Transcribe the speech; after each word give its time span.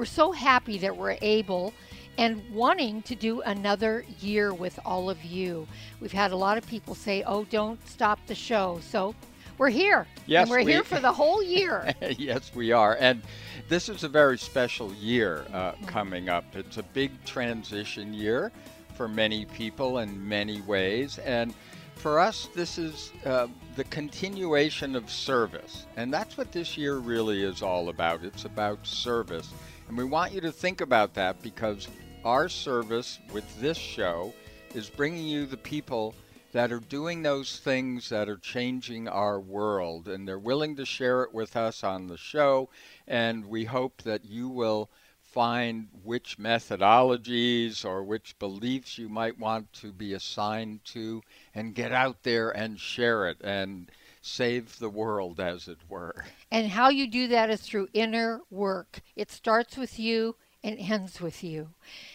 We're 0.00 0.06
so 0.06 0.32
happy 0.32 0.78
that 0.78 0.96
we're 0.96 1.18
able 1.20 1.74
and 2.16 2.42
wanting 2.54 3.02
to 3.02 3.14
do 3.14 3.42
another 3.42 4.06
year 4.18 4.54
with 4.54 4.80
all 4.82 5.10
of 5.10 5.22
you. 5.22 5.68
We've 6.00 6.10
had 6.10 6.30
a 6.32 6.36
lot 6.36 6.56
of 6.56 6.66
people 6.66 6.94
say, 6.94 7.22
oh, 7.26 7.44
don't 7.44 7.86
stop 7.86 8.18
the 8.26 8.34
show. 8.34 8.80
So 8.82 9.14
we're 9.58 9.68
here. 9.68 10.06
Yes, 10.24 10.44
and 10.44 10.50
we're 10.52 10.64
we- 10.64 10.72
here 10.72 10.84
for 10.84 11.00
the 11.00 11.12
whole 11.12 11.42
year. 11.58 11.92
yes, 12.16 12.50
we 12.54 12.72
are. 12.72 12.96
And 12.98 13.20
this 13.68 13.90
is 13.90 14.02
a 14.02 14.08
very 14.08 14.38
special 14.38 14.90
year 14.94 15.44
uh, 15.52 15.72
Mm-hmm. 15.72 15.84
coming 15.84 16.28
up. 16.30 16.46
It's 16.56 16.78
a 16.78 16.82
big 16.82 17.22
transition 17.26 18.14
year 18.14 18.52
for 18.94 19.06
many 19.06 19.44
people 19.44 19.98
in 19.98 20.26
many 20.26 20.62
ways. 20.62 21.18
And 21.18 21.52
for 21.94 22.18
us, 22.18 22.48
this 22.54 22.78
is 22.78 23.12
uh, 23.26 23.48
the 23.76 23.84
continuation 23.84 24.96
of 24.96 25.10
service. 25.10 25.84
And 25.98 26.10
that's 26.10 26.38
what 26.38 26.52
this 26.52 26.78
year 26.78 26.96
really 26.96 27.42
is 27.44 27.60
all 27.60 27.90
about. 27.90 28.24
It's 28.24 28.46
about 28.46 28.86
service. 28.86 29.50
And 29.90 29.98
we 29.98 30.04
want 30.04 30.32
you 30.32 30.40
to 30.42 30.52
think 30.52 30.80
about 30.80 31.14
that 31.14 31.42
because 31.42 31.88
our 32.24 32.48
service 32.48 33.18
with 33.32 33.60
this 33.60 33.76
show 33.76 34.32
is 34.72 34.88
bringing 34.88 35.26
you 35.26 35.46
the 35.46 35.56
people 35.56 36.14
that 36.52 36.70
are 36.70 36.78
doing 36.78 37.22
those 37.22 37.58
things 37.58 38.08
that 38.10 38.28
are 38.28 38.36
changing 38.36 39.08
our 39.08 39.40
world. 39.40 40.06
And 40.06 40.28
they're 40.28 40.38
willing 40.38 40.76
to 40.76 40.86
share 40.86 41.24
it 41.24 41.34
with 41.34 41.56
us 41.56 41.82
on 41.82 42.06
the 42.06 42.16
show. 42.16 42.68
And 43.08 43.46
we 43.46 43.64
hope 43.64 44.02
that 44.02 44.24
you 44.24 44.48
will 44.48 44.90
find 45.22 45.88
which 46.04 46.38
methodologies 46.38 47.84
or 47.84 48.04
which 48.04 48.38
beliefs 48.38 48.96
you 48.96 49.08
might 49.08 49.40
want 49.40 49.72
to 49.72 49.92
be 49.92 50.12
assigned 50.12 50.84
to 50.84 51.20
and 51.52 51.74
get 51.74 51.90
out 51.90 52.22
there 52.22 52.50
and 52.50 52.78
share 52.78 53.28
it 53.28 53.38
and 53.40 53.90
save 54.20 54.78
the 54.78 54.90
world, 54.90 55.40
as 55.40 55.68
it 55.68 55.78
were. 55.88 56.24
And 56.50 56.68
how 56.68 56.88
you 56.88 57.06
do 57.06 57.28
that 57.28 57.50
is 57.50 57.60
through 57.60 57.88
inner 57.92 58.40
work. 58.50 59.00
It 59.16 59.30
starts 59.30 59.76
with 59.76 59.98
you 59.98 60.36
and 60.62 60.78
ends 60.78 61.20
with 61.20 61.42
you. 61.42 61.70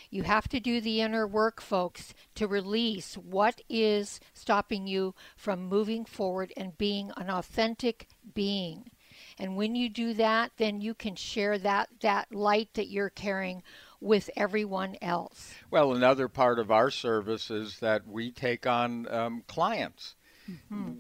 You 0.09 0.23
have 0.23 0.47
to 0.49 0.59
do 0.59 0.79
the 0.79 1.01
inner 1.01 1.25
work, 1.25 1.61
folks, 1.61 2.13
to 2.35 2.47
release 2.47 3.15
what 3.15 3.61
is 3.69 4.19
stopping 4.33 4.87
you 4.87 5.15
from 5.35 5.65
moving 5.65 6.05
forward 6.05 6.53
and 6.55 6.77
being 6.77 7.11
an 7.17 7.29
authentic 7.29 8.07
being. 8.33 8.91
And 9.37 9.55
when 9.55 9.75
you 9.75 9.89
do 9.89 10.13
that, 10.13 10.51
then 10.57 10.81
you 10.81 10.93
can 10.93 11.15
share 11.15 11.57
that, 11.59 11.89
that 12.01 12.33
light 12.33 12.73
that 12.75 12.87
you're 12.87 13.09
carrying 13.09 13.63
with 13.99 14.29
everyone 14.37 14.95
else. 15.01 15.53
Well, 15.71 15.93
another 15.93 16.27
part 16.27 16.59
of 16.59 16.69
our 16.69 16.91
service 16.91 17.49
is 17.49 17.79
that 17.79 18.07
we 18.07 18.31
take 18.31 18.67
on 18.67 19.11
um, 19.11 19.43
clients. 19.47 20.15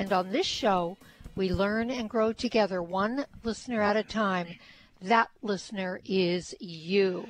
And 0.00 0.14
on 0.14 0.30
this 0.30 0.46
show, 0.46 0.96
we 1.36 1.50
learn 1.50 1.90
and 1.90 2.08
grow 2.08 2.32
together, 2.32 2.82
one 2.82 3.26
listener 3.42 3.82
at 3.82 3.98
a 3.98 4.02
time. 4.02 4.58
That 5.02 5.28
listener 5.42 6.00
is 6.06 6.54
you. 6.58 7.26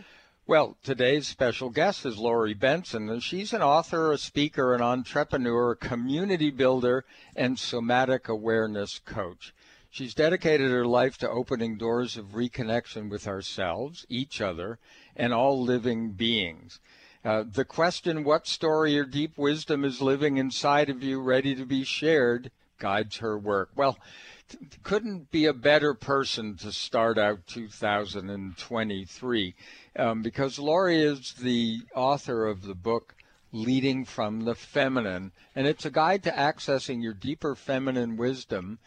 Well, 0.47 0.77
today's 0.85 1.27
special 1.27 1.71
guest 1.71 2.07
is 2.07 2.17
Lori 2.17 2.55
Benson, 2.55 3.11
and 3.11 3.25
she's 3.25 3.53
an 3.53 3.61
author, 3.61 4.13
a 4.13 4.19
speaker, 4.19 4.73
an 4.73 4.83
entrepreneur, 4.83 5.73
a 5.73 5.77
community 5.77 6.53
builder, 6.53 7.05
and 7.35 7.59
somatic 7.59 8.29
awareness 8.29 9.01
coach. 9.01 9.53
She's 9.91 10.15
dedicated 10.15 10.71
her 10.71 10.87
life 10.87 11.19
to 11.19 11.29
opening 11.29 11.77
doors 11.77 12.17
of 12.17 12.35
reconnection 12.35 13.11
with 13.11 13.27
ourselves, 13.27 14.07
each 14.09 14.41
other, 14.41 14.79
and 15.17 15.35
all 15.35 15.61
living 15.61 16.13
beings. 16.13 16.79
Uh, 17.25 17.43
the 17.43 17.65
question, 17.65 18.23
what 18.23 18.47
story 18.47 18.97
or 18.97 19.05
deep 19.05 19.37
wisdom 19.37 19.85
is 19.85 20.01
living 20.01 20.37
inside 20.37 20.89
of 20.89 21.03
you 21.03 21.21
ready 21.21 21.57
to 21.57 21.67
be 21.67 21.83
shared, 21.83 22.53
guides 22.81 23.19
her 23.19 23.39
work. 23.39 23.71
Well, 23.77 23.97
couldn't 24.83 25.31
be 25.31 25.47
a 25.47 25.53
better 25.53 25.95
person 25.95 26.57
to 26.57 26.73
start 26.73 27.19
out 27.19 27.47
2023 27.47 29.55
um, 29.97 30.23
because 30.23 30.59
Lori 30.59 31.01
is 31.01 31.35
the 31.35 31.83
author 31.95 32.47
of 32.47 32.63
the 32.63 32.75
book 32.75 33.15
Leading 33.53 34.05
from 34.05 34.45
the 34.45 34.55
Feminine. 34.55 35.33
And 35.55 35.67
it's 35.67 35.85
a 35.85 35.91
guide 35.91 36.25
to 36.25 36.33
accessing 36.33 37.03
your 37.03 37.15
deeper 37.15 37.55
feminine 37.55 38.17
wisdom 38.17 38.79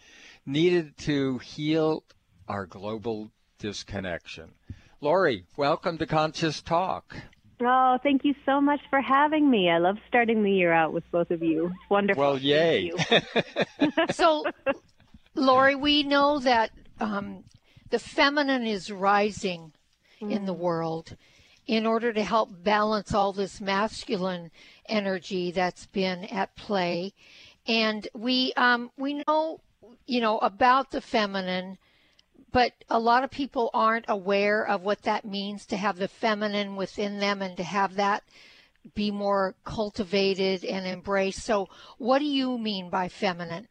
needed 0.45 0.97
to 0.99 1.37
heal 1.37 2.03
our 2.47 2.65
global 2.65 3.31
disconnection. 3.59 4.51
Lori, 4.99 5.45
welcome 5.55 5.97
to 5.97 6.05
Conscious 6.05 6.61
Talk. 6.61 7.15
Oh, 7.61 7.97
thank 8.01 8.25
you 8.25 8.35
so 8.45 8.59
much 8.59 8.81
for 8.89 8.99
having 9.01 9.49
me. 9.49 9.69
I 9.69 9.77
love 9.77 9.97
starting 10.07 10.43
the 10.43 10.51
year 10.51 10.73
out 10.73 10.93
with 10.93 11.09
both 11.11 11.31
of 11.31 11.41
you. 11.41 11.67
It's 11.67 11.89
wonderful. 11.89 12.21
Well, 12.21 12.37
yay. 12.37 12.91
so, 14.11 14.45
Lori, 15.35 15.75
we 15.75 16.03
know 16.03 16.39
that 16.39 16.71
um, 16.99 17.43
the 17.89 17.99
feminine 17.99 18.65
is 18.65 18.91
rising 18.91 19.71
mm. 20.21 20.31
in 20.31 20.45
the 20.45 20.53
world 20.53 21.15
in 21.65 21.85
order 21.85 22.11
to 22.11 22.23
help 22.23 22.49
balance 22.63 23.13
all 23.13 23.31
this 23.31 23.61
masculine 23.61 24.51
energy 24.89 25.51
that's 25.51 25.85
been 25.87 26.25
at 26.25 26.55
play. 26.55 27.13
And 27.65 28.07
we 28.13 28.51
um, 28.53 28.91
we 28.97 29.23
know, 29.25 29.61
you 30.05 30.19
know, 30.19 30.39
about 30.39 30.91
the 30.91 31.01
feminine 31.01 31.77
but 32.53 32.71
a 32.87 32.99
lot 32.99 33.23
of 33.23 33.31
people 33.31 33.71
aren't 33.73 34.05
aware 34.07 34.65
of 34.65 34.83
what 34.83 35.01
that 35.01 35.25
means 35.25 35.65
to 35.65 35.75
have 35.75 35.97
the 35.97 36.07
feminine 36.07 36.75
within 36.75 37.19
them 37.19 37.41
and 37.41 37.57
to 37.57 37.63
have 37.63 37.95
that 37.95 38.23
be 38.95 39.11
more 39.11 39.55
cultivated 39.65 40.63
and 40.63 40.85
embraced. 40.85 41.43
So, 41.43 41.67
what 41.97 42.19
do 42.19 42.25
you 42.25 42.57
mean 42.57 42.89
by 42.89 43.09
feminine? 43.09 43.67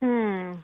Hmm. 0.00 0.54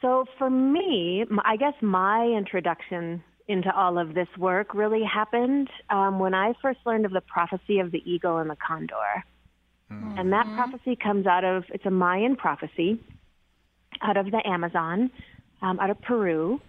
So, 0.00 0.24
for 0.38 0.48
me, 0.48 1.24
I 1.44 1.56
guess 1.56 1.74
my 1.82 2.24
introduction 2.26 3.22
into 3.46 3.74
all 3.74 3.98
of 3.98 4.14
this 4.14 4.28
work 4.38 4.74
really 4.74 5.02
happened 5.04 5.68
um, 5.90 6.18
when 6.18 6.34
I 6.34 6.54
first 6.62 6.78
learned 6.86 7.04
of 7.04 7.12
the 7.12 7.20
prophecy 7.20 7.78
of 7.80 7.90
the 7.90 8.02
eagle 8.10 8.38
and 8.38 8.48
the 8.48 8.56
condor. 8.56 9.24
Mm-hmm. 9.90 10.18
And 10.18 10.32
that 10.32 10.46
prophecy 10.54 10.96
comes 10.96 11.26
out 11.26 11.44
of, 11.44 11.64
it's 11.68 11.84
a 11.84 11.90
Mayan 11.90 12.36
prophecy 12.36 13.00
out 14.00 14.16
of 14.16 14.30
the 14.30 14.40
Amazon 14.46 15.10
um, 15.62 15.80
out 15.80 15.90
of 15.90 16.00
Peru. 16.02 16.60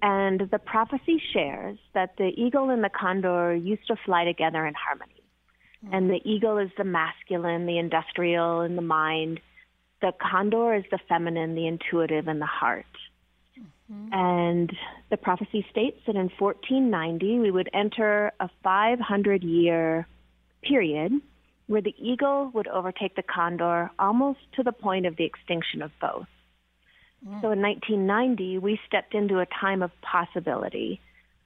And 0.00 0.48
the 0.50 0.58
prophecy 0.58 1.20
shares 1.32 1.76
that 1.92 2.16
the 2.18 2.28
eagle 2.36 2.70
and 2.70 2.84
the 2.84 2.88
condor 2.88 3.54
used 3.54 3.86
to 3.88 3.96
fly 4.04 4.24
together 4.24 4.64
in 4.64 4.74
harmony. 4.74 5.22
Mm-hmm. 5.84 5.94
And 5.94 6.10
the 6.10 6.20
eagle 6.24 6.58
is 6.58 6.70
the 6.78 6.84
masculine, 6.84 7.66
the 7.66 7.78
industrial, 7.78 8.60
and 8.60 8.78
the 8.78 8.82
mind. 8.82 9.40
The 10.00 10.12
condor 10.20 10.74
is 10.74 10.84
the 10.90 11.00
feminine, 11.08 11.56
the 11.56 11.66
intuitive, 11.66 12.28
and 12.28 12.40
the 12.40 12.46
heart. 12.46 12.86
Mm-hmm. 13.92 14.12
And 14.12 14.76
the 15.10 15.16
prophecy 15.16 15.66
states 15.70 15.98
that 16.06 16.14
in 16.14 16.30
1490 16.38 17.38
we 17.40 17.50
would 17.50 17.70
enter 17.72 18.32
a 18.38 18.48
500 18.62 19.42
year 19.42 20.06
period 20.62 21.12
where 21.66 21.82
the 21.82 21.94
eagle 21.98 22.50
would 22.54 22.68
overtake 22.68 23.14
the 23.16 23.22
condor 23.22 23.90
almost 23.98 24.40
to 24.56 24.62
the 24.62 24.72
point 24.72 25.06
of 25.06 25.16
the 25.16 25.24
extinction 25.24 25.82
of 25.82 25.90
both. 26.00 26.26
So 27.24 27.50
in 27.50 27.60
1990, 27.60 28.58
we 28.58 28.78
stepped 28.86 29.14
into 29.14 29.40
a 29.40 29.46
time 29.46 29.82
of 29.82 29.90
possibility, 30.02 31.00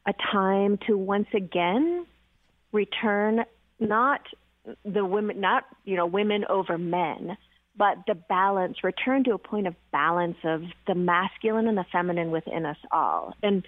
a 0.06 0.12
time 0.30 0.78
to 0.86 0.96
once 0.96 1.28
again 1.34 2.06
return 2.72 3.44
not 3.80 4.20
the 4.84 5.04
women, 5.04 5.40
not, 5.40 5.64
you 5.84 5.96
know, 5.96 6.06
women 6.06 6.44
over 6.48 6.78
men, 6.78 7.36
but 7.76 7.98
the 8.06 8.14
balance, 8.14 8.84
return 8.84 9.24
to 9.24 9.32
a 9.32 9.38
point 9.38 9.66
of 9.66 9.74
balance 9.90 10.36
of 10.44 10.62
the 10.86 10.94
masculine 10.94 11.66
and 11.66 11.76
the 11.76 11.86
feminine 11.90 12.30
within 12.30 12.66
us 12.66 12.76
all. 12.90 13.34
And 13.42 13.64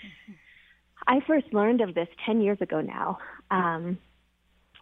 I 1.06 1.20
first 1.26 1.52
learned 1.52 1.80
of 1.80 1.94
this 1.94 2.08
10 2.26 2.42
years 2.42 2.58
ago 2.60 2.80
now. 2.80 3.18
Um, 3.50 3.98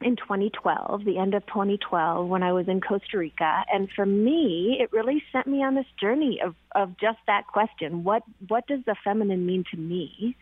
in 0.04 0.16
2012, 0.16 1.04
the 1.04 1.19
end 1.19 1.34
of 1.34 1.44
2012, 1.46 2.26
when 2.26 2.43
I 2.43 2.52
was 2.52 2.69
in 2.69 2.81
Costa 2.81 3.19
Rica. 3.19 3.64
And 3.72 3.88
for 3.94 4.06
me, 4.06 4.78
it 4.81 4.93
really 4.93 5.22
sent 5.32 5.46
me 5.46 5.62
on 5.62 5.75
this 5.75 5.87
journey 6.00 6.40
of, 6.44 6.54
of 6.75 6.99
just 6.99 7.19
that 7.26 7.46
question. 7.46 8.04
What, 8.04 8.22
what 8.49 8.66
does 8.66 8.81
the 8.87 8.96
feminine 9.04 9.46
mean 9.46 9.64
to 9.70 9.76
me? 9.76 10.37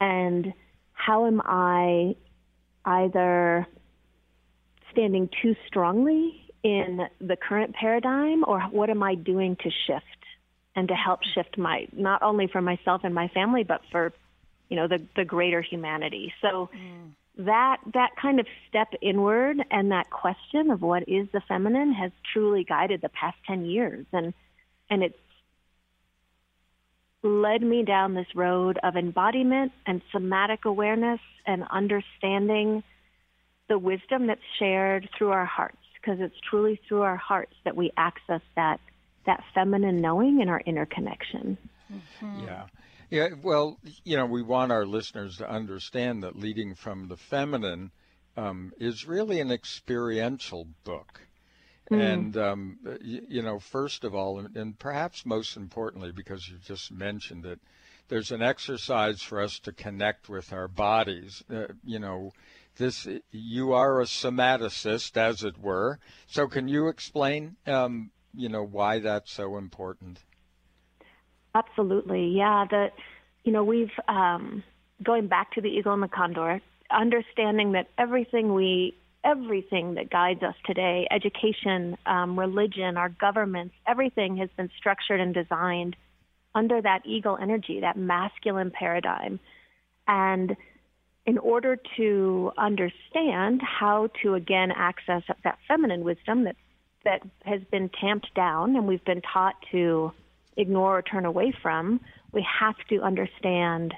And 0.00 0.52
how 0.92 1.26
am 1.26 1.40
I 1.44 2.16
either 2.84 3.66
standing 4.92 5.28
too 5.42 5.54
strongly 5.66 6.50
in 6.62 7.06
the 7.20 7.36
current 7.36 7.74
paradigm 7.74 8.44
or 8.46 8.60
what 8.62 8.90
am 8.90 9.02
I 9.02 9.14
doing 9.14 9.56
to 9.56 9.70
shift 9.86 10.04
and 10.74 10.88
to 10.88 10.94
help 10.94 11.20
shift 11.34 11.56
my, 11.58 11.86
not 11.92 12.22
only 12.22 12.46
for 12.46 12.60
myself 12.60 13.02
and 13.04 13.14
my 13.14 13.28
family, 13.28 13.64
but 13.64 13.80
for, 13.90 14.12
you 14.68 14.76
know, 14.76 14.88
the, 14.88 15.04
the 15.16 15.24
greater 15.24 15.62
humanity. 15.62 16.32
So, 16.40 16.70
mm 16.74 17.12
that 17.38 17.78
that 17.92 18.10
kind 18.20 18.40
of 18.40 18.46
step 18.68 18.88
inward 19.02 19.58
and 19.70 19.92
that 19.92 20.08
question 20.10 20.70
of 20.70 20.80
what 20.80 21.02
is 21.06 21.28
the 21.32 21.42
feminine 21.46 21.92
has 21.92 22.10
truly 22.32 22.64
guided 22.64 23.02
the 23.02 23.10
past 23.10 23.36
10 23.46 23.66
years 23.66 24.06
and 24.12 24.32
and 24.88 25.02
it's 25.02 25.18
led 27.22 27.60
me 27.60 27.82
down 27.82 28.14
this 28.14 28.26
road 28.34 28.78
of 28.82 28.96
embodiment 28.96 29.72
and 29.86 30.00
somatic 30.12 30.64
awareness 30.64 31.20
and 31.46 31.64
understanding 31.70 32.82
the 33.68 33.78
wisdom 33.78 34.28
that's 34.28 34.40
shared 34.58 35.08
through 35.16 35.30
our 35.30 35.44
hearts 35.44 35.76
because 35.94 36.20
it's 36.20 36.36
truly 36.48 36.80
through 36.88 37.02
our 37.02 37.16
hearts 37.16 37.54
that 37.64 37.76
we 37.76 37.90
access 37.96 38.42
that 38.54 38.80
that 39.26 39.42
feminine 39.54 40.00
knowing 40.00 40.40
and 40.40 40.48
our 40.48 40.62
inner 40.66 40.86
connection. 40.86 41.58
Mm-hmm. 41.92 42.44
Yeah. 42.44 42.66
Yeah, 43.10 43.28
well, 43.42 43.78
you 44.04 44.16
know, 44.16 44.26
we 44.26 44.42
want 44.42 44.72
our 44.72 44.84
listeners 44.84 45.36
to 45.38 45.48
understand 45.48 46.22
that 46.22 46.36
Leading 46.36 46.74
from 46.74 47.08
the 47.08 47.16
Feminine 47.16 47.92
um, 48.36 48.72
is 48.78 49.06
really 49.06 49.40
an 49.40 49.52
experiential 49.52 50.66
book. 50.84 51.20
Mm. 51.90 52.12
And, 52.12 52.36
um, 52.36 52.78
you, 53.00 53.22
you, 53.28 53.42
know, 53.42 53.60
first 53.60 54.02
of 54.02 54.14
all, 54.14 54.40
and, 54.40 54.56
and 54.56 54.78
perhaps 54.78 55.24
most 55.24 55.56
importantly, 55.56 56.10
because 56.10 56.48
you 56.48 56.58
just 56.58 56.90
mentioned 56.90 57.46
it, 57.46 57.60
there's 58.08 58.32
an 58.32 58.42
exercise 58.42 59.22
for 59.22 59.40
us 59.40 59.58
to 59.60 59.72
connect 59.72 60.28
with 60.28 60.52
our 60.52 60.68
bodies. 60.68 61.44
Uh, 61.48 61.66
you 61.84 61.98
know, 61.98 62.32
this 62.76 63.06
you 63.30 63.72
are 63.72 64.00
a 64.00 64.04
somaticist, 64.04 65.16
as 65.16 65.42
it 65.42 65.58
were. 65.58 65.98
So, 66.26 66.46
can 66.46 66.68
you 66.68 66.88
explain, 66.88 67.56
um, 67.66 68.10
you 68.34 68.48
know, 68.48 68.64
why 68.64 68.98
that's 69.00 69.32
so 69.32 69.56
important? 69.56 70.20
Absolutely, 71.56 72.28
yeah. 72.36 72.66
That 72.70 72.92
you 73.44 73.52
know 73.52 73.64
we've 73.64 73.92
um, 74.08 74.62
going 75.02 75.26
back 75.26 75.52
to 75.52 75.60
the 75.60 75.68
eagle 75.68 75.94
and 75.94 76.02
the 76.02 76.08
condor, 76.08 76.60
understanding 76.90 77.72
that 77.72 77.88
everything 77.96 78.52
we 78.52 78.94
everything 79.24 79.94
that 79.94 80.08
guides 80.10 80.42
us 80.42 80.54
today, 80.64 81.08
education, 81.10 81.96
um, 82.06 82.38
religion, 82.38 82.96
our 82.96 83.08
governments, 83.08 83.74
everything 83.86 84.36
has 84.36 84.48
been 84.56 84.70
structured 84.78 85.18
and 85.18 85.34
designed 85.34 85.96
under 86.54 86.80
that 86.80 87.00
eagle 87.04 87.36
energy, 87.40 87.80
that 87.80 87.96
masculine 87.96 88.70
paradigm, 88.70 89.40
and 90.06 90.56
in 91.24 91.38
order 91.38 91.76
to 91.96 92.52
understand 92.56 93.60
how 93.62 94.08
to 94.22 94.34
again 94.34 94.70
access 94.76 95.22
that 95.42 95.58
feminine 95.66 96.04
wisdom 96.04 96.44
that 96.44 96.56
that 97.04 97.22
has 97.44 97.62
been 97.70 97.88
tamped 98.00 98.32
down 98.34 98.76
and 98.76 98.86
we've 98.86 99.04
been 99.04 99.22
taught 99.22 99.54
to 99.72 100.12
ignore 100.56 100.98
or 100.98 101.02
turn 101.02 101.24
away 101.24 101.52
from. 101.62 102.00
We 102.32 102.46
have 102.60 102.76
to 102.90 103.00
understand 103.02 103.94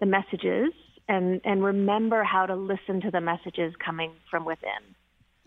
the 0.00 0.06
messages 0.06 0.72
and, 1.08 1.40
and 1.44 1.64
remember 1.64 2.22
how 2.22 2.46
to 2.46 2.54
listen 2.54 3.00
to 3.02 3.10
the 3.10 3.20
messages 3.20 3.74
coming 3.84 4.12
from 4.30 4.44
within. 4.44 4.94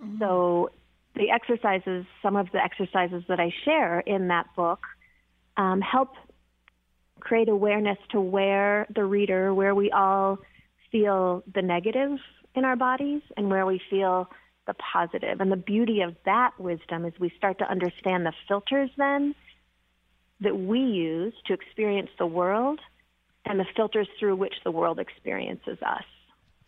Mm-hmm. 0.04 0.20
So, 0.20 0.70
the 1.14 1.30
exercises, 1.30 2.06
some 2.24 2.38
of 2.38 2.48
the 2.54 2.64
exercises 2.64 3.24
that 3.28 3.38
I 3.38 3.52
share 3.66 4.00
in 4.00 4.30
that 4.30 4.48
book, 4.56 4.80
um, 5.58 5.82
help 5.82 6.14
create 7.20 7.50
awareness 7.50 7.98
to 8.12 8.22
where 8.22 8.88
the 8.96 9.04
reader, 9.04 9.54
where 9.54 9.76
we 9.76 9.92
all 9.92 10.40
feel 10.90 11.44
the 11.54 11.62
negative 11.62 12.18
in 12.56 12.64
our 12.64 12.78
bodies 12.78 13.22
and 13.36 13.50
where 13.50 13.66
we 13.66 13.82
feel 13.90 14.30
the 14.68 14.74
positive. 14.74 15.42
And 15.42 15.52
the 15.52 15.58
beauty 15.58 16.02
of 16.02 16.16
that 16.26 16.52
wisdom 16.60 17.06
is 17.06 17.14
we 17.20 17.32
start 17.38 17.60
to 17.60 17.70
understand 17.70 18.26
the 18.26 18.34
filters 18.48 18.90
then 18.98 19.36
that 20.42 20.58
we 20.58 20.80
use 20.80 21.34
to 21.46 21.54
experience 21.54 22.10
the 22.18 22.26
world 22.26 22.80
and 23.46 23.60
the 23.60 23.66
filters 23.76 24.08
through 24.20 24.36
which 24.36 24.56
the 24.64 24.72
world 24.72 25.00
experiences 25.00 25.78
us. 25.86 26.04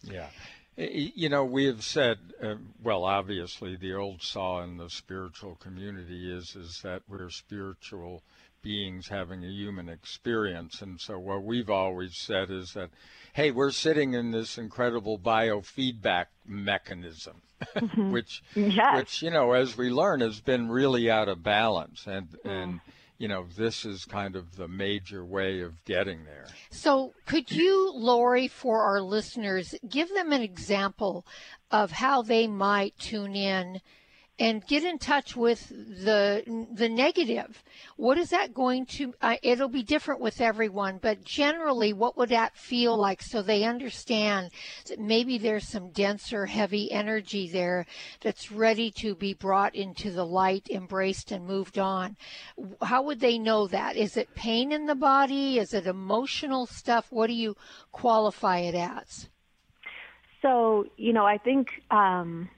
Yeah. 0.01 0.27
You 0.75 1.30
know, 1.30 1.46
we 1.46 1.65
have 1.65 1.84
said, 1.84 2.18
uh, 2.42 2.56
well, 2.82 3.03
obviously, 3.03 3.75
the 3.75 3.94
old 3.94 4.24
saw 4.24 4.63
in 4.63 4.77
the 4.77 4.89
spiritual 4.89 5.56
community 5.56 6.34
is 6.34 6.56
is 6.56 6.82
that 6.82 7.03
we're 7.08 7.30
spiritual 7.30 8.24
beings 8.63 9.08
having 9.10 9.44
a 9.44 9.50
human 9.50 9.88
experience, 9.88 10.82
and 10.82 11.00
so 11.00 11.20
what 11.20 11.44
we've 11.44 11.70
always 11.70 12.18
said 12.18 12.50
is 12.50 12.74
that, 12.74 12.89
hey, 13.34 13.51
we're 13.51 13.70
sitting 13.70 14.15
in 14.15 14.32
this 14.32 14.58
incredible 14.58 15.20
biofeedback 15.20 16.27
mechanism, 16.48 17.44
mm-hmm. 17.75 18.12
which, 18.12 18.42
yes. 18.56 18.96
which 18.96 19.22
you 19.22 19.30
know, 19.30 19.51
as 19.51 19.77
we 19.77 19.92
learn, 19.92 20.22
has 20.22 20.42
been 20.42 20.70
really 20.70 21.08
out 21.08 21.30
of 21.30 21.44
balance, 21.44 22.08
and 22.08 22.32
mm. 22.32 22.50
and 22.50 22.80
you 23.17 23.27
know, 23.27 23.46
this 23.55 23.86
is 23.86 24.05
kind 24.05 24.36
of 24.36 24.55
the 24.55 24.67
major 24.67 25.24
way 25.24 25.62
of 25.62 25.84
getting 25.86 26.25
there. 26.25 26.48
So, 26.72 27.13
could 27.25 27.51
you, 27.51 27.91
Lori, 27.93 28.48
for 28.48 28.84
our 28.84 29.01
listeners, 29.01 29.75
give 29.88 30.13
them 30.13 30.32
an 30.32 30.41
example 30.41 31.25
of 31.72 31.91
how 31.91 32.22
they 32.22 32.48
might 32.48 32.98
tune 32.98 33.36
in 33.36 33.82
and 34.40 34.66
get 34.66 34.84
in 34.84 34.98
touch 34.98 35.36
with 35.36 35.70
the 35.70 36.44
the 36.74 36.90
negative. 36.90 37.63
What 37.98 38.18
is 38.18 38.32
that 38.32 38.54
going 38.54 38.88
to? 38.88 39.13
Uh, 39.22 39.36
it'll 39.44 39.70
be 39.70 39.84
different 39.84 40.22
with 40.22 40.42
everyone, 40.42 41.00
but 41.02 41.24
generally, 41.24 41.94
what 41.94 42.18
would 42.18 42.30
that 42.30 42.58
feel 42.58 42.98
like? 42.98 43.22
So 43.22 43.42
they 43.42 43.63
understand 43.63 44.50
that 44.88 45.00
maybe 45.00 45.38
there's 45.38 45.68
some 45.68 45.92
denser, 45.92 46.48
heavy 46.48 46.92
energy 46.92 47.48
there 47.48 47.86
that's 48.22 48.52
ready 48.52 48.90
to 48.98 49.13
be 49.13 49.36
brought 49.36 49.75
into 49.75 50.10
the 50.12 50.25
light, 50.25 50.68
embraced, 50.70 51.32
and 51.32 51.46
moved 51.46 51.78
on. 51.78 52.18
How 52.82 53.04
would 53.04 53.20
they 53.20 53.38
know 53.38 53.68
that? 53.68 53.96
Is 53.96 54.18
it 54.18 54.34
pain 54.34 54.72
in 54.72 54.88
the 54.88 54.96
body? 54.96 55.60
Is 55.60 55.75
it 55.75 55.86
emotional 55.86 56.66
stuff? 56.66 57.06
What 57.12 57.28
do 57.28 57.34
you 57.34 57.56
qualify 57.92 58.60
it 58.60 58.75
as? 58.75 59.30
So 60.42 60.88
you 60.98 61.13
know, 61.13 61.25
I 61.25 61.38
think. 61.38 61.68
Um 61.92 62.50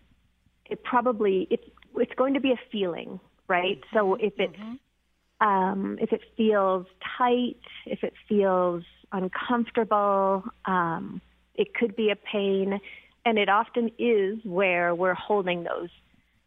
it 0.70 0.84
probably 0.84 1.48
it's 1.50 1.64
it's 1.98 2.14
going 2.16 2.34
to 2.34 2.40
be 2.40 2.52
a 2.52 2.60
feeling, 2.72 3.20
right? 3.48 3.80
So 3.94 4.14
mm-hmm. 4.14 4.26
if 4.26 4.34
it's 4.38 4.58
mm-hmm. 4.58 5.48
um, 5.48 5.98
if 6.02 6.12
it 6.12 6.22
feels 6.36 6.86
tight, 7.18 7.62
if 7.86 8.04
it 8.04 8.14
feels 8.28 8.84
uncomfortable, 9.12 10.44
um, 10.66 11.22
it 11.54 11.74
could 11.74 11.96
be 11.96 12.10
a 12.10 12.16
pain, 12.16 12.80
and 13.26 13.38
it 13.38 13.50
often 13.50 13.92
is 13.98 14.40
where 14.44 14.94
we're 14.94 15.14
holding 15.14 15.64
those 15.64 15.90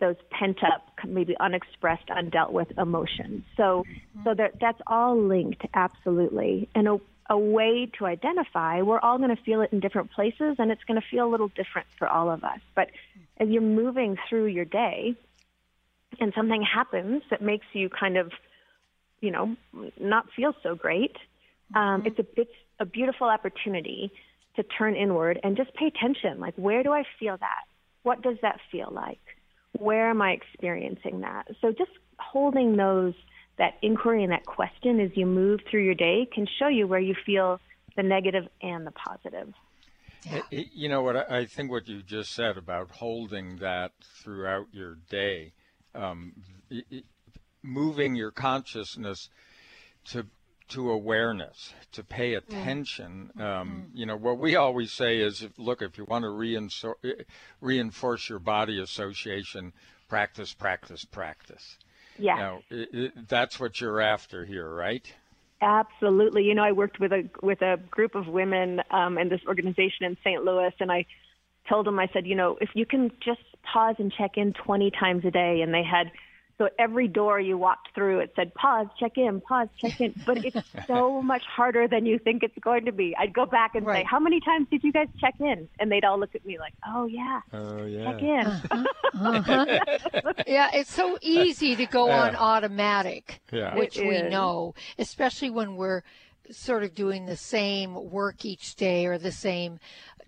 those 0.00 0.16
pent 0.30 0.58
up, 0.62 0.92
maybe 1.06 1.34
unexpressed, 1.40 2.08
undealt 2.08 2.52
with 2.52 2.68
emotions. 2.78 3.42
So 3.56 3.84
mm-hmm. 3.88 4.24
so 4.24 4.34
that 4.34 4.54
that's 4.60 4.80
all 4.86 5.20
linked, 5.20 5.62
absolutely, 5.74 6.68
and 6.74 6.88
a 6.88 7.00
a 7.28 7.38
way 7.38 7.90
to 7.98 8.06
identify. 8.06 8.82
We're 8.82 9.00
all 9.00 9.18
going 9.18 9.34
to 9.34 9.42
feel 9.42 9.60
it 9.60 9.72
in 9.72 9.80
different 9.80 10.10
places, 10.12 10.56
and 10.58 10.70
it's 10.70 10.84
going 10.84 11.00
to 11.00 11.06
feel 11.06 11.26
a 11.26 11.30
little 11.30 11.48
different 11.48 11.86
for 11.98 12.08
all 12.08 12.30
of 12.30 12.42
us. 12.44 12.60
But 12.74 12.90
as 13.38 13.48
you're 13.48 13.62
moving 13.62 14.16
through 14.28 14.46
your 14.46 14.64
day 14.64 15.14
and 16.20 16.32
something 16.34 16.62
happens 16.62 17.22
that 17.30 17.42
makes 17.42 17.66
you 17.72 17.88
kind 17.90 18.16
of, 18.16 18.32
you 19.20 19.30
know, 19.30 19.56
not 20.00 20.26
feel 20.34 20.54
so 20.62 20.74
great, 20.74 21.16
um, 21.74 22.00
mm-hmm. 22.00 22.06
it's 22.06 22.18
a 22.18 22.40
it's 22.40 22.54
a 22.80 22.86
beautiful 22.86 23.28
opportunity 23.28 24.10
to 24.56 24.62
turn 24.62 24.96
inward 24.96 25.38
and 25.42 25.56
just 25.56 25.74
pay 25.74 25.86
attention. 25.86 26.40
Like, 26.40 26.54
where 26.56 26.82
do 26.82 26.92
I 26.92 27.04
feel 27.20 27.36
that? 27.36 27.64
What 28.02 28.22
does 28.22 28.38
that 28.42 28.58
feel 28.72 28.88
like? 28.90 29.20
Where 29.78 30.08
am 30.08 30.22
I 30.22 30.32
experiencing 30.32 31.20
that? 31.20 31.48
So 31.60 31.72
just 31.72 31.90
holding 32.18 32.76
those 32.76 33.14
that 33.58 33.74
inquiry 33.82 34.22
and 34.22 34.32
that 34.32 34.46
question 34.46 35.00
as 35.00 35.10
you 35.14 35.26
move 35.26 35.60
through 35.70 35.84
your 35.84 35.94
day 35.94 36.28
can 36.32 36.46
show 36.58 36.68
you 36.68 36.86
where 36.86 37.00
you 37.00 37.14
feel 37.26 37.60
the 37.96 38.02
negative 38.02 38.44
and 38.62 38.86
the 38.86 38.92
positive. 38.92 39.52
Yeah. 40.24 40.42
You 40.50 40.88
know 40.88 41.02
what 41.02 41.30
I 41.30 41.44
think 41.46 41.70
what 41.70 41.88
you 41.88 42.02
just 42.02 42.32
said 42.34 42.56
about 42.56 42.90
holding 42.90 43.56
that 43.58 43.92
throughout 44.00 44.66
your 44.72 44.96
day, 45.08 45.52
um, 45.94 46.32
moving 47.62 48.14
your 48.14 48.30
consciousness 48.30 49.28
to 50.06 50.26
to 50.70 50.90
awareness, 50.90 51.72
to 51.92 52.04
pay 52.04 52.34
attention. 52.34 53.30
Um, 53.36 53.40
mm-hmm. 53.40 53.42
Um, 53.42 53.86
you 53.94 54.06
know 54.06 54.16
what 54.16 54.38
we 54.38 54.56
always 54.56 54.92
say 54.92 55.18
is, 55.18 55.42
if, 55.42 55.52
look, 55.58 55.82
if 55.82 55.96
you 55.96 56.04
want 56.04 56.24
to 56.24 56.30
reinforce, 56.30 56.98
reinforce 57.60 58.28
your 58.28 58.38
body 58.38 58.80
association, 58.80 59.72
practice, 60.08 60.52
practice, 60.52 61.04
practice. 61.04 61.78
Yeah. 62.18 62.34
Now, 62.34 62.62
it, 62.70 62.88
it, 62.92 63.28
that's 63.28 63.58
what 63.58 63.80
you're 63.80 64.00
after 64.00 64.44
here, 64.44 64.68
right? 64.68 65.10
Absolutely. 65.60 66.44
You 66.44 66.54
know, 66.54 66.62
I 66.62 66.72
worked 66.72 67.00
with 67.00 67.12
a 67.12 67.28
with 67.42 67.62
a 67.62 67.78
group 67.90 68.14
of 68.14 68.28
women 68.28 68.80
um, 68.90 69.18
in 69.18 69.28
this 69.28 69.40
organization 69.46 70.04
in 70.04 70.16
St. 70.22 70.44
Louis, 70.44 70.72
and 70.80 70.92
I 70.92 71.06
told 71.68 71.86
them, 71.86 71.98
I 71.98 72.08
said, 72.12 72.26
you 72.26 72.34
know, 72.34 72.56
if 72.60 72.70
you 72.74 72.86
can 72.86 73.10
just 73.20 73.40
pause 73.62 73.96
and 73.98 74.12
check 74.12 74.32
in 74.36 74.52
20 74.52 74.90
times 74.92 75.24
a 75.24 75.30
day, 75.30 75.60
and 75.62 75.74
they 75.74 75.82
had 75.82 76.10
so 76.58 76.68
every 76.76 77.06
door 77.06 77.38
you 77.38 77.56
walked 77.56 77.94
through, 77.94 78.18
it 78.18 78.32
said 78.34 78.52
pause, 78.54 78.88
check 78.98 79.16
in, 79.16 79.40
pause, 79.40 79.68
check 79.78 80.00
in. 80.00 80.12
But 80.26 80.44
it's 80.44 80.56
so 80.88 81.22
much 81.22 81.44
harder 81.44 81.86
than 81.86 82.04
you 82.04 82.18
think 82.18 82.42
it's 82.42 82.58
going 82.60 82.84
to 82.86 82.92
be. 82.92 83.14
I'd 83.16 83.32
go 83.32 83.46
back 83.46 83.76
and 83.76 83.86
right. 83.86 84.02
say, 84.02 84.08
how 84.10 84.18
many 84.18 84.40
times 84.40 84.66
did 84.68 84.82
you 84.82 84.92
guys 84.92 85.06
check 85.20 85.34
in? 85.38 85.68
And 85.78 85.90
they'd 85.90 86.04
all 86.04 86.18
look 86.18 86.34
at 86.34 86.44
me 86.44 86.58
like, 86.58 86.74
oh 86.86 87.06
yeah, 87.06 87.40
oh, 87.52 87.86
yeah. 87.86 88.12
check 88.12 88.22
in. 88.22 88.46
Uh-huh. 88.46 88.84
Uh-huh. 89.18 89.80
yeah, 90.46 90.70
it's 90.74 90.92
so 90.92 91.18
easy 91.20 91.74
to 91.74 91.86
go 91.86 92.10
on 92.10 92.36
automatic, 92.36 93.40
yeah. 93.50 93.74
which 93.74 93.98
we 93.98 94.22
know, 94.22 94.74
especially 94.98 95.50
when 95.50 95.76
we're 95.76 96.02
sort 96.50 96.82
of 96.84 96.94
doing 96.94 97.26
the 97.26 97.36
same 97.36 98.10
work 98.10 98.44
each 98.44 98.76
day 98.76 99.06
or 99.06 99.18
the 99.18 99.32
same 99.32 99.80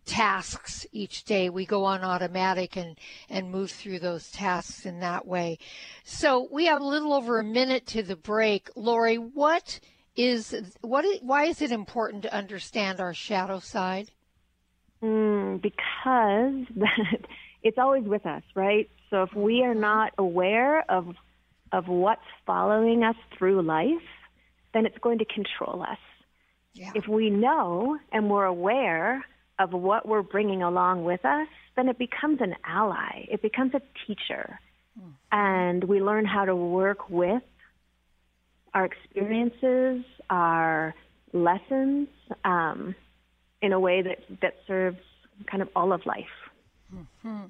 tasks 0.04 0.86
each 0.92 1.24
day. 1.24 1.50
We 1.50 1.66
go 1.66 1.84
on 1.84 2.02
automatic 2.02 2.76
and, 2.76 2.98
and 3.28 3.50
move 3.50 3.70
through 3.70 4.00
those 4.00 4.30
tasks 4.30 4.86
in 4.86 5.00
that 5.00 5.26
way. 5.26 5.58
So 6.04 6.48
we 6.50 6.66
have 6.66 6.80
a 6.80 6.86
little 6.86 7.12
over 7.12 7.38
a 7.38 7.44
minute 7.44 7.86
to 7.88 8.02
the 8.02 8.16
break. 8.16 8.70
Lori, 8.76 9.16
what 9.16 9.80
is 10.16 10.54
what? 10.80 11.04
Is, 11.04 11.20
why 11.22 11.44
is 11.44 11.62
it 11.62 11.72
important 11.72 12.22
to 12.24 12.34
understand 12.34 13.00
our 13.00 13.14
shadow 13.14 13.58
side? 13.58 14.10
Mm, 15.02 15.62
because 15.62 16.66
it's 17.62 17.78
always 17.78 18.04
with 18.04 18.26
us, 18.26 18.42
right? 18.54 18.90
So 19.08 19.22
if 19.22 19.34
we 19.34 19.62
are 19.62 19.74
not 19.74 20.12
aware 20.18 20.90
of 20.90 21.14
of 21.72 21.88
what's 21.88 22.20
following 22.46 23.04
us 23.04 23.16
through 23.38 23.62
life, 23.62 24.02
then 24.74 24.86
it's 24.86 24.98
going 24.98 25.18
to 25.18 25.24
control 25.24 25.82
us. 25.82 25.98
Yeah. 26.72 26.92
If 26.94 27.08
we 27.08 27.30
know 27.30 27.98
and 28.12 28.30
we're 28.30 28.44
aware 28.44 29.24
of 29.60 29.72
what 29.72 30.08
we're 30.08 30.22
bringing 30.22 30.62
along 30.62 31.04
with 31.04 31.24
us, 31.24 31.46
then 31.76 31.88
it 31.88 31.98
becomes 31.98 32.40
an 32.40 32.56
ally. 32.64 33.26
It 33.30 33.42
becomes 33.42 33.74
a 33.74 33.82
teacher. 34.06 34.58
Mm. 34.98 35.12
And 35.30 35.84
we 35.84 36.00
learn 36.00 36.24
how 36.24 36.46
to 36.46 36.56
work 36.56 37.10
with 37.10 37.42
our 38.72 38.86
experiences, 38.86 40.04
our 40.30 40.94
lessons, 41.32 42.08
um, 42.44 42.94
in 43.60 43.72
a 43.72 43.78
way 43.78 44.00
that, 44.00 44.18
that 44.40 44.54
serves 44.66 44.98
kind 45.46 45.62
of 45.62 45.68
all 45.76 45.92
of 45.92 46.06
life. 46.06 46.26
Mm-hmm. 46.94 47.44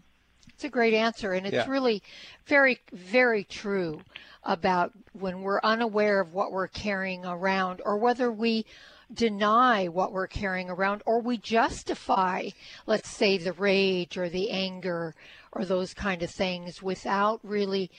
It's 0.49 0.65
a 0.65 0.69
great 0.69 0.95
answer, 0.95 1.33
and 1.33 1.47
it's 1.47 1.55
yeah. 1.55 1.71
really 1.71 2.03
very, 2.47 2.81
very 2.93 3.45
true 3.45 4.01
about 4.43 4.93
when 5.13 5.43
we're 5.43 5.61
unaware 5.63 6.21
of 6.21 6.35
what 6.35 6.51
we're 6.51 6.69
carrying 6.69 7.25
around 7.25 7.81
or 7.85 7.97
whether 7.97 8.33
we 8.33 8.67
deny 9.13 9.89
what 9.89 10.13
we're 10.13 10.27
carrying 10.27 10.71
around 10.71 11.03
or 11.07 11.21
we 11.21 11.39
justify, 11.39 12.49
let's 12.87 13.09
say, 13.09 13.39
the 13.39 13.53
rage 13.55 14.17
or 14.17 14.29
the 14.29 14.51
anger 14.51 15.15
or 15.53 15.65
those 15.65 15.95
kind 15.95 16.23
of 16.23 16.31
things 16.31 16.83
without 16.83 17.41
really 17.43 17.91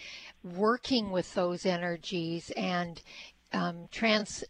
working 0.43 1.11
with 1.11 1.33
those 1.33 1.65
energies 1.65 2.51
and 2.55 3.01
um, 3.53 3.87
trans 3.91 4.43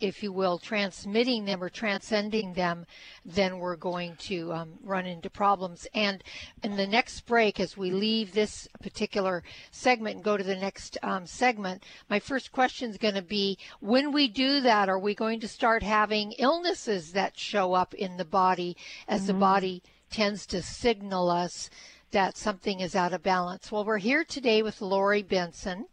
if 0.00 0.22
you 0.22 0.32
will, 0.32 0.58
transmitting 0.58 1.44
them 1.44 1.62
or 1.62 1.68
transcending 1.68 2.52
them, 2.52 2.86
then 3.24 3.58
we're 3.58 3.76
going 3.76 4.16
to 4.16 4.52
um, 4.52 4.74
run 4.82 5.06
into 5.06 5.30
problems. 5.30 5.86
And 5.94 6.22
in 6.62 6.76
the 6.76 6.86
next 6.86 7.22
break, 7.26 7.60
as 7.60 7.76
we 7.76 7.90
leave 7.90 8.32
this 8.32 8.68
particular 8.82 9.42
segment 9.70 10.16
and 10.16 10.24
go 10.24 10.36
to 10.36 10.44
the 10.44 10.56
next 10.56 10.98
um, 11.02 11.26
segment, 11.26 11.84
my 12.08 12.18
first 12.18 12.52
question 12.52 12.90
is 12.90 12.98
going 12.98 13.14
to 13.14 13.22
be 13.22 13.58
when 13.80 14.12
we 14.12 14.28
do 14.28 14.60
that, 14.60 14.88
are 14.88 14.98
we 14.98 15.14
going 15.14 15.40
to 15.40 15.48
start 15.48 15.82
having 15.82 16.32
illnesses 16.32 17.12
that 17.12 17.38
show 17.38 17.72
up 17.72 17.94
in 17.94 18.16
the 18.16 18.24
body 18.24 18.76
as 19.08 19.20
mm-hmm. 19.20 19.26
the 19.28 19.34
body 19.34 19.82
tends 20.10 20.46
to 20.46 20.62
signal 20.62 21.30
us 21.30 21.70
that 22.10 22.36
something 22.36 22.80
is 22.80 22.94
out 22.94 23.12
of 23.12 23.22
balance? 23.22 23.70
Well, 23.70 23.84
we're 23.84 23.98
here 23.98 24.24
today 24.24 24.62
with 24.62 24.80
Lori 24.80 25.22
Benson. 25.22 25.86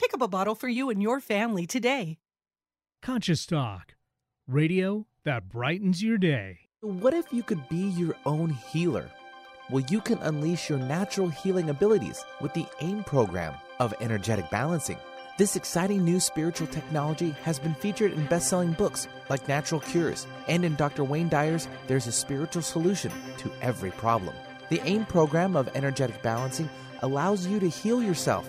Pick 0.00 0.14
up 0.14 0.22
a 0.22 0.28
bottle 0.28 0.54
for 0.54 0.66
you 0.66 0.88
and 0.88 1.02
your 1.02 1.20
family 1.20 1.66
today. 1.66 2.16
Conscious 3.02 3.44
Talk, 3.44 3.96
radio 4.48 5.06
that 5.26 5.50
brightens 5.50 6.02
your 6.02 6.16
day. 6.16 6.60
What 6.80 7.12
if 7.12 7.30
you 7.30 7.42
could 7.42 7.68
be 7.68 7.90
your 7.90 8.16
own 8.24 8.48
healer? 8.48 9.10
Well, 9.68 9.84
you 9.90 10.00
can 10.00 10.16
unleash 10.20 10.70
your 10.70 10.78
natural 10.78 11.28
healing 11.28 11.68
abilities 11.68 12.24
with 12.40 12.54
the 12.54 12.64
AIM 12.80 13.04
program 13.04 13.52
of 13.78 13.92
energetic 14.00 14.48
balancing. 14.48 14.96
This 15.36 15.54
exciting 15.54 16.02
new 16.02 16.18
spiritual 16.18 16.68
technology 16.68 17.34
has 17.42 17.58
been 17.58 17.74
featured 17.74 18.14
in 18.14 18.24
best 18.24 18.48
selling 18.48 18.72
books 18.72 19.06
like 19.28 19.48
Natural 19.48 19.82
Cures, 19.82 20.26
and 20.48 20.64
in 20.64 20.76
Dr. 20.76 21.04
Wayne 21.04 21.28
Dyer's 21.28 21.68
There's 21.88 22.06
a 22.06 22.12
Spiritual 22.12 22.62
Solution 22.62 23.12
to 23.36 23.52
Every 23.60 23.90
Problem. 23.90 24.34
The 24.70 24.80
AIM 24.82 25.04
program 25.04 25.56
of 25.56 25.68
energetic 25.74 26.22
balancing 26.22 26.70
allows 27.02 27.46
you 27.46 27.60
to 27.60 27.68
heal 27.68 28.02
yourself 28.02 28.48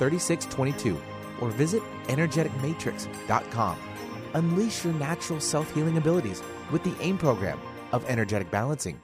3622 0.00 0.98
or 1.40 1.50
visit 1.50 1.82
energeticmatrix.com. 2.08 3.78
Unleash 4.34 4.84
your 4.84 4.94
natural 4.94 5.40
self 5.40 5.72
healing 5.74 5.98
abilities 5.98 6.42
with 6.72 6.82
the 6.82 6.94
AIM 7.00 7.18
program 7.18 7.60
of 7.92 8.04
energetic 8.08 8.50
balancing. 8.50 9.00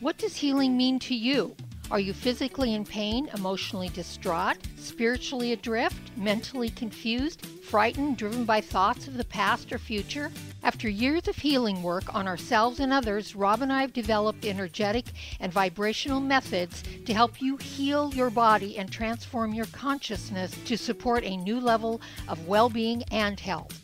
What 0.00 0.18
does 0.18 0.36
healing 0.36 0.76
mean 0.76 0.98
to 1.00 1.14
you? 1.14 1.56
Are 1.90 2.00
you 2.00 2.12
physically 2.12 2.74
in 2.74 2.84
pain, 2.84 3.28
emotionally 3.34 3.88
distraught, 3.90 4.56
spiritually 4.76 5.52
adrift, 5.52 6.16
mentally 6.16 6.70
confused, 6.70 7.44
frightened, 7.46 8.16
driven 8.16 8.44
by 8.44 8.60
thoughts 8.60 9.06
of 9.06 9.16
the 9.16 9.24
past 9.24 9.72
or 9.72 9.78
future? 9.78 10.30
After 10.64 10.88
years 10.88 11.28
of 11.28 11.36
healing 11.36 11.82
work 11.82 12.14
on 12.14 12.26
ourselves 12.26 12.80
and 12.80 12.90
others, 12.90 13.36
Rob 13.36 13.60
and 13.60 13.70
I 13.70 13.82
have 13.82 13.92
developed 13.92 14.46
energetic 14.46 15.04
and 15.38 15.52
vibrational 15.52 16.20
methods 16.20 16.82
to 17.04 17.12
help 17.12 17.42
you 17.42 17.58
heal 17.58 18.10
your 18.14 18.30
body 18.30 18.78
and 18.78 18.90
transform 18.90 19.52
your 19.52 19.66
consciousness 19.66 20.56
to 20.64 20.78
support 20.78 21.22
a 21.22 21.36
new 21.36 21.60
level 21.60 22.00
of 22.28 22.48
well 22.48 22.70
being 22.70 23.02
and 23.10 23.38
health. 23.38 23.83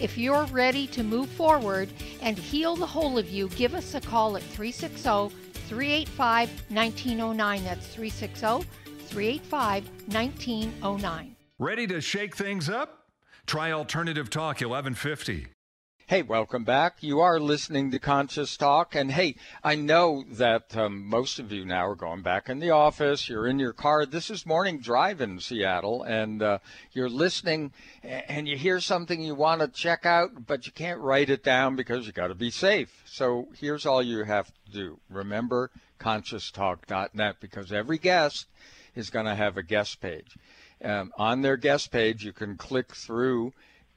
If 0.00 0.16
you're 0.16 0.44
ready 0.46 0.86
to 0.88 1.02
move 1.02 1.28
forward 1.28 1.88
and 2.22 2.38
heal 2.38 2.76
the 2.76 2.86
whole 2.86 3.18
of 3.18 3.28
you, 3.28 3.48
give 3.50 3.74
us 3.74 3.94
a 3.94 4.00
call 4.00 4.36
at 4.36 4.44
360 4.44 5.34
385 5.66 6.48
1909. 6.70 7.64
That's 7.64 7.86
360 7.88 8.68
385 9.08 9.88
1909. 10.06 11.36
Ready 11.58 11.86
to 11.88 12.00
shake 12.00 12.36
things 12.36 12.68
up? 12.68 13.08
Try 13.46 13.72
Alternative 13.72 14.30
Talk 14.30 14.60
1150. 14.60 15.48
Hey, 16.08 16.22
welcome 16.22 16.64
back. 16.64 17.02
You 17.02 17.20
are 17.20 17.38
listening 17.38 17.90
to 17.90 17.98
Conscious 17.98 18.56
Talk. 18.56 18.94
And 18.94 19.12
hey, 19.12 19.34
I 19.62 19.74
know 19.74 20.24
that 20.30 20.74
um, 20.74 21.06
most 21.06 21.38
of 21.38 21.52
you 21.52 21.66
now 21.66 21.86
are 21.86 21.94
going 21.94 22.22
back 22.22 22.48
in 22.48 22.60
the 22.60 22.70
office. 22.70 23.28
You're 23.28 23.46
in 23.46 23.58
your 23.58 23.74
car. 23.74 24.06
This 24.06 24.30
is 24.30 24.46
morning 24.46 24.80
drive 24.80 25.20
in 25.20 25.38
Seattle, 25.38 26.02
and 26.04 26.42
uh, 26.42 26.58
you're 26.92 27.10
listening 27.10 27.72
and 28.02 28.48
you 28.48 28.56
hear 28.56 28.80
something 28.80 29.20
you 29.20 29.34
want 29.34 29.60
to 29.60 29.68
check 29.68 30.06
out, 30.06 30.46
but 30.46 30.64
you 30.64 30.72
can't 30.72 30.98
write 30.98 31.28
it 31.28 31.44
down 31.44 31.76
because 31.76 32.06
you 32.06 32.12
got 32.12 32.28
to 32.28 32.34
be 32.34 32.50
safe. 32.50 33.02
So 33.04 33.48
here's 33.60 33.84
all 33.84 34.02
you 34.02 34.24
have 34.24 34.46
to 34.46 34.72
do 34.72 35.00
remember 35.10 35.70
conscioustalk.net 36.00 37.36
because 37.38 37.70
every 37.70 37.98
guest 37.98 38.46
is 38.94 39.10
going 39.10 39.26
to 39.26 39.34
have 39.34 39.58
a 39.58 39.62
guest 39.62 40.00
page. 40.00 40.38
Um, 40.82 41.12
on 41.18 41.42
their 41.42 41.58
guest 41.58 41.92
page, 41.92 42.24
you 42.24 42.32
can 42.32 42.56
click 42.56 42.94
through 42.94 43.52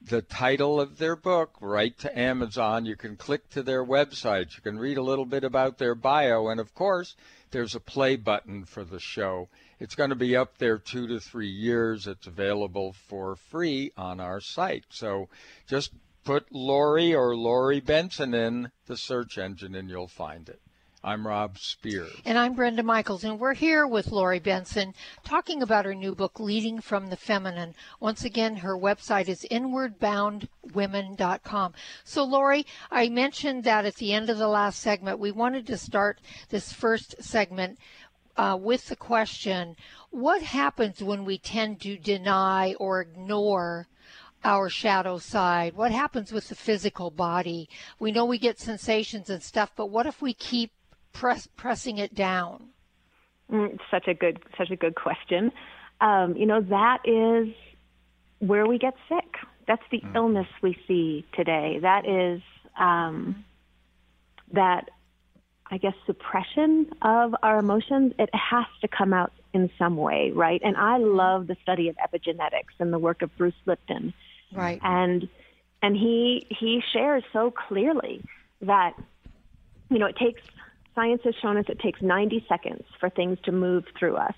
the 0.08 0.22
title 0.22 0.80
of 0.80 0.98
their 0.98 1.16
book 1.16 1.56
right 1.60 1.96
to 1.98 2.18
Amazon. 2.18 2.84
You 2.86 2.96
can 2.96 3.16
click 3.16 3.48
to 3.50 3.62
their 3.62 3.84
website. 3.84 4.56
You 4.56 4.62
can 4.62 4.78
read 4.78 4.98
a 4.98 5.02
little 5.02 5.24
bit 5.24 5.44
about 5.44 5.78
their 5.78 5.94
bio. 5.94 6.48
And 6.48 6.60
of 6.60 6.74
course, 6.74 7.14
there's 7.50 7.74
a 7.74 7.80
play 7.80 8.16
button 8.16 8.64
for 8.64 8.84
the 8.84 8.98
show. 8.98 9.48
It's 9.78 9.94
going 9.94 10.10
to 10.10 10.16
be 10.16 10.36
up 10.36 10.58
there 10.58 10.78
two 10.78 11.06
to 11.08 11.20
three 11.20 11.50
years. 11.50 12.06
It's 12.06 12.26
available 12.26 12.92
for 12.92 13.36
free 13.36 13.92
on 13.96 14.20
our 14.20 14.40
site. 14.40 14.84
So 14.90 15.28
just 15.68 15.92
put 16.24 16.52
Lori 16.52 17.14
or 17.14 17.36
Lori 17.36 17.80
Benson 17.80 18.34
in 18.34 18.70
the 18.86 18.96
search 18.96 19.38
engine 19.38 19.74
and 19.74 19.88
you'll 19.88 20.08
find 20.08 20.48
it. 20.48 20.60
I'm 21.04 21.26
Rob 21.26 21.58
Spears. 21.58 22.12
And 22.24 22.38
I'm 22.38 22.54
Brenda 22.54 22.84
Michaels, 22.84 23.24
and 23.24 23.40
we're 23.40 23.54
here 23.54 23.88
with 23.88 24.12
Lori 24.12 24.38
Benson 24.38 24.94
talking 25.24 25.60
about 25.60 25.84
her 25.84 25.96
new 25.96 26.14
book, 26.14 26.38
Leading 26.38 26.80
from 26.80 27.08
the 27.08 27.16
Feminine. 27.16 27.74
Once 27.98 28.24
again, 28.24 28.58
her 28.58 28.78
website 28.78 29.26
is 29.26 29.44
inwardboundwomen.com. 29.50 31.72
So, 32.04 32.22
Lori, 32.22 32.64
I 32.88 33.08
mentioned 33.08 33.64
that 33.64 33.84
at 33.84 33.96
the 33.96 34.12
end 34.12 34.30
of 34.30 34.38
the 34.38 34.46
last 34.46 34.78
segment, 34.78 35.18
we 35.18 35.32
wanted 35.32 35.66
to 35.66 35.76
start 35.76 36.20
this 36.50 36.72
first 36.72 37.20
segment 37.20 37.80
uh, 38.36 38.56
with 38.60 38.86
the 38.86 38.94
question 38.94 39.74
what 40.10 40.42
happens 40.42 41.02
when 41.02 41.24
we 41.24 41.36
tend 41.36 41.80
to 41.80 41.98
deny 41.98 42.74
or 42.74 43.00
ignore 43.00 43.88
our 44.44 44.68
shadow 44.68 45.18
side? 45.18 45.74
What 45.74 45.90
happens 45.90 46.30
with 46.30 46.48
the 46.48 46.54
physical 46.54 47.10
body? 47.10 47.68
We 47.98 48.12
know 48.12 48.24
we 48.24 48.38
get 48.38 48.60
sensations 48.60 49.28
and 49.30 49.42
stuff, 49.42 49.72
but 49.74 49.90
what 49.90 50.06
if 50.06 50.22
we 50.22 50.32
keep 50.32 50.70
press, 51.12 51.48
pressing 51.56 51.98
it 51.98 52.14
down? 52.14 52.68
Mm, 53.50 53.78
such 53.90 54.08
a 54.08 54.14
good, 54.14 54.38
such 54.56 54.70
a 54.70 54.76
good 54.76 54.94
question. 54.94 55.52
Um, 56.00 56.36
you 56.36 56.46
know, 56.46 56.60
that 56.60 56.98
is 57.04 57.54
where 58.38 58.66
we 58.66 58.78
get 58.78 58.94
sick. 59.08 59.36
That's 59.66 59.82
the 59.90 60.00
mm. 60.00 60.14
illness 60.14 60.48
we 60.62 60.76
see 60.88 61.24
today. 61.34 61.78
That 61.80 62.08
is 62.08 62.40
um, 62.78 63.44
that 64.52 64.88
I 65.72 65.78
guess, 65.78 65.94
suppression 66.04 66.92
of 67.00 67.34
our 67.42 67.58
emotions, 67.58 68.12
it 68.18 68.28
has 68.34 68.66
to 68.82 68.88
come 68.88 69.14
out 69.14 69.32
in 69.54 69.70
some 69.78 69.96
way, 69.96 70.30
right? 70.30 70.60
And 70.62 70.76
I 70.76 70.98
love 70.98 71.46
the 71.46 71.56
study 71.62 71.88
of 71.88 71.96
epigenetics 71.96 72.74
and 72.78 72.92
the 72.92 72.98
work 72.98 73.22
of 73.22 73.34
Bruce 73.38 73.54
Lipton. 73.64 74.12
Right. 74.52 74.78
And 74.82 75.30
and 75.82 75.96
he 75.96 76.46
he 76.50 76.82
shares 76.92 77.24
so 77.32 77.50
clearly 77.50 78.22
that 78.60 78.92
you 79.88 79.98
know, 79.98 80.06
it 80.06 80.16
takes 80.16 80.42
science 80.94 81.22
has 81.24 81.34
shown 81.40 81.56
us 81.56 81.64
it 81.68 81.78
takes 81.78 82.02
90 82.02 82.44
seconds 82.48 82.84
for 83.00 83.08
things 83.08 83.38
to 83.44 83.52
move 83.52 83.84
through 83.98 84.16
us. 84.16 84.34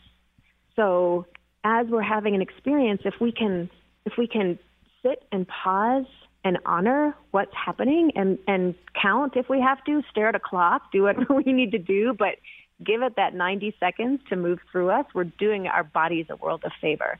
So, 0.76 1.26
as 1.64 1.86
we're 1.88 2.02
having 2.02 2.34
an 2.34 2.42
experience, 2.42 3.02
if 3.04 3.14
we 3.20 3.32
can 3.32 3.70
if 4.04 4.14
we 4.18 4.26
can 4.26 4.58
sit 5.02 5.24
and 5.32 5.46
pause 5.48 6.04
and 6.44 6.58
honor 6.66 7.16
what's 7.30 7.54
happening 7.54 8.12
and, 8.16 8.38
and 8.46 8.74
count 9.00 9.34
if 9.36 9.48
we 9.48 9.60
have 9.60 9.82
to, 9.84 10.02
stare 10.10 10.28
at 10.28 10.34
a 10.34 10.40
clock, 10.40 10.92
do 10.92 11.04
what 11.04 11.16
we 11.46 11.52
need 11.52 11.72
to 11.72 11.78
do, 11.78 12.14
but 12.18 12.36
give 12.84 13.02
it 13.02 13.16
that 13.16 13.34
90 13.34 13.74
seconds 13.80 14.20
to 14.28 14.36
move 14.36 14.58
through 14.70 14.90
us, 14.90 15.06
we're 15.14 15.24
doing 15.24 15.66
our 15.66 15.84
bodies 15.84 16.26
a 16.28 16.36
world 16.36 16.62
of 16.64 16.72
favor. 16.80 17.18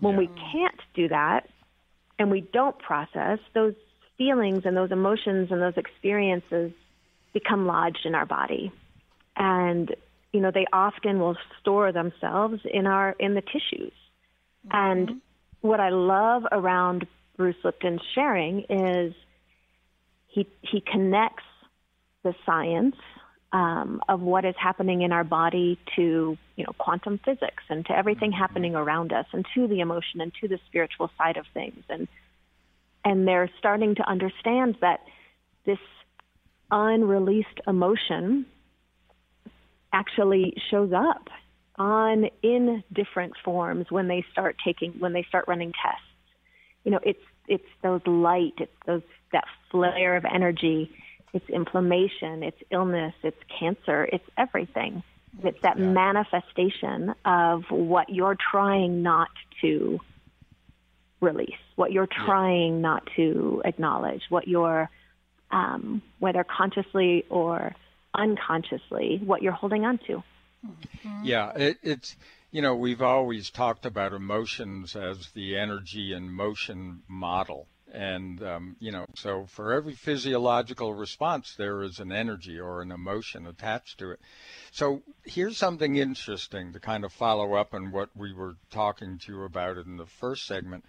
When 0.00 0.16
we 0.16 0.28
can't 0.28 0.80
do 0.94 1.08
that 1.08 1.48
and 2.18 2.30
we 2.30 2.40
don't 2.40 2.78
process, 2.78 3.40
those 3.52 3.74
feelings 4.16 4.62
and 4.64 4.76
those 4.76 4.92
emotions 4.92 5.50
and 5.50 5.60
those 5.60 5.76
experiences 5.76 6.72
become 7.32 7.66
lodged 7.66 8.04
in 8.04 8.14
our 8.14 8.26
body. 8.26 8.72
And, 9.36 9.94
you 10.32 10.40
know, 10.40 10.50
they 10.50 10.66
often 10.72 11.18
will 11.18 11.36
store 11.60 11.92
themselves 11.92 12.60
in 12.64 12.86
our 12.86 13.14
in 13.18 13.34
the 13.34 13.42
tissues. 13.42 13.92
Mm-hmm. 14.66 14.70
And 14.72 15.20
what 15.60 15.80
I 15.80 15.90
love 15.90 16.44
around 16.50 17.06
Bruce 17.36 17.56
Lipton's 17.64 18.02
sharing 18.14 18.64
is 18.68 19.14
he 20.28 20.46
he 20.62 20.80
connects 20.80 21.44
the 22.22 22.34
science 22.46 22.96
um, 23.52 24.00
of 24.08 24.20
what 24.20 24.44
is 24.44 24.54
happening 24.58 25.02
in 25.02 25.12
our 25.12 25.24
body 25.24 25.78
to 25.96 26.36
you 26.56 26.64
know 26.64 26.72
quantum 26.78 27.18
physics 27.24 27.64
and 27.68 27.86
to 27.86 27.96
everything 27.96 28.30
mm-hmm. 28.30 28.40
happening 28.40 28.74
around 28.74 29.12
us 29.12 29.26
and 29.32 29.46
to 29.54 29.66
the 29.66 29.80
emotion 29.80 30.20
and 30.20 30.32
to 30.40 30.48
the 30.48 30.58
spiritual 30.66 31.10
side 31.18 31.36
of 31.36 31.46
things 31.54 31.82
and 31.88 32.08
and 33.04 33.26
they're 33.26 33.50
starting 33.58 33.94
to 33.96 34.08
understand 34.08 34.76
that 34.80 35.00
this 35.66 35.78
unreleased 36.72 37.60
emotion 37.68 38.46
actually 39.92 40.54
shows 40.70 40.92
up 40.92 41.28
on 41.76 42.28
in 42.42 42.82
different 42.92 43.34
forms 43.44 43.86
when 43.90 44.08
they 44.08 44.24
start 44.32 44.56
taking 44.64 44.92
when 44.92 45.12
they 45.12 45.22
start 45.28 45.44
running 45.46 45.72
tests 45.72 46.02
you 46.84 46.90
know, 46.90 47.00
it's 47.02 47.22
it's 47.48 47.66
those 47.82 48.00
light, 48.06 48.54
it's 48.58 48.72
those 48.86 49.02
that 49.32 49.44
flare 49.70 50.16
of 50.16 50.24
energy, 50.24 50.90
it's 51.32 51.48
inflammation, 51.48 52.42
it's 52.42 52.60
illness, 52.70 53.14
it's 53.22 53.38
cancer, 53.58 54.08
it's 54.12 54.24
everything. 54.36 55.02
It's 55.42 55.58
that 55.62 55.78
yeah. 55.78 55.86
manifestation 55.86 57.14
of 57.24 57.64
what 57.70 58.10
you're 58.10 58.36
trying 58.50 59.02
not 59.02 59.30
to 59.62 59.98
release, 61.20 61.50
what 61.76 61.90
you're 61.92 62.08
trying 62.08 62.74
yeah. 62.74 62.80
not 62.80 63.08
to 63.16 63.62
acknowledge, 63.64 64.22
what 64.28 64.46
you're, 64.46 64.90
um, 65.52 66.02
whether 66.18 66.44
consciously 66.44 67.24
or 67.30 67.74
unconsciously, 68.14 69.20
what 69.24 69.42
you're 69.42 69.52
holding 69.52 69.84
on 69.84 69.98
to. 70.06 70.22
Yeah, 71.22 71.52
it, 71.56 71.78
it's 71.82 72.16
you 72.52 72.60
know, 72.60 72.76
we've 72.76 73.02
always 73.02 73.50
talked 73.50 73.86
about 73.86 74.12
emotions 74.12 74.94
as 74.94 75.30
the 75.30 75.56
energy 75.56 76.12
and 76.12 76.30
motion 76.30 77.02
model. 77.08 77.66
And, 77.94 78.42
um, 78.42 78.76
you 78.78 78.90
know, 78.90 79.06
so 79.16 79.46
for 79.46 79.72
every 79.72 79.94
physiological 79.94 80.94
response, 80.94 81.54
there 81.56 81.82
is 81.82 81.98
an 81.98 82.12
energy 82.12 82.58
or 82.58 82.80
an 82.80 82.92
emotion 82.92 83.46
attached 83.46 83.98
to 83.98 84.12
it. 84.12 84.20
So 84.70 85.02
here's 85.24 85.56
something 85.56 85.96
interesting 85.96 86.72
to 86.74 86.80
kind 86.80 87.04
of 87.04 87.12
follow 87.12 87.54
up 87.54 87.74
on 87.74 87.90
what 87.90 88.10
we 88.14 88.32
were 88.32 88.56
talking 88.70 89.18
to 89.18 89.32
you 89.32 89.42
about 89.44 89.78
in 89.78 89.96
the 89.96 90.06
first 90.06 90.46
segment. 90.46 90.84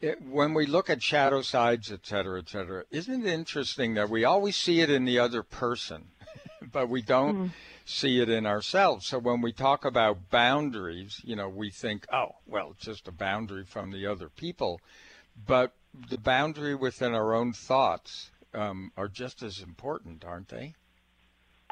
It, 0.00 0.22
when 0.22 0.54
we 0.54 0.66
look 0.66 0.88
at 0.88 1.02
shadow 1.02 1.42
sides, 1.42 1.90
et 1.90 2.00
cetera, 2.04 2.38
et 2.38 2.48
cetera, 2.48 2.84
isn't 2.90 3.26
it 3.26 3.32
interesting 3.32 3.94
that 3.94 4.08
we 4.08 4.24
always 4.24 4.56
see 4.56 4.80
it 4.80 4.90
in 4.90 5.04
the 5.04 5.18
other 5.18 5.42
person, 5.42 6.08
but 6.72 6.88
we 6.88 7.02
don't 7.02 7.36
mm 7.36 7.50
see 7.88 8.20
it 8.20 8.28
in 8.28 8.44
ourselves. 8.44 9.06
So 9.06 9.18
when 9.18 9.40
we 9.40 9.50
talk 9.50 9.86
about 9.86 10.28
boundaries, 10.30 11.22
you 11.24 11.34
know, 11.34 11.48
we 11.48 11.70
think, 11.70 12.04
oh, 12.12 12.34
well, 12.46 12.72
it's 12.72 12.84
just 12.84 13.08
a 13.08 13.12
boundary 13.12 13.64
from 13.64 13.90
the 13.90 14.06
other 14.06 14.28
people. 14.28 14.80
But 15.46 15.72
the 16.10 16.18
boundary 16.18 16.74
within 16.74 17.14
our 17.14 17.34
own 17.34 17.54
thoughts 17.54 18.30
um, 18.52 18.92
are 18.96 19.08
just 19.08 19.42
as 19.42 19.60
important, 19.60 20.22
aren't 20.24 20.48
they? 20.48 20.74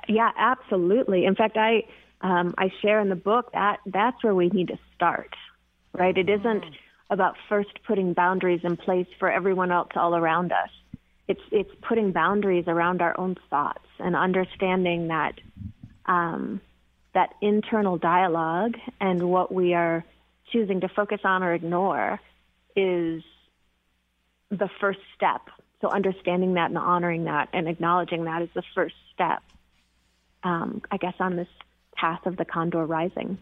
Yeah, 0.08 0.30
absolutely. 0.38 1.26
In 1.26 1.34
fact, 1.34 1.58
I 1.58 1.84
um, 2.22 2.54
I 2.56 2.70
share 2.80 3.00
in 3.00 3.10
the 3.10 3.14
book 3.14 3.52
that 3.52 3.80
that's 3.84 4.22
where 4.24 4.34
we 4.34 4.48
need 4.48 4.68
to 4.68 4.78
start, 4.94 5.34
right? 5.92 6.16
It 6.16 6.30
isn't 6.30 6.64
about 7.10 7.36
first 7.48 7.82
putting 7.86 8.12
boundaries 8.12 8.60
in 8.64 8.76
place 8.76 9.06
for 9.18 9.30
everyone 9.30 9.70
else 9.70 9.90
all 9.94 10.16
around 10.16 10.52
us. 10.52 10.70
It's 11.28 11.40
it's 11.50 11.70
putting 11.82 12.12
boundaries 12.12 12.64
around 12.66 13.02
our 13.02 13.18
own 13.18 13.36
thoughts 13.50 13.86
and 13.98 14.14
understanding 14.14 15.08
that 15.08 15.34
um, 16.06 16.60
that 17.14 17.34
internal 17.40 17.98
dialogue 17.98 18.76
and 19.00 19.28
what 19.28 19.52
we 19.52 19.74
are 19.74 20.04
choosing 20.52 20.80
to 20.80 20.88
focus 20.88 21.20
on 21.24 21.42
or 21.42 21.54
ignore 21.54 22.20
is 22.76 23.22
the 24.50 24.68
first 24.80 25.00
step. 25.16 25.42
So 25.80 25.88
understanding 25.88 26.54
that 26.54 26.70
and 26.70 26.78
honoring 26.78 27.24
that 27.24 27.48
and 27.52 27.68
acknowledging 27.68 28.24
that 28.24 28.42
is 28.42 28.48
the 28.54 28.62
first 28.74 28.94
step, 29.12 29.42
um, 30.42 30.82
I 30.90 30.96
guess, 30.96 31.14
on 31.18 31.36
this 31.36 31.48
path 31.94 32.26
of 32.26 32.36
the 32.36 32.44
condor 32.44 32.84
rising. 32.84 33.38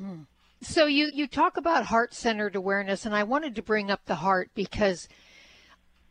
Mm. 0.00 0.26
So 0.62 0.86
you, 0.86 1.10
you 1.12 1.26
talk 1.26 1.56
about 1.56 1.86
heart 1.86 2.14
centered 2.14 2.56
awareness, 2.56 3.04
and 3.04 3.14
I 3.14 3.24
wanted 3.24 3.54
to 3.56 3.62
bring 3.62 3.90
up 3.90 4.04
the 4.06 4.16
heart 4.16 4.50
because 4.54 5.08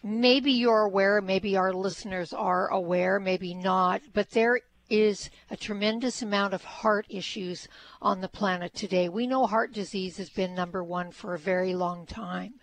maybe 0.04 0.52
you're 0.52 0.84
aware, 0.84 1.20
maybe 1.22 1.58
our 1.58 1.74
listeners 1.74 2.32
are 2.32 2.68
aware, 2.68 3.20
maybe 3.20 3.54
not, 3.54 4.02
but 4.14 4.32
there 4.32 4.62
is 4.90 5.32
a 5.50 5.58
tremendous 5.58 6.22
amount 6.22 6.54
of 6.54 6.64
heart 6.64 7.08
issues 7.10 7.68
on 8.02 8.22
the 8.22 8.28
planet 8.28 8.76
today. 8.76 9.10
We 9.10 9.26
know 9.26 9.48
heart 9.48 9.74
disease 9.74 10.18
has 10.18 10.30
been 10.30 10.54
number 10.54 10.84
one 10.84 11.12
for 11.12 11.34
a 11.34 11.40
very 11.40 11.74
long 11.74 12.06
time. 12.06 12.56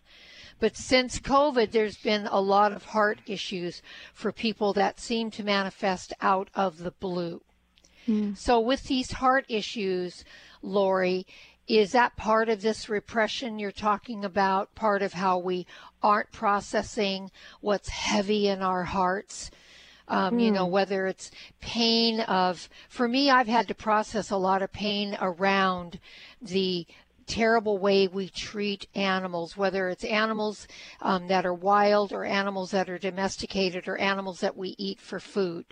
But 0.60 0.76
since 0.76 1.18
COVID, 1.18 1.72
there's 1.72 1.96
been 1.96 2.28
a 2.30 2.40
lot 2.40 2.70
of 2.70 2.84
heart 2.84 3.18
issues 3.26 3.82
for 4.14 4.30
people 4.30 4.72
that 4.74 5.00
seem 5.00 5.32
to 5.32 5.42
manifest 5.42 6.12
out 6.20 6.48
of 6.54 6.78
the 6.78 6.92
blue. 6.92 7.42
Mm. 8.06 8.36
So, 8.36 8.60
with 8.60 8.84
these 8.84 9.12
heart 9.12 9.44
issues, 9.48 10.24
Lori, 10.62 11.26
is 11.78 11.92
that 11.92 12.16
part 12.16 12.48
of 12.48 12.61
this 12.61 12.88
repression 12.88 13.58
you're 13.58 13.72
talking 13.72 14.24
about? 14.24 14.74
Part 14.74 15.02
of 15.02 15.12
how 15.12 15.38
we 15.38 15.66
aren't 16.02 16.32
processing 16.32 17.30
what's 17.61 17.88
heavy 17.88 18.48
in 18.48 18.62
our 18.62 18.85
hearts? 18.85 19.50
Um. 20.08 20.38
You 20.38 20.50
know, 20.50 20.66
hmm. 20.66 20.72
whether 20.72 21.06
it's 21.06 21.30
pain 21.61 22.20
of, 22.20 22.68
for 22.88 23.06
me, 23.08 23.30
I've 23.30 23.46
had 23.46 23.68
to 23.68 23.74
process 23.74 24.30
a 24.30 24.37
lot 24.37 24.62
of 24.62 24.72
pain 24.72 25.16
around 25.20 26.00
the 26.40 26.87
terrible 27.26 27.78
way 27.78 28.08
we 28.08 28.28
treat 28.28 28.87
animals, 28.94 29.56
whether 29.56 29.88
it's 29.88 30.04
animals 30.04 30.66
um, 31.00 31.28
that 31.28 31.46
are 31.46 31.54
wild 31.54 32.12
or 32.12 32.24
animals 32.24 32.72
that 32.72 32.90
are 32.90 32.98
domesticated 32.98 33.88
or 33.88 33.96
animals 33.96 34.40
that 34.40 34.56
we 34.56 34.74
eat 34.76 35.00
for 35.00 35.20
food. 35.20 35.64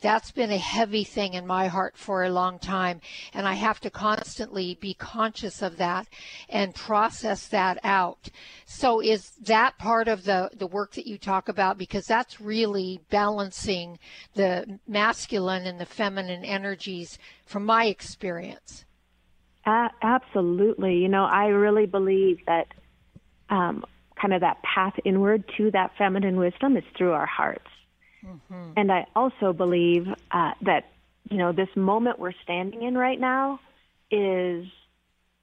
That's 0.00 0.30
been 0.30 0.50
a 0.50 0.56
heavy 0.56 1.04
thing 1.04 1.34
in 1.34 1.46
my 1.46 1.66
heart 1.66 1.96
for 1.96 2.24
a 2.24 2.30
long 2.30 2.58
time. 2.58 3.00
And 3.34 3.46
I 3.46 3.54
have 3.54 3.80
to 3.80 3.90
constantly 3.90 4.78
be 4.80 4.94
conscious 4.94 5.62
of 5.62 5.76
that 5.76 6.08
and 6.48 6.74
process 6.74 7.48
that 7.48 7.78
out. 7.84 8.30
So 8.64 9.00
is 9.00 9.30
that 9.42 9.78
part 9.78 10.08
of 10.08 10.24
the, 10.24 10.50
the 10.56 10.66
work 10.66 10.94
that 10.94 11.06
you 11.06 11.18
talk 11.18 11.48
about? 11.48 11.78
Because 11.78 12.06
that's 12.06 12.40
really 12.40 13.00
balancing 13.10 13.98
the 14.34 14.78
masculine 14.86 15.66
and 15.66 15.78
the 15.78 15.86
feminine 15.86 16.44
energies 16.44 17.18
from 17.44 17.64
my 17.64 17.86
experience. 17.86 18.84
Absolutely. 19.66 20.96
You 20.96 21.08
know, 21.08 21.24
I 21.24 21.46
really 21.46 21.86
believe 21.86 22.38
that 22.46 22.68
um, 23.50 23.84
kind 24.20 24.32
of 24.32 24.40
that 24.40 24.62
path 24.62 24.94
inward 25.04 25.44
to 25.56 25.70
that 25.72 25.92
feminine 25.96 26.36
wisdom 26.36 26.76
is 26.76 26.84
through 26.96 27.12
our 27.12 27.26
hearts. 27.26 27.66
Mm-hmm. 28.24 28.72
And 28.76 28.92
I 28.92 29.06
also 29.14 29.52
believe 29.52 30.06
uh, 30.30 30.52
that 30.62 30.84
you 31.30 31.36
know, 31.36 31.52
this 31.52 31.68
moment 31.76 32.18
we're 32.18 32.34
standing 32.42 32.82
in 32.82 32.98
right 32.98 33.18
now 33.18 33.60
is 34.10 34.66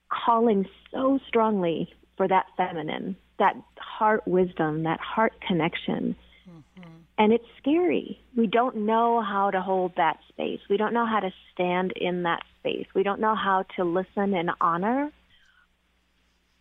calling 0.09 0.65
so 0.91 1.19
strongly 1.27 1.93
for 2.17 2.27
that 2.27 2.45
feminine, 2.57 3.15
that 3.39 3.55
heart 3.77 4.27
wisdom, 4.27 4.83
that 4.83 4.99
heart 4.99 5.33
connection. 5.45 6.15
Mm-hmm. 6.49 6.89
And 7.17 7.33
it's 7.33 7.45
scary. 7.57 8.19
We 8.35 8.47
don't 8.47 8.75
know 8.85 9.21
how 9.21 9.49
to 9.51 9.61
hold 9.61 9.95
that 9.95 10.19
space. 10.29 10.59
We 10.69 10.77
don't 10.77 10.93
know 10.93 11.05
how 11.05 11.21
to 11.21 11.31
stand 11.53 11.93
in 11.95 12.23
that 12.23 12.43
space. 12.59 12.87
We 12.93 13.03
don't 13.03 13.21
know 13.21 13.35
how 13.35 13.63
to 13.77 13.83
listen 13.83 14.33
and 14.33 14.51
honor 14.59 15.11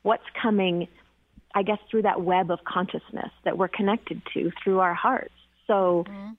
what's 0.03 0.25
coming, 0.41 0.87
I 1.55 1.63
guess, 1.65 1.79
through 1.91 2.03
that 2.03 2.21
web 2.23 2.51
of 2.53 2.61
consciousness 2.65 3.33
that 3.45 3.59
we're 3.59 3.69
connected 3.69 4.23
to 4.35 4.53
through 4.63 4.79
our 4.79 4.95
hearts. 4.95 5.33
So, 5.67 6.05
mm-hmm. 6.09 6.33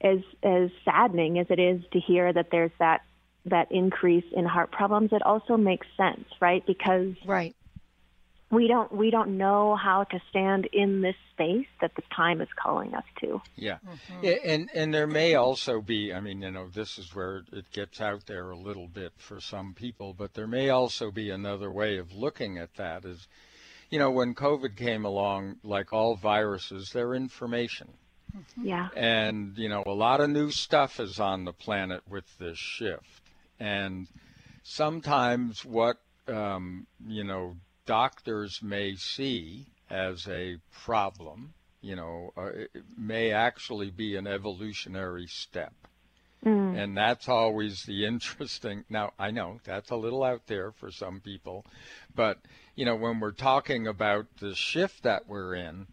as 0.00 0.18
as 0.42 0.70
saddening 0.84 1.38
as 1.38 1.46
it 1.50 1.58
is 1.58 1.82
to 1.92 2.00
hear 2.00 2.32
that 2.32 2.48
there's 2.50 2.72
that 2.78 3.02
that 3.46 3.72
increase 3.72 4.24
in 4.32 4.44
heart 4.44 4.70
problems, 4.70 5.10
it 5.12 5.22
also 5.22 5.56
makes 5.56 5.86
sense, 5.96 6.26
right? 6.40 6.64
Because 6.66 7.14
right 7.26 7.54
we 8.50 8.66
don't 8.66 8.92
we 8.92 9.10
don't 9.10 9.38
know 9.38 9.76
how 9.76 10.04
to 10.04 10.20
stand 10.28 10.68
in 10.72 11.02
this 11.02 11.14
space 11.32 11.68
that 11.80 11.94
the 11.94 12.02
time 12.14 12.40
is 12.40 12.48
calling 12.60 12.94
us 12.94 13.04
to. 13.20 13.40
Yeah, 13.56 13.78
mm-hmm. 13.86 14.26
and 14.44 14.70
and 14.74 14.92
there 14.92 15.06
may 15.06 15.36
also 15.36 15.80
be. 15.80 16.12
I 16.12 16.20
mean, 16.20 16.42
you 16.42 16.50
know, 16.50 16.68
this 16.68 16.98
is 16.98 17.14
where 17.14 17.42
it 17.52 17.70
gets 17.72 18.00
out 18.00 18.26
there 18.26 18.50
a 18.50 18.58
little 18.58 18.88
bit 18.88 19.12
for 19.16 19.40
some 19.40 19.74
people, 19.74 20.14
but 20.14 20.34
there 20.34 20.48
may 20.48 20.70
also 20.70 21.10
be 21.10 21.30
another 21.30 21.70
way 21.70 21.98
of 21.98 22.12
looking 22.12 22.58
at 22.58 22.74
that. 22.74 23.04
Is, 23.04 23.28
you 23.88 24.00
know, 24.00 24.10
when 24.10 24.34
COVID 24.34 24.76
came 24.76 25.04
along, 25.04 25.56
like 25.62 25.92
all 25.92 26.16
viruses, 26.16 26.90
they're 26.92 27.14
information. 27.14 27.88
Mm-hmm. 28.36 28.66
Yeah. 28.66 28.88
And 28.96 29.56
you 29.56 29.68
know, 29.68 29.82
a 29.86 29.92
lot 29.92 30.20
of 30.20 30.30
new 30.30 30.50
stuff 30.50 31.00
is 31.00 31.18
on 31.18 31.44
the 31.44 31.52
planet 31.52 32.02
with 32.08 32.38
this 32.38 32.58
shift, 32.58 33.22
and 33.58 34.06
sometimes 34.62 35.64
what 35.64 35.98
um, 36.28 36.86
you 37.06 37.24
know 37.24 37.56
doctors 37.86 38.62
may 38.62 38.94
see 38.94 39.66
as 39.90 40.28
a 40.28 40.56
problem, 40.72 41.52
you 41.80 41.96
know, 41.96 42.32
uh, 42.36 42.50
may 42.96 43.32
actually 43.32 43.90
be 43.90 44.14
an 44.16 44.26
evolutionary 44.26 45.26
step. 45.26 45.72
Mm. 46.44 46.78
And 46.78 46.96
that's 46.96 47.28
always 47.28 47.82
the 47.82 48.06
interesting. 48.12 48.84
Now, 48.88 49.12
I 49.18 49.30
know 49.30 49.60
that's 49.64 49.90
a 49.90 49.96
little 49.96 50.22
out 50.22 50.46
there 50.46 50.70
for 50.70 50.90
some 50.90 51.20
people, 51.20 51.64
but, 52.14 52.38
you 52.76 52.84
know, 52.84 52.94
when 52.94 53.20
we're 53.20 53.32
talking 53.32 53.86
about 53.86 54.26
the 54.38 54.54
shift 54.54 55.02
that 55.02 55.26
we're 55.26 55.54
in, 55.56 55.86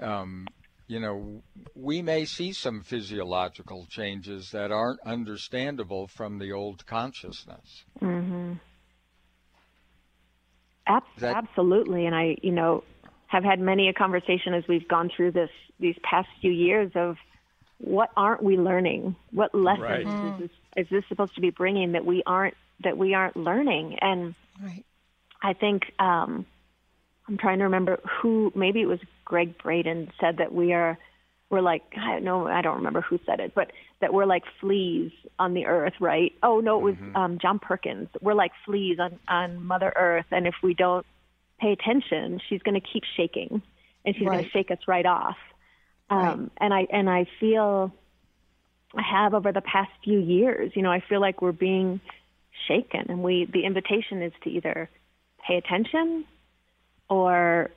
um, 0.00 0.46
you 0.92 1.00
know, 1.00 1.42
we 1.74 2.02
may 2.02 2.26
see 2.26 2.52
some 2.52 2.82
physiological 2.82 3.86
changes 3.88 4.50
that 4.50 4.70
aren't 4.70 5.00
understandable 5.06 6.06
from 6.06 6.38
the 6.38 6.52
old 6.52 6.84
consciousness. 6.84 7.84
Mm-hmm. 8.02 8.52
Ab- 10.86 11.02
that- 11.16 11.34
absolutely, 11.34 12.04
and 12.04 12.14
I, 12.14 12.36
you 12.42 12.52
know, 12.52 12.84
have 13.28 13.42
had 13.42 13.58
many 13.58 13.88
a 13.88 13.94
conversation 13.94 14.52
as 14.52 14.64
we've 14.68 14.86
gone 14.86 15.10
through 15.16 15.30
this 15.30 15.48
these 15.80 15.96
past 16.02 16.28
few 16.42 16.52
years 16.52 16.92
of 16.94 17.16
what 17.78 18.10
aren't 18.14 18.42
we 18.42 18.58
learning? 18.58 19.16
What 19.30 19.54
lessons 19.54 19.82
right. 19.82 20.34
is, 20.34 20.40
this, 20.40 20.50
is 20.76 20.86
this 20.90 21.04
supposed 21.08 21.34
to 21.36 21.40
be 21.40 21.48
bringing 21.48 21.92
that 21.92 22.04
we 22.04 22.22
aren't 22.26 22.54
that 22.84 22.98
we 22.98 23.14
aren't 23.14 23.38
learning? 23.38 23.96
And 24.02 24.34
right. 24.62 24.84
I 25.42 25.54
think 25.54 25.84
um, 25.98 26.44
I'm 27.26 27.38
trying 27.38 27.60
to 27.60 27.64
remember 27.64 27.98
who. 28.20 28.52
Maybe 28.54 28.82
it 28.82 28.86
was 28.86 29.00
Gregg 29.24 29.58
Braden 29.58 30.12
said 30.20 30.38
that 30.38 30.52
we 30.52 30.72
are 30.72 30.98
we're 31.50 31.60
like 31.60 31.82
I 31.96 32.18
no 32.20 32.46
I 32.46 32.62
don't 32.62 32.76
remember 32.76 33.00
who 33.00 33.18
said 33.26 33.40
it, 33.40 33.54
but 33.54 33.72
that 34.00 34.12
we're 34.12 34.26
like 34.26 34.42
fleas 34.60 35.12
on 35.38 35.54
the 35.54 35.66
earth, 35.66 35.94
right? 36.00 36.32
Oh 36.42 36.60
no, 36.60 36.78
it 36.78 36.82
was 36.82 36.94
mm-hmm. 36.94 37.16
um, 37.16 37.38
John 37.40 37.58
Perkins. 37.58 38.08
We're 38.20 38.34
like 38.34 38.52
fleas 38.64 38.98
on 38.98 39.18
on 39.28 39.64
Mother 39.64 39.92
Earth, 39.94 40.26
and 40.30 40.46
if 40.46 40.54
we 40.62 40.74
don't 40.74 41.06
pay 41.60 41.72
attention, 41.72 42.40
she's 42.48 42.60
going 42.62 42.80
to 42.80 42.86
keep 42.86 43.04
shaking, 43.16 43.62
and 44.04 44.14
she's 44.16 44.26
right. 44.26 44.34
going 44.34 44.44
to 44.44 44.50
shake 44.50 44.70
us 44.70 44.78
right 44.88 45.06
off. 45.06 45.36
Um, 46.10 46.18
right. 46.18 46.50
And 46.58 46.74
I 46.74 46.86
and 46.90 47.08
I 47.08 47.26
feel 47.38 47.92
I 48.94 49.02
have 49.02 49.34
over 49.34 49.52
the 49.52 49.60
past 49.60 49.90
few 50.04 50.18
years. 50.18 50.72
You 50.74 50.82
know, 50.82 50.90
I 50.90 51.00
feel 51.08 51.20
like 51.20 51.40
we're 51.40 51.52
being 51.52 52.00
shaken, 52.66 53.06
and 53.08 53.22
we 53.22 53.46
the 53.50 53.64
invitation 53.64 54.22
is 54.22 54.32
to 54.44 54.50
either 54.50 54.90
pay 55.46 55.56
attention 55.56 56.24
or 57.08 57.70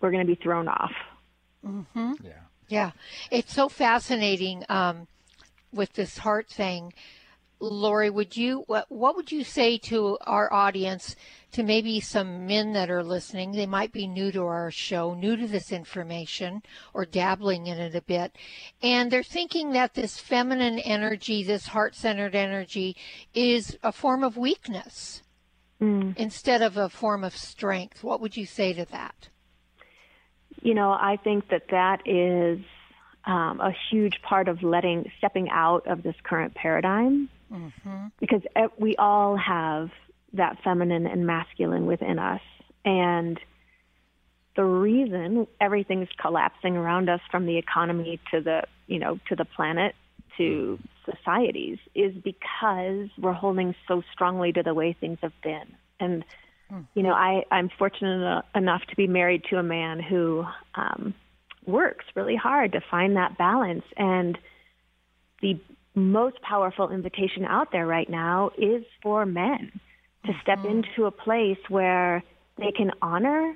we're 0.00 0.10
going 0.10 0.26
to 0.26 0.34
be 0.34 0.40
thrown 0.40 0.68
off. 0.68 0.92
Mm-hmm. 1.64 2.12
Yeah. 2.22 2.32
Yeah, 2.68 2.90
it's 3.30 3.54
so 3.54 3.68
fascinating 3.68 4.64
um, 4.68 5.06
with 5.72 5.92
this 5.92 6.18
heart 6.18 6.48
thing. 6.48 6.92
Lori, 7.60 8.10
would 8.10 8.36
you 8.36 8.64
what, 8.66 8.90
what 8.90 9.14
would 9.14 9.30
you 9.30 9.44
say 9.44 9.78
to 9.78 10.18
our 10.22 10.52
audience, 10.52 11.14
to 11.52 11.62
maybe 11.62 12.00
some 12.00 12.44
men 12.44 12.72
that 12.72 12.90
are 12.90 13.04
listening? 13.04 13.52
They 13.52 13.66
might 13.66 13.92
be 13.92 14.08
new 14.08 14.32
to 14.32 14.42
our 14.42 14.72
show, 14.72 15.14
new 15.14 15.36
to 15.36 15.46
this 15.46 15.70
information, 15.70 16.62
or 16.92 17.06
dabbling 17.06 17.68
in 17.68 17.78
it 17.78 17.94
a 17.94 18.02
bit, 18.02 18.36
and 18.82 19.12
they're 19.12 19.22
thinking 19.22 19.70
that 19.70 19.94
this 19.94 20.18
feminine 20.18 20.80
energy, 20.80 21.44
this 21.44 21.68
heart-centered 21.68 22.34
energy, 22.34 22.96
is 23.32 23.78
a 23.84 23.92
form 23.92 24.24
of 24.24 24.36
weakness 24.36 25.22
mm. 25.80 26.16
instead 26.16 26.62
of 26.62 26.76
a 26.76 26.88
form 26.88 27.22
of 27.22 27.36
strength. 27.36 28.02
What 28.02 28.20
would 28.20 28.36
you 28.36 28.44
say 28.44 28.72
to 28.72 28.84
that? 28.86 29.28
You 30.66 30.74
know, 30.74 30.90
I 30.90 31.16
think 31.22 31.48
that 31.50 31.68
that 31.70 32.08
is 32.08 32.58
um, 33.24 33.60
a 33.60 33.72
huge 33.88 34.20
part 34.22 34.48
of 34.48 34.64
letting 34.64 35.12
stepping 35.18 35.48
out 35.48 35.86
of 35.86 36.02
this 36.02 36.16
current 36.24 36.54
paradigm. 36.54 37.28
Mm-hmm. 37.52 38.06
because 38.18 38.42
we 38.76 38.96
all 38.96 39.36
have 39.36 39.90
that 40.32 40.58
feminine 40.64 41.06
and 41.06 41.28
masculine 41.28 41.86
within 41.86 42.18
us. 42.18 42.40
And 42.84 43.38
the 44.56 44.64
reason 44.64 45.46
everything's 45.60 46.08
collapsing 46.20 46.76
around 46.76 47.08
us 47.08 47.20
from 47.30 47.46
the 47.46 47.56
economy 47.56 48.18
to 48.32 48.40
the 48.40 48.64
you 48.88 48.98
know 48.98 49.20
to 49.28 49.36
the 49.36 49.44
planet 49.44 49.94
to 50.38 50.80
societies 51.04 51.78
is 51.94 52.12
because 52.16 53.08
we're 53.16 53.32
holding 53.32 53.76
so 53.86 54.02
strongly 54.12 54.52
to 54.52 54.64
the 54.64 54.74
way 54.74 54.96
things 54.98 55.18
have 55.22 55.40
been. 55.40 55.76
And 56.00 56.24
you 56.94 57.02
know, 57.02 57.12
I, 57.12 57.44
I'm 57.50 57.70
fortunate 57.78 58.44
enough 58.54 58.82
to 58.90 58.96
be 58.96 59.06
married 59.06 59.44
to 59.50 59.56
a 59.56 59.62
man 59.62 60.00
who 60.00 60.44
um, 60.74 61.14
works 61.64 62.04
really 62.14 62.36
hard 62.36 62.72
to 62.72 62.80
find 62.90 63.16
that 63.16 63.38
balance. 63.38 63.84
And 63.96 64.38
the 65.42 65.60
most 65.94 66.40
powerful 66.42 66.90
invitation 66.90 67.44
out 67.44 67.72
there 67.72 67.86
right 67.86 68.08
now 68.08 68.50
is 68.58 68.84
for 69.02 69.24
men 69.24 69.80
to 70.24 70.32
mm-hmm. 70.32 70.40
step 70.42 70.64
into 70.64 71.06
a 71.06 71.10
place 71.10 71.58
where 71.68 72.22
they 72.58 72.72
can 72.72 72.90
honor 73.00 73.54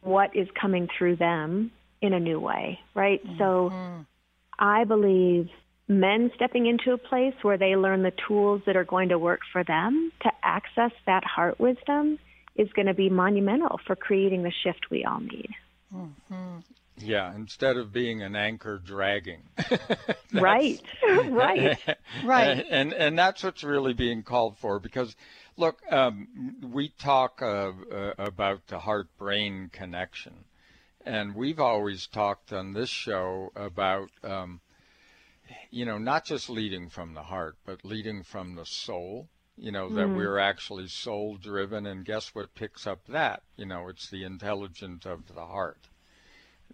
what 0.00 0.36
is 0.36 0.48
coming 0.60 0.88
through 0.98 1.16
them 1.16 1.70
in 2.02 2.12
a 2.12 2.20
new 2.20 2.38
way, 2.38 2.78
right? 2.94 3.24
Mm-hmm. 3.24 3.38
So 3.38 3.72
I 4.58 4.84
believe 4.84 5.48
men 5.88 6.30
stepping 6.34 6.66
into 6.66 6.92
a 6.92 6.98
place 6.98 7.34
where 7.42 7.58
they 7.58 7.76
learn 7.76 8.02
the 8.02 8.12
tools 8.26 8.62
that 8.66 8.76
are 8.76 8.84
going 8.84 9.10
to 9.10 9.18
work 9.18 9.40
for 9.52 9.62
them 9.64 10.12
to 10.22 10.30
access 10.42 10.92
that 11.06 11.24
heart 11.24 11.60
wisdom 11.60 12.18
is 12.56 12.68
going 12.72 12.86
to 12.86 12.94
be 12.94 13.10
monumental 13.10 13.78
for 13.86 13.96
creating 13.96 14.42
the 14.42 14.52
shift 14.62 14.90
we 14.90 15.04
all 15.04 15.20
need. 15.20 15.50
Mm-hmm. 15.94 16.58
Yeah, 16.98 17.34
instead 17.34 17.76
of 17.76 17.92
being 17.92 18.22
an 18.22 18.36
anchor 18.36 18.78
dragging. 18.78 19.42
right, 20.32 20.80
right, 21.28 21.78
right. 22.24 22.64
And, 22.70 22.92
and 22.92 23.18
that's 23.18 23.42
what's 23.42 23.64
really 23.64 23.94
being 23.94 24.22
called 24.22 24.56
for 24.58 24.78
because, 24.78 25.16
look, 25.56 25.80
um, 25.90 26.28
we 26.72 26.90
talk 26.90 27.42
uh, 27.42 27.72
uh, 27.92 28.12
about 28.16 28.68
the 28.68 28.78
heart-brain 28.78 29.70
connection, 29.72 30.44
and 31.04 31.34
we've 31.34 31.58
always 31.58 32.06
talked 32.06 32.52
on 32.52 32.74
this 32.74 32.90
show 32.90 33.50
about 33.56 34.10
um, 34.22 34.60
you 35.70 35.84
know, 35.84 35.98
not 35.98 36.24
just 36.24 36.48
leading 36.48 36.88
from 36.88 37.14
the 37.14 37.22
heart, 37.22 37.56
but 37.64 37.84
leading 37.84 38.22
from 38.22 38.54
the 38.54 38.66
soul. 38.66 39.28
You 39.56 39.70
know, 39.70 39.88
that 39.88 40.08
mm. 40.08 40.16
we're 40.16 40.38
actually 40.38 40.88
soul 40.88 41.36
driven. 41.36 41.86
And 41.86 42.04
guess 42.04 42.34
what 42.34 42.56
picks 42.56 42.88
up 42.88 43.06
that? 43.06 43.42
You 43.56 43.66
know, 43.66 43.88
it's 43.88 44.10
the 44.10 44.24
intelligence 44.24 45.06
of 45.06 45.32
the 45.32 45.46
heart. 45.46 45.88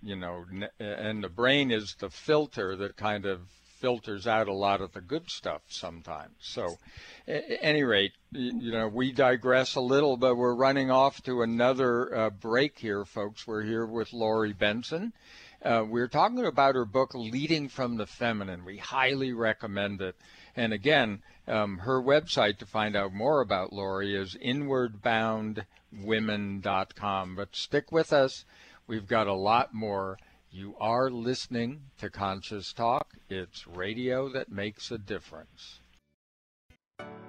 You 0.03 0.17
know, 0.17 0.47
and 0.79 1.23
the 1.23 1.29
brain 1.29 1.71
is 1.71 1.95
the 1.99 2.09
filter 2.09 2.77
that 2.77 2.97
kind 2.97 3.27
of 3.27 3.41
filters 3.81 4.27
out 4.27 4.49
a 4.49 4.53
lot 4.53 4.81
of 4.81 4.93
the 4.93 5.01
good 5.01 5.31
stuff 5.31 5.63
sometimes. 5.69 6.35
So, 6.41 6.79
at 7.27 7.45
any 7.61 7.83
rate, 7.83 8.13
you 8.31 8.73
know, 8.73 8.89
we 8.89 9.13
digress 9.13 9.75
a 9.75 9.81
little, 9.81 10.17
but 10.17 10.37
we're 10.37 10.55
running 10.55 10.91
off 10.91 11.23
to 11.23 11.43
another 11.43 12.15
uh, 12.15 12.31
break 12.31 12.79
here, 12.79 13.05
folks. 13.05 13.47
We're 13.47 13.63
here 13.63 13.87
with 13.87 14.13
Lori 14.13 14.53
Benson. 14.53 15.13
Uh, 15.63 15.85
we're 15.87 16.09
talking 16.09 16.43
about 16.45 16.75
her 16.75 16.87
book, 16.87 17.15
Leading 17.15 17.69
from 17.69 17.97
the 17.97 18.07
Feminine. 18.07 18.65
We 18.65 18.79
highly 18.79 19.33
recommend 19.33 20.01
it. 20.01 20.17
And 20.57 20.73
again, 20.73 21.23
um, 21.47 21.79
her 21.79 22.03
website 22.03 22.59
to 22.59 22.67
find 22.67 22.97
out 22.97 23.13
more 23.13 23.43
about 23.43 23.73
Lori 23.73 24.17
is 24.17 24.37
inwardboundwomen.com. 24.43 27.37
But 27.37 27.55
stick 27.55 27.93
with 27.93 28.13
us. 28.13 28.45
We've 28.87 29.07
got 29.07 29.27
a 29.27 29.35
lot 29.35 29.75
more. 29.75 30.19
You 30.51 30.75
are 30.81 31.11
listening 31.11 31.83
to 31.99 32.11
Conscious 32.11 32.73
Talk. 32.73 33.09
It's 33.29 33.67
radio 33.67 34.31
that 34.31 34.51
makes 34.51 34.91
a 34.91 34.99
difference. 34.99 35.81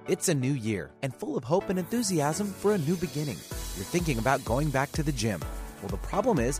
It's 0.08 0.30
a 0.30 0.34
new 0.34 0.54
year 0.54 0.92
and 1.02 1.14
full 1.14 1.38
of 1.38 1.44
hope 1.44 1.70
and 1.70 1.78
enthusiasm 1.78 2.48
for 2.48 2.74
a 2.74 2.80
new 2.80 2.96
beginning. 2.96 3.38
You're 3.76 3.86
thinking 3.86 4.18
about 4.18 4.44
going 4.44 4.70
back 4.70 4.92
to 4.94 5.04
the 5.04 5.12
gym. 5.12 5.42
Well, 5.82 5.90
the 5.90 5.98
problem 5.98 6.40
is, 6.40 6.60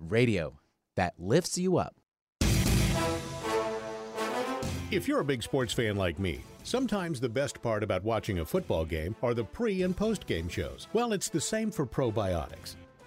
radio 0.00 0.58
that 0.96 1.14
lifts 1.18 1.58
you 1.58 1.76
up. 1.76 1.94
If 4.90 5.06
you're 5.06 5.20
a 5.20 5.24
big 5.24 5.42
sports 5.42 5.72
fan 5.72 5.94
like 5.94 6.18
me, 6.18 6.40
sometimes 6.64 7.20
the 7.20 7.28
best 7.28 7.62
part 7.62 7.84
about 7.84 8.02
watching 8.02 8.40
a 8.40 8.44
football 8.44 8.84
game 8.84 9.14
are 9.22 9.34
the 9.34 9.44
pre 9.44 9.82
and 9.82 9.96
post 9.96 10.26
game 10.26 10.48
shows. 10.48 10.88
Well, 10.92 11.12
it's 11.12 11.28
the 11.28 11.40
same 11.40 11.70
for 11.70 11.86
probiotics. 11.86 12.74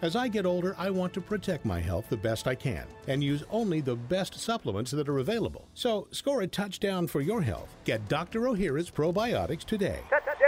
As 0.00 0.14
I 0.14 0.28
get 0.28 0.46
older, 0.46 0.76
I 0.78 0.90
want 0.90 1.12
to 1.14 1.20
protect 1.20 1.64
my 1.64 1.80
health 1.80 2.06
the 2.08 2.16
best 2.16 2.46
I 2.46 2.54
can 2.54 2.86
and 3.08 3.22
use 3.22 3.42
only 3.50 3.80
the 3.80 3.96
best 3.96 4.38
supplements 4.38 4.92
that 4.92 5.08
are 5.08 5.18
available. 5.18 5.66
So 5.74 6.06
score 6.12 6.42
a 6.42 6.46
touchdown 6.46 7.08
for 7.08 7.20
your 7.20 7.42
health. 7.42 7.74
Get 7.84 8.08
Dr. 8.08 8.46
O'Hara's 8.46 8.90
probiotics 8.90 9.64
today. 9.64 9.98
Touchdown! 10.08 10.38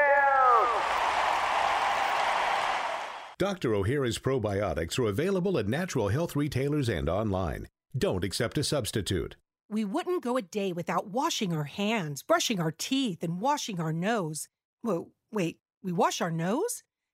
Dr. 3.39 3.75
O'Hara's 3.75 4.19
probiotics 4.19 4.99
are 4.99 5.09
available 5.09 5.59
at 5.59 5.67
natural 5.67 6.09
health 6.09 6.37
retailers 6.37 6.89
and 6.89 7.09
online. 7.09 7.67
Don't 7.97 8.23
accept 8.23 8.57
a 8.59 8.63
substitute. 8.63 9.35
We 9.69 9.85
wouldn't 9.85 10.23
go 10.23 10.37
a 10.37 10.43
day 10.43 10.73
without 10.73 11.09
washing 11.09 11.53
our 11.53 11.65
hands, 11.65 12.23
brushing 12.23 12.61
our 12.61 12.71
teeth, 12.71 13.25
and 13.25 13.41
washing 13.41 13.81
our 13.81 13.93
nose. 13.93 14.47
Whoa, 14.83 15.09
wait, 15.33 15.59
we 15.83 15.91
wash 15.91 16.21
our 16.21 16.31
nose? 16.31 16.85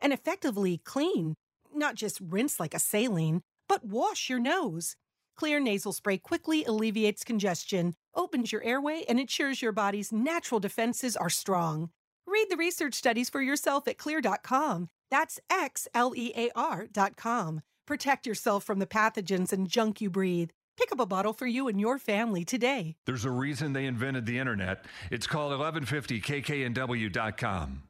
and 0.00 0.12
effectively 0.12 0.80
clean. 0.84 1.34
Not 1.74 1.94
just 1.94 2.20
rinse 2.20 2.60
like 2.60 2.74
a 2.74 2.78
saline, 2.78 3.42
but 3.68 3.84
wash 3.84 4.28
your 4.28 4.38
nose. 4.38 4.96
Xlear 5.38 5.62
nasal 5.62 5.92
spray 5.92 6.18
quickly 6.18 6.64
alleviates 6.64 7.24
congestion, 7.24 7.94
opens 8.14 8.52
your 8.52 8.62
airway, 8.62 9.04
and 9.08 9.20
ensures 9.20 9.60
your 9.60 9.72
body's 9.72 10.12
natural 10.12 10.60
defenses 10.60 11.16
are 11.16 11.30
strong. 11.30 11.90
Read 12.26 12.46
the 12.50 12.56
research 12.56 12.94
studies 12.94 13.30
for 13.30 13.42
yourself 13.42 13.86
at 13.86 13.98
xlear.com. 13.98 14.88
That's 15.10 15.38
X 15.50 15.86
L 15.94 16.14
E 16.16 16.32
A 16.36 16.50
R.com. 16.56 17.60
Protect 17.86 18.26
yourself 18.26 18.64
from 18.64 18.80
the 18.80 18.86
pathogens 18.86 19.52
and 19.52 19.68
junk 19.68 20.00
you 20.00 20.10
breathe. 20.10 20.50
Pick 20.76 20.90
up 20.92 21.00
a 21.00 21.06
bottle 21.06 21.32
for 21.32 21.46
you 21.46 21.68
and 21.68 21.80
your 21.80 21.98
family 21.98 22.44
today. 22.44 22.96
There's 23.06 23.24
a 23.24 23.30
reason 23.30 23.72
they 23.72 23.86
invented 23.86 24.26
the 24.26 24.38
internet. 24.38 24.84
It's 25.10 25.26
called 25.26 25.58
1150kknw.com. 25.58 27.82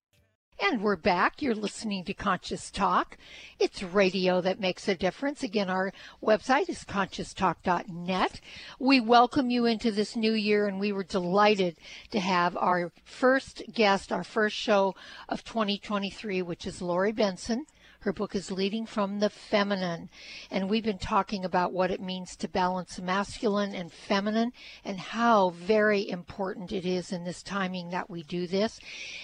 And 0.59 0.81
we're 0.81 0.97
back. 0.97 1.43
You're 1.43 1.55
listening 1.55 2.05
to 2.05 2.15
Conscious 2.15 2.71
Talk. 2.71 3.19
It's 3.59 3.83
radio 3.83 4.41
that 4.41 4.59
makes 4.59 4.89
a 4.89 4.95
difference. 4.95 5.43
Again, 5.43 5.69
our 5.69 5.93
website 6.23 6.71
is 6.71 6.83
conscioustalk.net. 6.83 8.41
We 8.79 9.01
welcome 9.01 9.51
you 9.51 9.67
into 9.67 9.93
this 9.93 10.17
new 10.17 10.33
year, 10.33 10.67
and 10.67 10.81
we 10.81 10.93
were 10.93 11.05
delighted 11.05 11.77
to 12.11 12.21
have 12.21 12.57
our 12.57 12.91
first 13.05 13.65
guest, 13.71 14.11
our 14.11 14.25
first 14.25 14.57
show 14.57 14.95
of 15.29 15.45
2023, 15.45 16.41
which 16.41 16.67
is 16.67 16.81
Lori 16.81 17.13
Benson. 17.13 17.67
Her 18.07 18.13
book 18.13 18.37
is 18.37 18.53
Leading 18.53 18.87
from 18.87 19.19
the 19.19 19.29
Feminine. 19.29 20.11
And 20.49 20.71
we've 20.71 20.85
been 20.85 20.97
talking 20.97 21.45
about 21.45 21.73
what 21.73 21.91
it 21.91 22.01
means 22.01 22.37
to 22.37 22.47
balance 22.47 23.01
masculine 23.01 23.75
and 23.75 23.91
feminine 23.91 24.53
and 24.85 25.01
how 25.01 25.51
very 25.51 26.09
important 26.09 26.71
it 26.71 26.87
is 26.87 27.11
in 27.11 27.25
this 27.25 27.43
timing 27.43 27.91
that 27.91 28.09
we 28.09 28.23
do 28.23 28.47
this. 28.47 28.79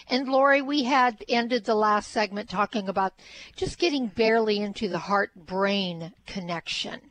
And 0.08 0.26
Lori, 0.26 0.62
we 0.62 0.82
had 0.82 1.24
ended 1.28 1.64
the 1.64 1.76
last 1.76 2.10
segment 2.10 2.50
talking 2.50 2.88
about 2.88 3.12
just 3.54 3.78
getting 3.78 4.08
barely 4.08 4.58
into 4.58 4.88
the 4.88 4.98
heart 4.98 5.30
brain 5.36 6.12
connection. 6.26 7.02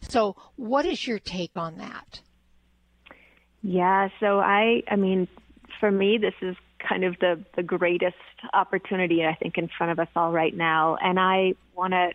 So, 0.00 0.34
what 0.56 0.86
is 0.86 1.06
your 1.06 1.18
take 1.18 1.52
on 1.56 1.76
that? 1.76 2.22
Yeah, 3.60 4.08
so 4.18 4.40
I 4.40 4.82
I 4.90 4.96
mean, 4.96 5.28
for 5.78 5.90
me 5.90 6.16
this 6.16 6.32
is 6.40 6.56
kind 6.88 7.04
of 7.04 7.18
the 7.20 7.44
the 7.56 7.62
greatest 7.62 8.16
opportunity 8.52 9.24
I 9.24 9.34
think 9.34 9.58
in 9.58 9.68
front 9.76 9.92
of 9.92 9.98
us 9.98 10.08
all 10.16 10.32
right 10.32 10.54
now. 10.54 10.96
And 11.00 11.18
I 11.18 11.54
want 11.74 11.92
to 11.92 12.10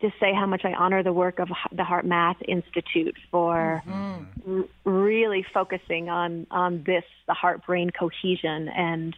just 0.00 0.14
say 0.20 0.32
how 0.34 0.46
much 0.46 0.62
I 0.64 0.72
honor 0.72 1.02
the 1.02 1.12
work 1.12 1.38
of 1.38 1.48
the 1.72 1.82
HeartMath 1.82 2.36
Institute 2.46 3.16
for 3.30 3.82
mm-hmm. 3.86 4.60
r- 4.60 4.92
really 4.92 5.44
focusing 5.54 6.08
on 6.08 6.46
on 6.50 6.82
this 6.86 7.04
the 7.26 7.34
heart 7.34 7.64
brain 7.66 7.90
cohesion 7.90 8.68
and 8.68 9.16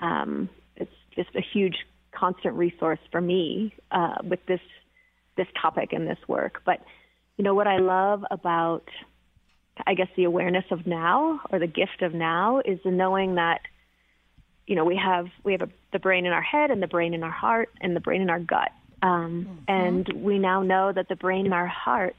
um, 0.00 0.48
it's 0.76 0.92
just 1.14 1.30
a 1.36 1.40
huge 1.40 1.76
constant 2.12 2.54
resource 2.54 2.98
for 3.10 3.20
me 3.20 3.74
uh, 3.90 4.16
with 4.22 4.44
this 4.46 4.60
this 5.36 5.46
topic 5.60 5.92
and 5.92 6.08
this 6.08 6.18
work. 6.28 6.62
But 6.64 6.80
you 7.36 7.44
know 7.44 7.54
what 7.54 7.66
I 7.66 7.78
love 7.78 8.24
about 8.30 8.88
I 9.86 9.94
guess 9.94 10.08
the 10.16 10.24
awareness 10.24 10.64
of 10.70 10.86
now 10.86 11.40
or 11.50 11.58
the 11.58 11.66
gift 11.66 12.02
of 12.02 12.14
now 12.14 12.60
is 12.64 12.78
the 12.84 12.90
knowing 12.90 13.34
that 13.36 13.60
you 14.66 14.74
know 14.74 14.84
we 14.84 14.96
have 14.96 15.26
we 15.42 15.52
have 15.52 15.62
a, 15.62 15.68
the 15.92 15.98
brain 15.98 16.26
in 16.26 16.32
our 16.32 16.42
head 16.42 16.70
and 16.70 16.82
the 16.82 16.86
brain 16.86 17.14
in 17.14 17.22
our 17.22 17.30
heart 17.30 17.70
and 17.80 17.94
the 17.94 18.00
brain 18.00 18.22
in 18.22 18.30
our 18.30 18.40
gut 18.40 18.70
um, 19.02 19.46
mm-hmm. 19.48 19.54
and 19.68 20.08
we 20.24 20.38
now 20.38 20.62
know 20.62 20.92
that 20.92 21.08
the 21.08 21.16
brain 21.16 21.46
in 21.46 21.52
our 21.52 21.66
heart 21.66 22.16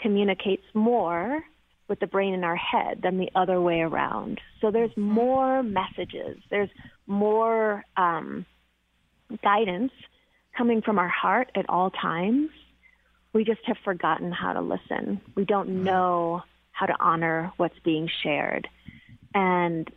communicates 0.00 0.64
more 0.74 1.42
with 1.88 2.00
the 2.00 2.06
brain 2.06 2.32
in 2.34 2.44
our 2.44 2.56
head 2.56 3.00
than 3.02 3.18
the 3.18 3.30
other 3.34 3.60
way 3.60 3.80
around 3.80 4.40
so 4.60 4.70
there's 4.70 4.90
mm-hmm. 4.90 5.02
more 5.02 5.62
messages 5.62 6.38
there's 6.50 6.70
more 7.06 7.84
um, 7.96 8.46
guidance 9.42 9.92
coming 10.56 10.82
from 10.82 10.98
our 10.98 11.08
heart 11.08 11.50
at 11.54 11.68
all 11.68 11.90
times 11.90 12.50
we 13.32 13.44
just 13.44 13.60
have 13.64 13.78
forgotten 13.84 14.32
how 14.32 14.52
to 14.52 14.60
listen 14.60 15.20
we 15.34 15.44
don't 15.44 15.68
mm-hmm. 15.68 15.84
know 15.84 16.42
how 16.72 16.86
to 16.86 16.96
honor 16.98 17.52
what's 17.58 17.78
being 17.84 18.10
shared. 18.22 18.66
And 19.34 19.88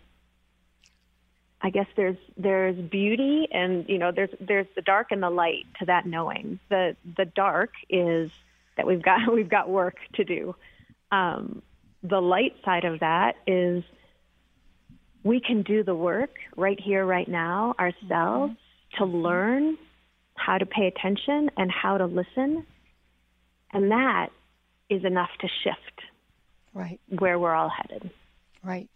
I 1.65 1.71
guess 1.71 1.87
there's 1.95 2.17
there's 2.37 2.77
beauty 2.77 3.47
and 3.51 3.89
you 3.89 3.97
know 3.97 4.11
there's 4.11 4.29
there's 4.39 4.67
the 4.75 4.83
dark 4.83 5.07
and 5.09 5.23
the 5.23 5.31
light 5.31 5.65
to 5.79 5.85
that 5.87 6.05
knowing. 6.05 6.59
The 6.69 6.95
the 7.17 7.25
dark 7.25 7.71
is 7.89 8.29
that 8.77 8.85
we've 8.85 9.01
got 9.01 9.21
we've 9.33 9.49
got 9.49 9.67
work 9.67 9.95
to 10.13 10.23
do. 10.23 10.55
Um, 11.11 11.63
the 12.03 12.21
light 12.21 12.53
side 12.63 12.85
of 12.85 12.99
that 12.99 13.37
is 13.47 13.83
we 15.23 15.39
can 15.39 15.63
do 15.63 15.83
the 15.83 15.95
work 15.95 16.35
right 16.55 16.79
here 16.79 17.03
right 17.03 17.27
now 17.27 17.73
ourselves 17.79 18.53
mm-hmm. 18.53 19.03
to 19.03 19.05
learn 19.05 19.75
how 20.35 20.59
to 20.59 20.67
pay 20.67 20.85
attention 20.85 21.49
and 21.57 21.71
how 21.71 21.97
to 21.97 22.05
listen. 22.05 22.63
And 23.73 23.89
that 23.89 24.27
is 24.87 25.03
enough 25.03 25.31
to 25.39 25.47
shift 25.63 26.01
right 26.75 26.99
where 27.09 27.39
we're 27.39 27.55
all 27.55 27.69
headed 27.69 28.11
right 28.63 28.89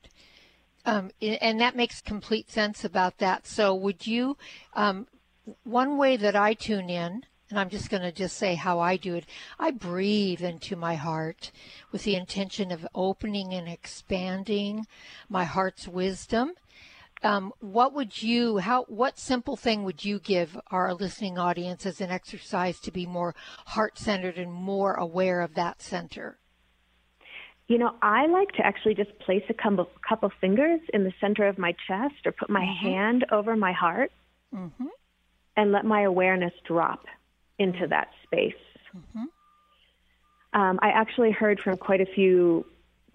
um, 0.90 1.12
and 1.22 1.62
that 1.62 1.76
makes 1.76 2.02
complete 2.02 2.50
sense 2.50 2.84
about 2.84 3.20
that. 3.20 3.46
So 3.46 3.76
would 3.76 4.08
you 4.08 4.38
um, 4.74 5.08
one 5.64 5.98
way 5.98 6.18
that 6.18 6.36
i 6.36 6.54
tune 6.54 6.90
in 6.90 7.24
and 7.50 7.60
i'm 7.60 7.70
just 7.70 7.90
going 7.90 8.04
to 8.04 8.12
just 8.12 8.38
say 8.38 8.56
how 8.56 8.80
i 8.80 8.98
do 8.98 9.16
it 9.16 9.26
i 9.58 9.72
breathe 9.72 10.42
into 10.42 10.76
my 10.76 10.96
heart 10.96 11.52
with 11.92 12.04
the 12.04 12.16
intention 12.16 12.72
of 12.72 12.88
opening 12.94 13.54
and 13.54 13.68
expanding 13.68 14.86
my 15.28 15.44
heart's 15.44 15.88
wisdom. 15.88 16.54
Um, 17.22 17.52
what 17.60 17.94
would 17.94 18.24
you 18.24 18.60
how 18.60 18.84
what 18.86 19.20
simple 19.20 19.58
thing 19.58 19.84
would 19.84 20.06
you 20.06 20.20
give 20.20 20.58
our 20.72 20.94
listening 20.94 21.38
audience 21.38 21.86
as 21.86 22.00
an 22.00 22.12
exercise 22.12 22.80
to 22.80 22.92
be 22.92 23.06
more 23.06 23.36
heart 23.66 23.98
centered 23.98 24.38
and 24.38 24.54
more 24.54 24.94
aware 24.94 25.42
of 25.42 25.56
that 25.56 25.82
center 25.82 26.38
you 27.70 27.78
know, 27.78 27.94
I 28.02 28.26
like 28.26 28.52
to 28.54 28.66
actually 28.66 28.96
just 28.96 29.18
place 29.20 29.44
a 29.48 29.54
couple, 29.54 29.88
couple 30.08 30.32
fingers 30.42 30.82
in 30.92 31.04
the 31.04 31.14
center 31.22 31.48
of 31.48 31.60
my 31.60 31.76
chest 31.88 32.16
or 32.26 32.32
put 32.32 32.50
my 32.50 32.62
mm-hmm. 32.66 32.88
hand 32.88 33.26
over 33.32 33.56
my 33.56 33.72
heart 33.72 34.12
mm-hmm. 34.54 34.88
and 35.56 35.72
let 35.72 35.86
my 35.86 36.02
awareness 36.02 36.52
drop 36.66 37.06
into 37.60 37.86
that 37.88 38.10
space. 38.24 38.54
Mm-hmm. 38.98 40.60
Um, 40.60 40.80
I 40.82 40.90
actually 40.90 41.30
heard 41.30 41.60
from 41.60 41.78
quite 41.78 42.02
a 42.02 42.08
few 42.08 42.66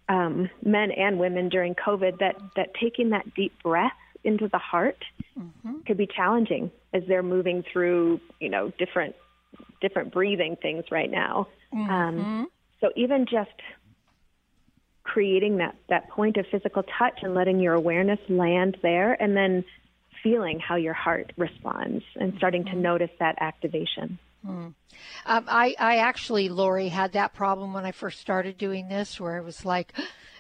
um, 0.08 0.48
men 0.64 0.92
and 0.92 1.18
women 1.18 1.48
during 1.48 1.74
COVID 1.74 2.20
that, 2.20 2.36
that 2.54 2.74
taking 2.80 3.10
that 3.10 3.34
deep 3.34 3.60
breath 3.60 3.90
into 4.22 4.46
the 4.46 4.58
heart 4.58 5.04
mm-hmm. 5.36 5.80
could 5.84 5.96
be 5.96 6.06
challenging 6.06 6.70
as 6.92 7.02
they're 7.08 7.24
moving 7.24 7.64
through, 7.72 8.20
you 8.40 8.48
know, 8.48 8.72
different 8.78 9.16
different 9.80 10.12
breathing 10.12 10.56
things 10.62 10.84
right 10.90 11.10
now. 11.10 11.48
Um, 11.72 11.88
mm-hmm. 11.88 12.44
so 12.80 12.90
even 12.96 13.26
just 13.26 13.50
creating 15.04 15.58
that 15.58 15.76
that 15.88 16.08
point 16.10 16.36
of 16.36 16.46
physical 16.50 16.82
touch 16.98 17.20
and 17.22 17.34
letting 17.34 17.60
your 17.60 17.74
awareness 17.74 18.18
land 18.28 18.76
there 18.82 19.12
and 19.22 19.36
then 19.36 19.64
feeling 20.22 20.58
how 20.58 20.74
your 20.74 20.94
heart 20.94 21.32
responds 21.36 22.02
and 22.16 22.32
starting 22.38 22.64
to 22.64 22.70
mm-hmm. 22.70 22.82
notice 22.82 23.10
that 23.20 23.36
activation. 23.40 24.18
Mm. 24.44 24.74
Um, 25.26 25.44
I, 25.48 25.74
I 25.78 25.96
actually, 25.98 26.48
Lori, 26.48 26.88
had 26.88 27.12
that 27.12 27.34
problem 27.34 27.72
when 27.72 27.84
I 27.84 27.92
first 27.92 28.20
started 28.20 28.58
doing 28.58 28.88
this, 28.88 29.20
where 29.20 29.36
it 29.38 29.44
was 29.44 29.64
like, 29.64 29.92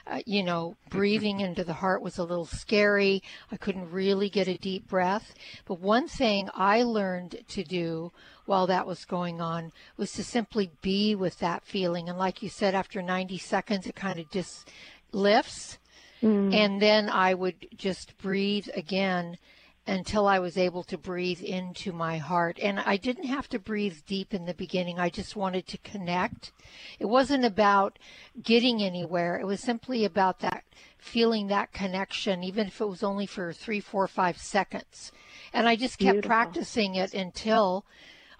uh, 0.06 0.20
you 0.26 0.42
know, 0.42 0.76
breathing 0.90 1.40
into 1.40 1.64
the 1.64 1.72
heart 1.72 2.02
was 2.02 2.18
a 2.18 2.24
little 2.24 2.46
scary. 2.46 3.22
I 3.50 3.56
couldn't 3.56 3.90
really 3.90 4.28
get 4.28 4.48
a 4.48 4.58
deep 4.58 4.86
breath. 4.86 5.34
But 5.64 5.80
one 5.80 6.08
thing 6.08 6.50
I 6.54 6.82
learned 6.82 7.38
to 7.48 7.64
do 7.64 8.12
while 8.44 8.66
that 8.66 8.86
was 8.86 9.06
going 9.06 9.40
on 9.40 9.72
was 9.96 10.12
to 10.12 10.24
simply 10.24 10.70
be 10.82 11.14
with 11.14 11.38
that 11.38 11.64
feeling. 11.64 12.08
And 12.08 12.18
like 12.18 12.42
you 12.42 12.50
said, 12.50 12.74
after 12.74 13.00
90 13.00 13.38
seconds, 13.38 13.86
it 13.86 13.94
kind 13.94 14.18
of 14.18 14.30
just 14.30 14.70
lifts. 15.12 15.78
Mm. 16.22 16.54
And 16.54 16.82
then 16.82 17.08
I 17.08 17.32
would 17.34 17.68
just 17.76 18.16
breathe 18.18 18.68
again 18.74 19.38
until 19.86 20.26
I 20.26 20.38
was 20.38 20.56
able 20.56 20.82
to 20.84 20.96
breathe 20.96 21.42
into 21.42 21.92
my 21.92 22.16
heart. 22.16 22.58
And 22.60 22.80
I 22.80 22.96
didn't 22.96 23.26
have 23.26 23.48
to 23.50 23.58
breathe 23.58 23.98
deep 24.06 24.32
in 24.32 24.46
the 24.46 24.54
beginning. 24.54 24.98
I 24.98 25.10
just 25.10 25.36
wanted 25.36 25.66
to 25.68 25.78
connect. 25.78 26.52
It 26.98 27.06
wasn't 27.06 27.44
about 27.44 27.98
getting 28.42 28.82
anywhere. 28.82 29.38
It 29.38 29.46
was 29.46 29.60
simply 29.60 30.04
about 30.04 30.40
that 30.40 30.64
feeling 30.98 31.48
that 31.48 31.72
connection, 31.72 32.42
even 32.42 32.68
if 32.68 32.80
it 32.80 32.88
was 32.88 33.02
only 33.02 33.26
for 33.26 33.52
three, 33.52 33.80
four, 33.80 34.08
five 34.08 34.38
seconds. 34.38 35.12
And 35.52 35.68
I 35.68 35.76
just 35.76 35.98
kept 35.98 36.14
Beautiful. 36.14 36.28
practicing 36.28 36.94
it 36.94 37.12
until 37.12 37.84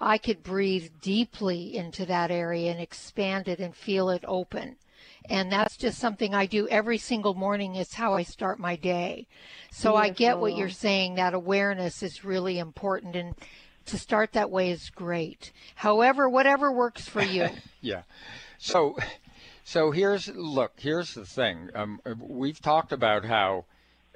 I 0.01 0.17
could 0.17 0.43
breathe 0.43 0.91
deeply 1.03 1.77
into 1.77 2.07
that 2.07 2.31
area 2.31 2.71
and 2.71 2.81
expand 2.81 3.49
it 3.49 3.61
and 3.61 3.77
feel 3.77 4.09
it 4.09 4.25
open. 4.27 4.77
And 5.31 5.51
that's 5.51 5.77
just 5.77 5.99
something 5.99 6.35
I 6.35 6.47
do 6.47 6.69
every 6.69 6.99
single 6.99 7.35
morning. 7.35 7.77
It's 7.77 7.95
how 7.95 8.15
I 8.15 8.25
start 8.25 8.59
my 8.59 8.77
day. 8.77 9.27
So 9.71 9.93
Beautiful. 9.93 9.97
I 9.99 10.09
get 10.11 10.39
what 10.39 10.57
you're 10.57 10.69
saying. 10.69 11.15
That 11.15 11.33
awareness 11.33 12.03
is 12.03 12.25
really 12.25 12.59
important. 12.59 13.17
And 13.17 13.35
to 13.87 13.99
start 13.99 14.33
that 14.33 14.51
way 14.51 14.71
is 14.71 14.91
great. 14.91 15.53
However, 15.75 16.29
whatever 16.29 16.71
works 16.71 17.09
for 17.09 17.23
you. 17.23 17.49
yeah. 17.81 18.03
So, 18.59 18.97
so 19.65 19.91
here's 19.91 20.29
look. 20.29 20.73
Here's 20.77 21.15
the 21.15 21.25
thing. 21.25 21.71
Um, 21.75 22.01
we've 22.19 22.61
talked 22.61 22.93
about 22.93 23.25
how, 23.25 23.65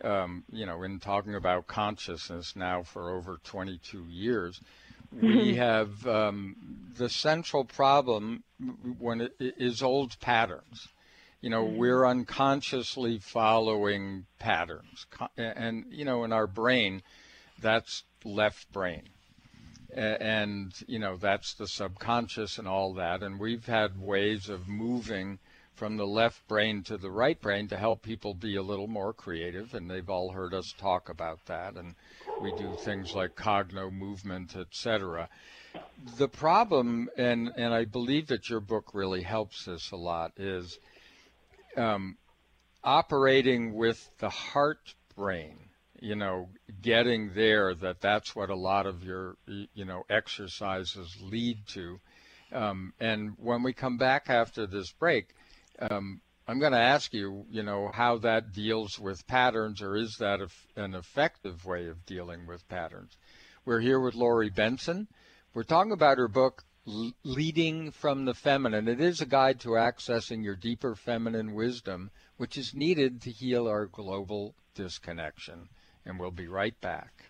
um, 0.04 0.44
you 0.52 0.66
know, 0.66 0.82
in 0.82 1.00
talking 1.00 1.34
about 1.34 1.66
consciousness 1.66 2.54
now 2.54 2.82
for 2.82 3.10
over 3.10 3.40
22 3.44 4.04
years, 4.10 4.60
we 5.10 5.28
mm-hmm. 5.28 5.56
have 5.56 6.06
um, 6.06 6.56
the 6.96 7.08
central 7.08 7.64
problem 7.64 8.42
when 8.98 9.22
it 9.22 9.34
is 9.38 9.82
old 9.82 10.18
patterns. 10.20 10.88
You 11.40 11.50
know, 11.50 11.64
mm-hmm. 11.64 11.76
we're 11.76 12.04
unconsciously 12.04 13.18
following 13.18 14.26
patterns, 14.38 15.06
and 15.36 15.84
you 15.90 16.04
know, 16.04 16.24
in 16.24 16.32
our 16.32 16.48
brain, 16.48 17.02
that's 17.60 18.04
left 18.24 18.72
brain, 18.72 19.04
and 19.94 20.72
you 20.86 20.98
know, 20.98 21.16
that's 21.16 21.54
the 21.54 21.68
subconscious 21.68 22.58
and 22.58 22.66
all 22.66 22.94
that. 22.94 23.22
And 23.22 23.38
we've 23.38 23.66
had 23.66 24.00
ways 24.00 24.48
of 24.48 24.68
moving 24.68 25.38
from 25.78 25.96
the 25.96 26.06
left 26.06 26.46
brain 26.48 26.82
to 26.82 26.96
the 26.96 27.10
right 27.10 27.40
brain 27.40 27.68
to 27.68 27.76
help 27.76 28.02
people 28.02 28.34
be 28.34 28.56
a 28.56 28.62
little 28.62 28.88
more 28.88 29.12
creative, 29.12 29.74
and 29.74 29.88
they've 29.88 30.10
all 30.10 30.32
heard 30.32 30.52
us 30.52 30.74
talk 30.76 31.08
about 31.08 31.38
that. 31.46 31.76
And 31.76 31.94
we 32.40 32.50
do 32.56 32.74
things 32.80 33.14
like 33.14 33.36
cogno 33.36 33.92
movement, 33.92 34.56
etc. 34.56 35.28
The 36.16 36.26
problem, 36.26 37.08
and 37.16 37.52
and 37.56 37.72
I 37.72 37.84
believe 37.84 38.26
that 38.26 38.50
your 38.50 38.58
book 38.58 38.90
really 38.92 39.22
helps 39.22 39.66
this 39.66 39.92
a 39.92 39.96
lot, 39.96 40.32
is 40.36 40.80
um, 41.76 42.16
operating 42.82 43.74
with 43.74 44.10
the 44.18 44.28
heart 44.28 44.94
brain. 45.16 45.58
You 46.00 46.14
know, 46.14 46.48
getting 46.80 47.34
there. 47.34 47.74
That 47.74 48.00
that's 48.00 48.36
what 48.36 48.50
a 48.50 48.56
lot 48.56 48.86
of 48.86 49.02
your 49.02 49.36
you 49.46 49.84
know 49.84 50.04
exercises 50.08 51.16
lead 51.20 51.66
to. 51.68 51.98
Um, 52.52 52.92
and 53.00 53.32
when 53.36 53.62
we 53.62 53.72
come 53.72 53.98
back 53.98 54.30
after 54.30 54.66
this 54.66 54.92
break, 54.92 55.34
um, 55.80 56.20
I'm 56.46 56.60
going 56.60 56.72
to 56.72 56.78
ask 56.78 57.12
you, 57.12 57.44
you 57.50 57.62
know, 57.62 57.90
how 57.92 58.18
that 58.18 58.52
deals 58.54 58.98
with 58.98 59.26
patterns, 59.26 59.82
or 59.82 59.96
is 59.96 60.16
that 60.18 60.40
an 60.76 60.94
effective 60.94 61.66
way 61.66 61.88
of 61.88 62.06
dealing 62.06 62.46
with 62.46 62.66
patterns? 62.68 63.14
We're 63.66 63.80
here 63.80 64.00
with 64.00 64.14
Lori 64.14 64.48
Benson. 64.48 65.08
We're 65.52 65.64
talking 65.64 65.92
about 65.92 66.16
her 66.16 66.28
book, 66.28 66.64
Leading 67.22 67.90
from 67.90 68.24
the 68.24 68.32
Feminine. 68.32 68.88
It 68.88 68.98
is 68.98 69.20
a 69.20 69.26
guide 69.26 69.60
to 69.60 69.70
accessing 69.70 70.42
your 70.42 70.56
deeper 70.56 70.94
feminine 70.94 71.52
wisdom, 71.52 72.10
which 72.38 72.56
is 72.56 72.72
needed 72.74 73.20
to 73.22 73.30
heal 73.30 73.68
our 73.68 73.84
global 73.84 74.54
disconnection. 74.74 75.68
and 76.06 76.18
we'll 76.18 76.30
be 76.30 76.48
right 76.48 76.80
back. 76.80 77.24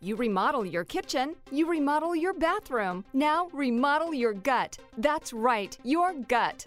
You 0.00 0.14
remodel 0.14 0.64
your 0.64 0.84
kitchen, 0.84 1.34
you 1.50 1.68
remodel 1.68 2.14
your 2.14 2.34
bathroom. 2.34 3.04
Now 3.12 3.48
remodel 3.52 4.14
your 4.14 4.34
gut. 4.34 4.78
That's 4.98 5.32
right, 5.32 5.76
your 5.82 6.14
gut. 6.14 6.66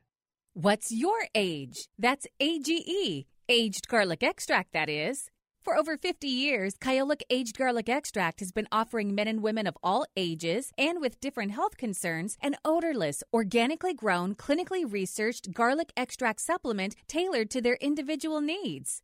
What's 0.53 0.91
your 0.91 1.27
age? 1.33 1.87
That's 1.97 2.27
AGE, 2.41 3.25
aged 3.47 3.87
garlic 3.87 4.21
extract, 4.21 4.73
that 4.73 4.89
is. 4.89 5.29
For 5.63 5.77
over 5.77 5.95
50 5.95 6.27
years, 6.27 6.73
Kyolic 6.75 7.21
Aged 7.29 7.57
Garlic 7.57 7.87
Extract 7.87 8.41
has 8.41 8.51
been 8.51 8.67
offering 8.69 9.15
men 9.15 9.29
and 9.29 9.41
women 9.41 9.65
of 9.65 9.77
all 9.81 10.05
ages 10.17 10.73
and 10.77 10.99
with 10.99 11.21
different 11.21 11.51
health 11.51 11.77
concerns 11.77 12.35
an 12.41 12.57
odorless, 12.65 13.23
organically 13.33 13.93
grown, 13.93 14.35
clinically 14.35 14.83
researched 14.91 15.53
garlic 15.53 15.93
extract 15.95 16.41
supplement 16.41 16.95
tailored 17.07 17.49
to 17.51 17.61
their 17.61 17.75
individual 17.75 18.41
needs. 18.41 19.03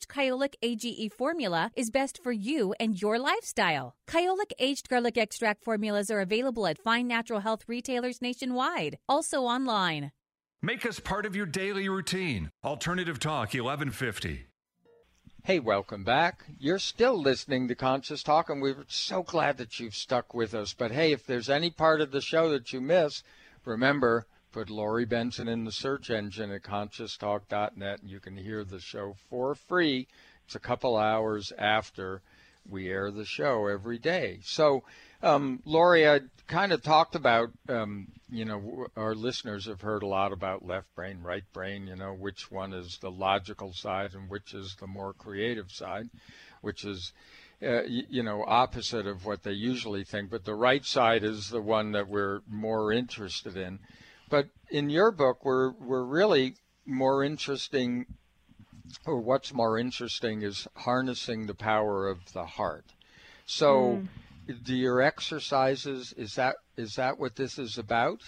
Kyolic 0.07 0.55
AGE 0.61 1.11
formula 1.11 1.71
is 1.75 1.89
best 1.89 2.21
for 2.23 2.31
you 2.31 2.73
and 2.79 3.01
your 3.01 3.19
lifestyle. 3.19 3.95
Kyolic 4.07 4.51
aged 4.59 4.89
garlic 4.89 5.17
extract 5.17 5.63
formulas 5.63 6.09
are 6.11 6.21
available 6.21 6.67
at 6.67 6.77
fine 6.77 7.07
natural 7.07 7.41
health 7.41 7.63
retailers 7.67 8.21
nationwide, 8.21 8.97
also 9.07 9.41
online. 9.41 10.11
Make 10.61 10.85
us 10.85 10.99
part 10.99 11.25
of 11.25 11.35
your 11.35 11.47
daily 11.47 11.89
routine. 11.89 12.51
Alternative 12.63 13.19
Talk 13.19 13.53
1150. 13.53 14.45
Hey, 15.43 15.57
welcome 15.57 16.03
back. 16.03 16.45
You're 16.59 16.77
still 16.77 17.19
listening 17.19 17.67
to 17.67 17.73
Conscious 17.73 18.21
Talk, 18.21 18.47
and 18.49 18.61
we're 18.61 18.85
so 18.87 19.23
glad 19.23 19.57
that 19.57 19.79
you've 19.79 19.95
stuck 19.95 20.35
with 20.35 20.53
us. 20.53 20.75
But 20.75 20.91
hey, 20.91 21.13
if 21.13 21.25
there's 21.25 21.49
any 21.49 21.71
part 21.71 21.99
of 21.99 22.11
the 22.11 22.21
show 22.21 22.51
that 22.51 22.71
you 22.71 22.79
miss, 22.79 23.23
remember, 23.65 24.27
put 24.51 24.69
Lori 24.69 25.05
Benson 25.05 25.47
in 25.47 25.63
the 25.63 25.71
search 25.71 26.09
engine 26.09 26.51
at 26.51 26.63
conscioustalk.net, 26.63 28.01
and 28.01 28.09
you 28.09 28.19
can 28.19 28.37
hear 28.37 28.63
the 28.63 28.79
show 28.79 29.15
for 29.29 29.55
free. 29.55 30.07
It's 30.45 30.55
a 30.55 30.59
couple 30.59 30.97
hours 30.97 31.53
after 31.57 32.21
we 32.69 32.89
air 32.89 33.11
the 33.11 33.25
show 33.25 33.67
every 33.67 33.97
day. 33.97 34.39
So, 34.43 34.83
um, 35.23 35.61
Lori, 35.65 36.07
I 36.07 36.21
kind 36.47 36.71
of 36.71 36.83
talked 36.83 37.15
about, 37.15 37.51
um, 37.69 38.07
you 38.29 38.45
know, 38.45 38.87
our 38.95 39.15
listeners 39.15 39.65
have 39.65 39.81
heard 39.81 40.03
a 40.03 40.07
lot 40.07 40.31
about 40.31 40.65
left 40.65 40.93
brain, 40.95 41.21
right 41.23 41.43
brain, 41.53 41.87
you 41.87 41.95
know, 41.95 42.13
which 42.13 42.51
one 42.51 42.73
is 42.73 42.97
the 42.97 43.11
logical 43.11 43.73
side 43.73 44.13
and 44.13 44.29
which 44.29 44.53
is 44.53 44.75
the 44.79 44.87
more 44.87 45.13
creative 45.13 45.71
side, 45.71 46.09
which 46.61 46.83
is, 46.83 47.13
uh, 47.63 47.83
you 47.83 48.23
know, 48.23 48.43
opposite 48.45 49.07
of 49.07 49.25
what 49.25 49.43
they 49.43 49.51
usually 49.51 50.03
think. 50.03 50.29
But 50.29 50.45
the 50.45 50.55
right 50.55 50.85
side 50.85 51.23
is 51.23 51.49
the 51.49 51.61
one 51.61 51.91
that 51.93 52.07
we're 52.07 52.41
more 52.49 52.91
interested 52.91 53.55
in. 53.55 53.79
But 54.31 54.47
in 54.71 54.89
your 54.89 55.11
book, 55.11 55.45
we're, 55.45 55.73
we're 55.73 56.03
really 56.03 56.55
more 56.87 57.23
interesting, 57.23 58.07
or 59.05 59.19
what's 59.19 59.53
more 59.53 59.77
interesting 59.77 60.41
is 60.41 60.67
harnessing 60.75 61.45
the 61.45 61.53
power 61.53 62.07
of 62.07 62.33
the 62.33 62.45
heart. 62.45 62.85
So, 63.45 63.99
mm 64.01 64.07
do 64.63 64.75
your 64.75 65.01
exercises 65.01 66.13
is 66.17 66.35
that 66.35 66.55
is 66.77 66.95
that 66.95 67.19
what 67.19 67.35
this 67.35 67.57
is 67.57 67.77
about? 67.77 68.21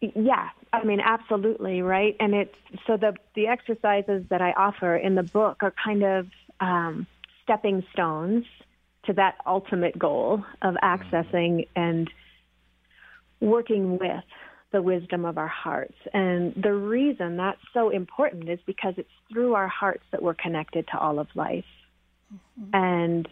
Yeah, 0.00 0.50
I 0.72 0.84
mean 0.84 1.00
absolutely, 1.00 1.82
right? 1.82 2.16
And 2.20 2.34
it's 2.34 2.54
so 2.86 2.96
the 2.96 3.14
the 3.34 3.46
exercises 3.46 4.24
that 4.30 4.42
I 4.42 4.52
offer 4.52 4.96
in 4.96 5.14
the 5.14 5.22
book 5.22 5.58
are 5.62 5.74
kind 5.84 6.02
of 6.02 6.26
um, 6.60 7.06
stepping 7.42 7.84
stones 7.92 8.44
to 9.06 9.12
that 9.14 9.36
ultimate 9.46 9.98
goal 9.98 10.42
of 10.62 10.74
accessing 10.82 11.66
and 11.76 12.10
working 13.44 13.98
with 13.98 14.24
the 14.72 14.82
wisdom 14.82 15.24
of 15.24 15.38
our 15.38 15.48
hearts. 15.48 15.94
And 16.12 16.54
the 16.60 16.72
reason 16.72 17.36
that's 17.36 17.60
so 17.72 17.90
important 17.90 18.48
is 18.48 18.58
because 18.66 18.94
it's 18.96 19.08
through 19.32 19.54
our 19.54 19.68
hearts 19.68 20.04
that 20.10 20.22
we're 20.22 20.34
connected 20.34 20.86
to 20.88 20.98
all 20.98 21.18
of 21.18 21.28
life. 21.34 21.64
Mm-hmm. 22.60 22.74
And 22.74 23.28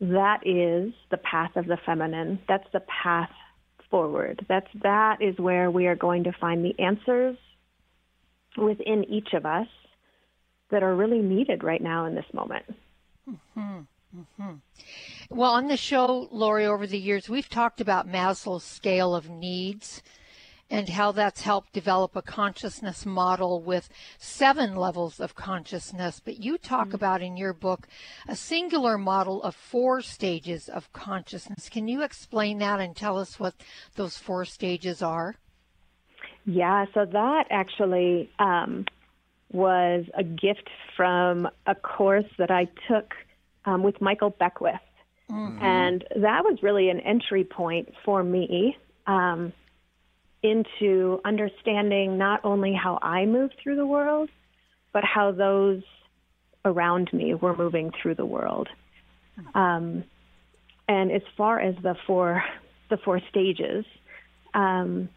that 0.00 0.46
is 0.46 0.94
the 1.10 1.16
path 1.16 1.56
of 1.56 1.66
the 1.66 1.76
feminine. 1.84 2.38
That's 2.48 2.66
the 2.72 2.80
path 3.02 3.30
forward. 3.90 4.46
That's 4.48 4.68
that 4.82 5.20
is 5.20 5.36
where 5.38 5.70
we 5.70 5.88
are 5.88 5.96
going 5.96 6.24
to 6.24 6.32
find 6.40 6.64
the 6.64 6.78
answers 6.78 7.36
within 8.56 9.04
each 9.04 9.32
of 9.32 9.44
us 9.44 9.66
that 10.70 10.82
are 10.82 10.94
really 10.94 11.20
needed 11.20 11.64
right 11.64 11.82
now 11.82 12.06
in 12.06 12.14
this 12.14 12.24
moment. 12.32 12.64
Mm-hmm. 13.28 13.80
Mm-hmm. 14.16 14.54
Well, 15.32 15.52
on 15.52 15.68
the 15.68 15.76
show, 15.76 16.26
Lori, 16.32 16.66
over 16.66 16.88
the 16.88 16.98
years, 16.98 17.28
we've 17.28 17.48
talked 17.48 17.80
about 17.80 18.08
Maslow's 18.08 18.64
scale 18.64 19.14
of 19.14 19.30
needs 19.30 20.02
and 20.68 20.88
how 20.88 21.12
that's 21.12 21.42
helped 21.42 21.72
develop 21.72 22.16
a 22.16 22.22
consciousness 22.22 23.06
model 23.06 23.62
with 23.62 23.88
seven 24.18 24.74
levels 24.74 25.20
of 25.20 25.36
consciousness. 25.36 26.20
But 26.24 26.42
you 26.42 26.58
talk 26.58 26.88
mm-hmm. 26.88 26.96
about 26.96 27.22
in 27.22 27.36
your 27.36 27.52
book 27.52 27.86
a 28.26 28.34
singular 28.34 28.98
model 28.98 29.40
of 29.44 29.54
four 29.54 30.00
stages 30.00 30.68
of 30.68 30.92
consciousness. 30.92 31.68
Can 31.68 31.86
you 31.86 32.02
explain 32.02 32.58
that 32.58 32.80
and 32.80 32.96
tell 32.96 33.16
us 33.16 33.38
what 33.38 33.54
those 33.94 34.18
four 34.18 34.44
stages 34.44 35.00
are? 35.00 35.36
Yeah, 36.44 36.86
so 36.92 37.04
that 37.04 37.44
actually 37.50 38.30
um, 38.40 38.84
was 39.52 40.06
a 40.18 40.24
gift 40.24 40.68
from 40.96 41.48
a 41.66 41.76
course 41.76 42.30
that 42.36 42.50
I 42.50 42.66
took 42.88 43.14
um, 43.64 43.84
with 43.84 44.00
Michael 44.00 44.30
Beckwith. 44.30 44.80
Mm-hmm. 45.30 45.62
And 45.64 46.04
that 46.16 46.44
was 46.44 46.58
really 46.62 46.90
an 46.90 47.00
entry 47.00 47.44
point 47.44 47.94
for 48.04 48.22
me. 48.22 48.76
Um, 49.06 49.52
into 50.42 51.20
understanding 51.24 52.16
not 52.16 52.40
only 52.44 52.72
how 52.72 52.98
I 53.02 53.26
move 53.26 53.50
through 53.62 53.76
the 53.76 53.86
world, 53.86 54.30
but 54.92 55.04
how 55.04 55.32
those 55.32 55.82
around 56.64 57.10
me 57.12 57.34
were 57.34 57.56
moving 57.56 57.90
through 58.00 58.14
the 58.14 58.24
world. 58.24 58.68
Um, 59.54 60.04
and 60.88 61.12
as 61.12 61.22
far 61.36 61.60
as 61.60 61.74
the 61.82 61.94
four 62.06 62.42
the 62.90 62.96
four 62.98 63.20
stages, 63.30 63.84
um, 64.54 65.08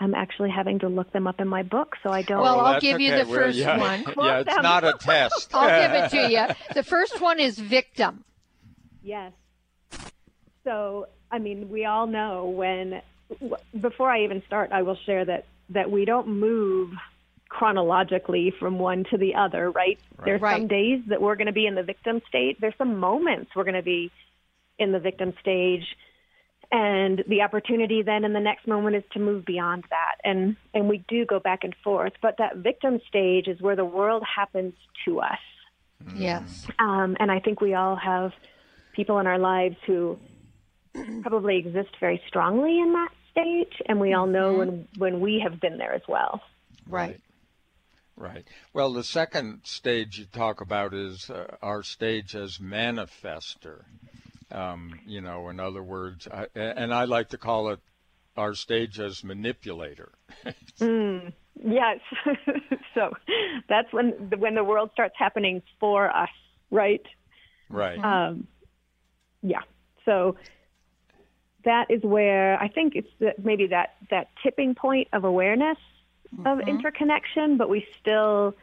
I'm 0.00 0.14
actually 0.14 0.50
having 0.50 0.80
to 0.80 0.88
look 0.88 1.12
them 1.12 1.26
up 1.26 1.40
in 1.40 1.48
my 1.48 1.62
book, 1.62 1.94
so 2.02 2.10
I 2.10 2.22
don't. 2.22 2.42
Well, 2.42 2.56
well 2.56 2.66
I'll 2.66 2.80
give 2.80 2.96
okay. 2.96 3.04
you 3.04 3.24
the 3.24 3.30
We're, 3.30 3.36
first 3.36 3.58
yeah, 3.58 3.78
one. 3.78 4.04
yeah, 4.26 4.40
it's 4.40 4.62
not 4.62 4.84
a 4.84 4.94
test. 4.94 5.50
I'll 5.54 5.68
give 5.68 5.92
it 5.92 6.10
to 6.10 6.32
you. 6.32 6.74
The 6.74 6.82
first 6.82 7.20
one 7.20 7.38
is 7.38 7.58
victim. 7.58 8.24
Yes. 9.08 9.32
So, 10.64 11.06
I 11.30 11.38
mean, 11.38 11.70
we 11.70 11.86
all 11.86 12.06
know 12.06 12.44
when 12.44 13.00
before 13.80 14.10
I 14.10 14.24
even 14.24 14.42
start, 14.46 14.70
I 14.70 14.82
will 14.82 14.98
share 15.06 15.24
that 15.24 15.46
that 15.70 15.90
we 15.90 16.04
don't 16.04 16.28
move 16.28 16.92
chronologically 17.48 18.52
from 18.58 18.78
one 18.78 19.04
to 19.10 19.16
the 19.16 19.34
other, 19.34 19.70
right? 19.70 19.98
Right. 20.16 20.24
There's 20.26 20.40
Right. 20.42 20.56
some 20.58 20.68
days 20.68 21.00
that 21.08 21.22
we're 21.22 21.36
going 21.36 21.46
to 21.46 21.52
be 21.54 21.66
in 21.66 21.74
the 21.74 21.82
victim 21.82 22.20
state. 22.28 22.60
There's 22.60 22.76
some 22.76 22.98
moments 22.98 23.52
we're 23.56 23.64
going 23.64 23.74
to 23.76 23.82
be 23.82 24.10
in 24.78 24.92
the 24.92 24.98
victim 24.98 25.32
stage. 25.40 25.86
And 26.70 27.24
the 27.26 27.40
opportunity 27.40 28.02
then 28.02 28.26
in 28.26 28.34
the 28.34 28.40
next 28.40 28.66
moment 28.66 28.94
is 28.96 29.04
to 29.12 29.20
move 29.20 29.46
beyond 29.46 29.84
that. 29.88 30.16
And 30.22 30.56
and 30.74 30.86
we 30.86 30.98
do 31.08 31.24
go 31.24 31.40
back 31.40 31.64
and 31.64 31.74
forth, 31.82 32.12
but 32.20 32.36
that 32.36 32.58
victim 32.58 33.00
stage 33.08 33.48
is 33.48 33.58
where 33.62 33.76
the 33.76 33.86
world 33.86 34.22
happens 34.22 34.74
to 35.06 35.20
us. 35.20 35.38
Yes. 36.14 36.66
Um, 36.78 37.16
and 37.20 37.32
I 37.32 37.40
think 37.40 37.62
we 37.62 37.72
all 37.72 37.96
have 37.96 38.32
people 38.92 39.18
in 39.18 39.26
our 39.26 39.38
lives 39.38 39.76
who 39.86 40.18
probably 41.22 41.58
exist 41.58 41.90
very 42.00 42.20
strongly 42.26 42.80
in 42.80 42.92
that 42.92 43.10
stage, 43.30 43.82
and 43.86 44.00
we 44.00 44.12
all 44.12 44.26
know 44.26 44.54
when 44.54 44.88
when 44.96 45.20
we 45.20 45.40
have 45.42 45.60
been 45.60 45.78
there 45.78 45.94
as 45.94 46.02
well. 46.08 46.40
Right. 46.88 47.20
Right. 48.16 48.44
Well, 48.72 48.92
the 48.92 49.04
second 49.04 49.60
stage 49.62 50.18
you 50.18 50.24
talk 50.24 50.60
about 50.60 50.92
is 50.92 51.30
uh, 51.30 51.56
our 51.62 51.84
stage 51.84 52.34
as 52.34 52.58
manifester. 52.58 53.84
Um, 54.50 54.98
you 55.06 55.20
know, 55.20 55.50
in 55.50 55.60
other 55.60 55.84
words, 55.84 56.26
I, 56.26 56.46
and 56.54 56.92
I 56.92 57.04
like 57.04 57.28
to 57.28 57.38
call 57.38 57.68
it 57.68 57.78
our 58.36 58.54
stage 58.54 58.98
as 58.98 59.22
manipulator. 59.24 60.12
Mm, 60.80 61.32
yes. 61.60 61.98
so 62.94 63.10
that's 63.68 63.92
when 63.92 64.10
when 64.38 64.54
the 64.54 64.62
world 64.62 64.90
starts 64.92 65.16
happening 65.18 65.60
for 65.80 66.08
us, 66.08 66.28
right? 66.70 67.02
right. 67.68 67.98
Um, 67.98 68.46
yeah. 69.42 69.62
So 70.04 70.36
that 71.64 71.90
is 71.90 72.02
where 72.02 72.60
I 72.60 72.68
think 72.68 72.94
it's 72.94 73.08
the, 73.18 73.34
maybe 73.42 73.66
that 73.68 73.96
that 74.10 74.28
tipping 74.42 74.74
point 74.74 75.08
of 75.12 75.24
awareness 75.24 75.78
of 76.44 76.60
interconnection, 76.60 77.56
but 77.56 77.68
we 77.68 77.86
still 78.00 78.54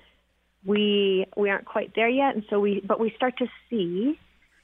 we 0.65 1.25
we 1.35 1.49
aren't 1.49 1.65
quite 1.65 1.93
there 1.95 2.09
yet, 2.09 2.35
and 2.35 2.43
so 2.49 2.59
we 2.59 2.81
but 2.81 2.99
we 2.99 3.11
start 3.15 3.37
to 3.37 3.47
see 3.69 4.19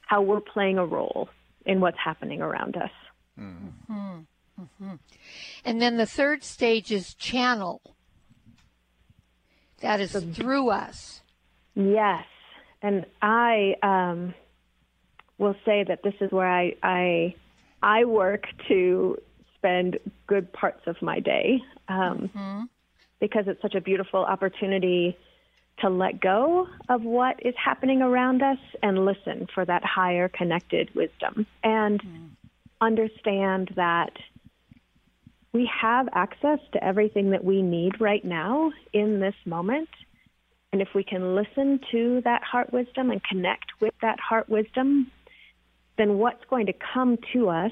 how 0.06 0.22
we're 0.22 0.40
playing 0.40 0.78
a 0.78 0.86
role 0.86 1.28
in 1.66 1.80
what's 1.80 1.98
happening 1.98 2.42
around 2.42 2.76
us. 2.76 2.90
Mhm. 3.38 4.26
Mhm. 4.60 4.98
And 5.64 5.80
then 5.80 5.96
the 5.96 6.06
third 6.06 6.44
stage 6.44 6.92
is 6.92 7.14
channel. 7.14 7.80
That 9.80 10.00
is 10.00 10.12
through 10.12 10.70
us. 10.70 11.22
Yes, 11.74 12.26
and 12.82 13.06
I 13.20 13.76
um, 13.82 14.34
will 15.42 15.56
say 15.66 15.84
that 15.84 16.02
this 16.02 16.14
is 16.20 16.30
where 16.30 16.48
I 16.48 16.74
I 16.82 17.34
I 17.82 18.04
work 18.04 18.44
to 18.68 19.18
spend 19.56 19.98
good 20.26 20.52
parts 20.52 20.82
of 20.86 21.00
my 21.02 21.20
day 21.20 21.60
um, 21.88 22.30
because 23.20 23.44
it's 23.46 23.60
such 23.60 23.74
a 23.74 23.80
beautiful 23.80 24.24
opportunity 24.24 25.16
to 25.80 25.88
let 25.88 26.20
go 26.20 26.68
of 26.88 27.02
what 27.02 27.44
is 27.44 27.54
happening 27.62 28.02
around 28.02 28.42
us 28.42 28.58
and 28.82 29.04
listen 29.04 29.48
for 29.54 29.64
that 29.64 29.84
higher 29.84 30.28
connected 30.28 30.94
wisdom 30.94 31.46
and 31.64 32.02
understand 32.80 33.72
that 33.76 34.12
we 35.52 35.68
have 35.80 36.08
access 36.12 36.58
to 36.72 36.82
everything 36.82 37.30
that 37.30 37.44
we 37.44 37.62
need 37.62 38.00
right 38.00 38.24
now 38.24 38.72
in 38.92 39.20
this 39.20 39.34
moment. 39.44 39.88
And 40.72 40.80
if 40.80 40.88
we 40.94 41.04
can 41.04 41.34
listen 41.34 41.80
to 41.90 42.22
that 42.24 42.42
heart 42.42 42.72
wisdom 42.72 43.10
and 43.10 43.22
connect 43.24 43.66
with 43.80 43.92
that 44.00 44.18
heart 44.18 44.48
wisdom, 44.48 45.10
then 46.02 46.18
what's 46.18 46.44
going 46.50 46.66
to 46.66 46.72
come 46.92 47.16
to 47.32 47.48
us 47.48 47.70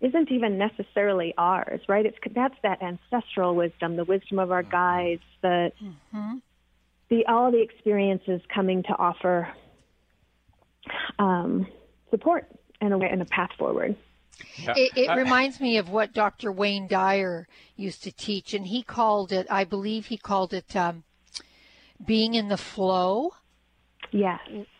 isn't 0.00 0.30
even 0.30 0.58
necessarily 0.58 1.32
ours, 1.38 1.80
right? 1.88 2.04
It's 2.04 2.16
that's 2.34 2.54
that 2.62 2.82
ancestral 2.82 3.54
wisdom, 3.54 3.96
the 3.96 4.04
wisdom 4.04 4.38
of 4.38 4.52
our 4.52 4.62
guides, 4.62 5.22
the 5.40 5.72
the 7.08 7.26
all 7.26 7.50
the 7.50 7.62
experiences 7.62 8.42
coming 8.54 8.82
to 8.82 8.90
offer 8.90 9.48
um, 11.18 11.66
support 12.10 12.46
and 12.82 12.92
a, 12.92 12.98
way 12.98 13.08
and 13.10 13.22
a 13.22 13.24
path 13.24 13.50
forward. 13.58 13.96
It, 14.58 14.92
it 14.94 15.16
reminds 15.16 15.58
me 15.58 15.78
of 15.78 15.88
what 15.88 16.12
Dr. 16.12 16.52
Wayne 16.52 16.86
Dyer 16.86 17.48
used 17.76 18.04
to 18.04 18.12
teach, 18.12 18.54
and 18.54 18.66
he 18.66 18.82
called 18.82 19.32
it, 19.32 19.46
I 19.50 19.64
believe 19.64 20.06
he 20.06 20.16
called 20.18 20.52
it 20.52 20.76
um, 20.76 21.02
being 22.04 22.34
in 22.34 22.48
the 22.48 22.58
flow. 22.58 23.32
Yes. 24.12 24.38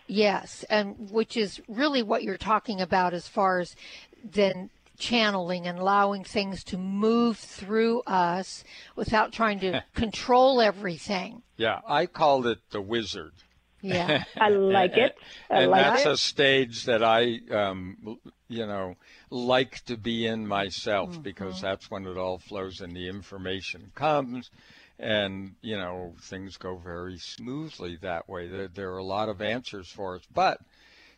Yes, 0.08 0.64
and 0.70 1.10
which 1.10 1.36
is 1.36 1.60
really 1.68 2.02
what 2.02 2.22
you're 2.22 2.38
talking 2.38 2.80
about 2.80 3.12
as 3.12 3.28
far 3.28 3.60
as 3.60 3.76
then 4.24 4.70
channeling 4.98 5.66
and 5.66 5.78
allowing 5.78 6.24
things 6.24 6.64
to 6.64 6.76
move 6.76 7.38
through 7.38 8.00
us 8.06 8.64
without 8.96 9.32
trying 9.32 9.60
to 9.60 9.84
control 9.94 10.60
everything. 10.60 11.42
Yeah, 11.56 11.80
I 11.86 12.06
called 12.06 12.46
it 12.46 12.58
the 12.70 12.80
wizard. 12.80 13.32
Yeah. 13.80 14.24
I 14.36 14.48
like 14.48 14.96
it. 14.96 15.14
I 15.50 15.62
and 15.62 15.70
like 15.70 15.84
that's 15.84 16.06
it. 16.06 16.12
a 16.12 16.16
stage 16.16 16.84
that 16.86 17.02
I, 17.04 17.38
um, 17.50 18.18
you 18.48 18.66
know, 18.66 18.96
like 19.30 19.84
to 19.84 19.96
be 19.96 20.26
in 20.26 20.46
myself 20.46 21.22
because 21.22 21.60
that's 21.60 21.90
when 21.90 22.06
it 22.06 22.16
all 22.16 22.38
flows 22.38 22.80
and 22.80 22.96
the 22.96 23.08
information 23.08 23.92
comes, 23.94 24.50
and 24.98 25.54
you 25.62 25.76
know 25.76 26.14
things 26.22 26.56
go 26.56 26.76
very 26.76 27.18
smoothly 27.18 27.96
that 28.02 28.28
way. 28.28 28.48
There, 28.48 28.68
there 28.68 28.92
are 28.92 28.98
a 28.98 29.04
lot 29.04 29.28
of 29.28 29.40
answers 29.40 29.88
for 29.88 30.16
us, 30.16 30.22
but 30.32 30.60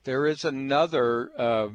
there 0.04 0.26
is 0.26 0.44
another, 0.44 1.30
uh, 1.36 1.68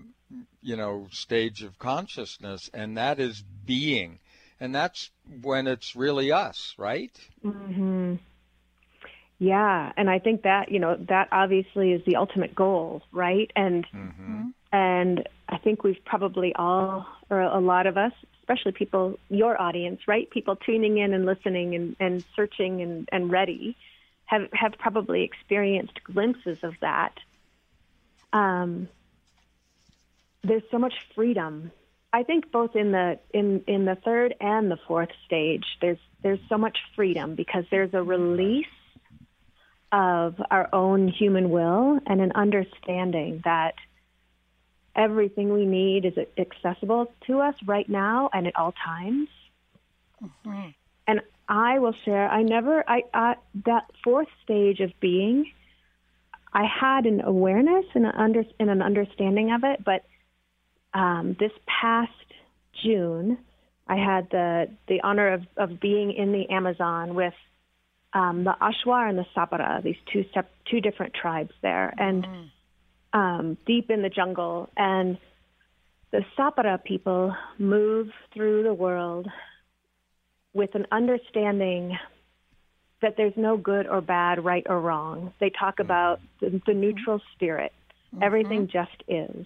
you 0.61 0.75
know, 0.75 1.07
stage 1.11 1.63
of 1.63 1.77
consciousness, 1.79 2.69
and 2.73 2.97
that 2.97 3.19
is 3.19 3.43
being, 3.65 4.19
and 4.59 4.73
that's 4.73 5.09
when 5.41 5.67
it's 5.67 5.95
really 5.95 6.31
us, 6.31 6.73
right? 6.77 7.11
Mm-hmm. 7.43 8.15
Yeah, 9.37 9.91
and 9.97 10.09
I 10.09 10.19
think 10.19 10.43
that 10.43 10.71
you 10.71 10.79
know 10.79 10.95
that 11.09 11.27
obviously 11.31 11.91
is 11.91 12.01
the 12.05 12.15
ultimate 12.15 12.55
goal, 12.55 13.01
right? 13.11 13.51
And 13.55 13.85
and 14.75 15.25
I 15.47 15.57
think 15.57 15.85
we've 15.85 16.03
probably 16.03 16.53
all, 16.53 17.05
or 17.29 17.39
a 17.39 17.61
lot 17.61 17.87
of 17.87 17.95
us, 17.97 18.11
especially 18.41 18.73
people, 18.73 19.17
your 19.29 19.59
audience, 19.59 20.01
right? 20.05 20.29
People 20.29 20.57
tuning 20.57 20.97
in 20.97 21.13
and 21.13 21.25
listening 21.25 21.75
and, 21.75 21.95
and 21.97 22.25
searching 22.35 22.81
and, 22.81 23.07
and 23.09 23.31
ready, 23.31 23.77
have 24.25 24.49
have 24.51 24.73
probably 24.77 25.23
experienced 25.23 26.03
glimpses 26.03 26.57
of 26.63 26.73
that. 26.81 27.13
Um, 28.33 28.89
there's 30.43 30.63
so 30.71 30.77
much 30.77 30.95
freedom. 31.13 31.71
I 32.11 32.23
think 32.23 32.51
both 32.51 32.75
in 32.75 32.91
the 32.91 33.19
in 33.33 33.63
in 33.67 33.85
the 33.85 33.95
third 33.95 34.35
and 34.41 34.69
the 34.69 34.79
fourth 34.87 35.13
stage, 35.25 35.65
there's 35.79 35.99
there's 36.21 36.39
so 36.49 36.57
much 36.57 36.77
freedom 36.97 37.35
because 37.35 37.63
there's 37.71 37.93
a 37.93 38.03
release 38.03 38.65
of 39.93 40.41
our 40.51 40.67
own 40.73 41.07
human 41.07 41.49
will 41.49 41.99
and 42.07 42.19
an 42.19 42.33
understanding 42.33 43.41
that 43.45 43.75
everything 44.95 45.53
we 45.53 45.65
need 45.65 46.05
is 46.05 46.13
accessible 46.37 47.11
to 47.27 47.39
us 47.41 47.55
right 47.65 47.87
now 47.87 48.29
and 48.33 48.47
at 48.47 48.55
all 48.55 48.73
times. 48.83 49.27
And 51.07 51.21
I 51.47 51.79
will 51.79 51.93
share. 52.05 52.27
I 52.27 52.41
never. 52.41 52.83
I, 52.89 53.03
I 53.13 53.35
that 53.65 53.85
fourth 54.03 54.27
stage 54.43 54.79
of 54.79 54.91
being. 54.99 55.51
I 56.53 56.63
had 56.63 57.05
an 57.05 57.21
awareness 57.21 57.85
and 57.93 58.05
an 58.05 58.13
under 58.15 58.43
and 58.59 58.69
an 58.69 58.81
understanding 58.81 59.51
of 59.51 59.63
it, 59.63 59.83
but 59.83 60.05
um, 60.93 61.35
this 61.39 61.51
past 61.67 62.11
June, 62.83 63.37
I 63.87 63.97
had 63.97 64.29
the 64.31 64.69
the 64.87 65.01
honor 65.01 65.33
of 65.33 65.43
of 65.57 65.79
being 65.79 66.13
in 66.13 66.31
the 66.31 66.49
Amazon 66.49 67.13
with 67.13 67.33
um, 68.13 68.45
the 68.45 68.55
Achuar 68.61 69.09
and 69.09 69.17
the 69.17 69.25
Sapara, 69.35 69.83
these 69.83 69.97
two 70.11 70.25
sep- 70.33 70.49
two 70.71 70.79
different 70.81 71.13
tribes 71.13 71.53
there, 71.61 71.93
and 71.97 72.25
um, 73.15 73.57
deep 73.65 73.89
in 73.89 74.03
the 74.03 74.09
jungle. 74.09 74.69
And 74.77 75.17
the 76.11 76.23
Sapara 76.37 76.83
people 76.83 77.33
move 77.57 78.09
through 78.33 78.63
the 78.63 78.73
world 78.73 79.27
with 80.53 80.75
an 80.75 80.85
understanding 80.91 81.97
that 83.01 83.15
there's 83.17 83.33
no 83.35 83.57
good 83.57 83.87
or 83.87 84.01
bad, 84.01 84.43
right 84.43 84.65
or 84.69 84.79
wrong. 84.79 85.33
They 85.39 85.49
talk 85.49 85.79
about 85.79 86.19
the, 86.41 86.61
the 86.65 86.73
neutral 86.73 87.21
spirit. 87.33 87.71
Everything 88.21 88.69
just 88.71 89.03
is. 89.09 89.45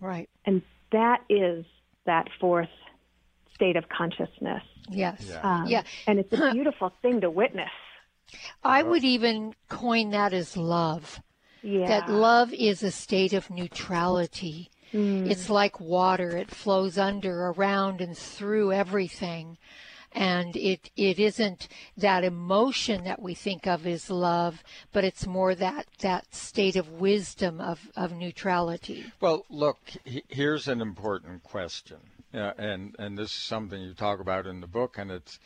Right. 0.00 0.28
And 0.46 0.62
that 0.92 1.22
is 1.28 1.64
that 2.06 2.28
fourth 2.40 2.68
state 3.54 3.76
of 3.76 3.88
consciousness. 3.88 4.62
Yes. 4.88 5.32
Um, 5.42 5.66
Yeah. 5.66 5.82
And 6.06 6.20
it's 6.20 6.32
a 6.32 6.52
beautiful 6.52 6.92
thing 7.02 7.20
to 7.22 7.30
witness. 7.30 7.70
I 8.62 8.82
would 8.82 9.04
even 9.04 9.54
coin 9.68 10.10
that 10.10 10.32
as 10.32 10.56
love. 10.56 11.20
Yeah. 11.64 11.86
That 11.86 12.10
love 12.10 12.52
is 12.52 12.82
a 12.82 12.90
state 12.90 13.32
of 13.32 13.48
neutrality. 13.48 14.70
Mm. 14.92 15.30
It's 15.30 15.48
like 15.48 15.80
water. 15.80 16.36
It 16.36 16.50
flows 16.50 16.98
under, 16.98 17.46
around, 17.46 18.02
and 18.02 18.16
through 18.16 18.72
everything. 18.72 19.56
And 20.12 20.54
it, 20.54 20.90
it 20.94 21.18
isn't 21.18 21.66
that 21.96 22.22
emotion 22.22 23.02
that 23.04 23.20
we 23.20 23.34
think 23.34 23.66
of 23.66 23.86
as 23.86 24.10
love, 24.10 24.62
but 24.92 25.04
it's 25.04 25.26
more 25.26 25.54
that, 25.56 25.86
that 26.00 26.34
state 26.34 26.76
of 26.76 26.88
wisdom 27.00 27.60
of, 27.60 27.80
of 27.96 28.12
neutrality. 28.12 29.06
Well, 29.20 29.46
look, 29.48 29.78
he- 30.04 30.22
here's 30.28 30.68
an 30.68 30.80
important 30.82 31.42
question, 31.42 31.96
uh, 32.32 32.52
and 32.58 32.94
and 32.98 33.18
this 33.18 33.30
is 33.30 33.42
something 33.42 33.80
you 33.82 33.94
talk 33.94 34.20
about 34.20 34.46
in 34.46 34.60
the 34.60 34.68
book, 34.68 34.98
and 34.98 35.10
it's 35.10 35.40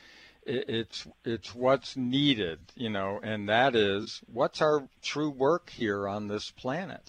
it's 0.48 1.06
it's 1.24 1.54
what's 1.54 1.96
needed, 1.96 2.58
you 2.74 2.88
know, 2.88 3.20
and 3.22 3.48
that 3.48 3.76
is 3.76 4.20
what's 4.32 4.62
our 4.62 4.88
true 5.02 5.30
work 5.30 5.70
here 5.70 6.08
on 6.08 6.28
this 6.28 6.50
planet. 6.50 7.02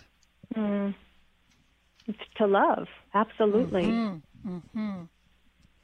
Mm. 0.56 0.94
It's 2.08 2.20
to 2.38 2.48
love, 2.48 2.88
absolutely. 3.14 3.84
Mm-hmm. 3.84 4.58
Mm-hmm. 4.58 5.04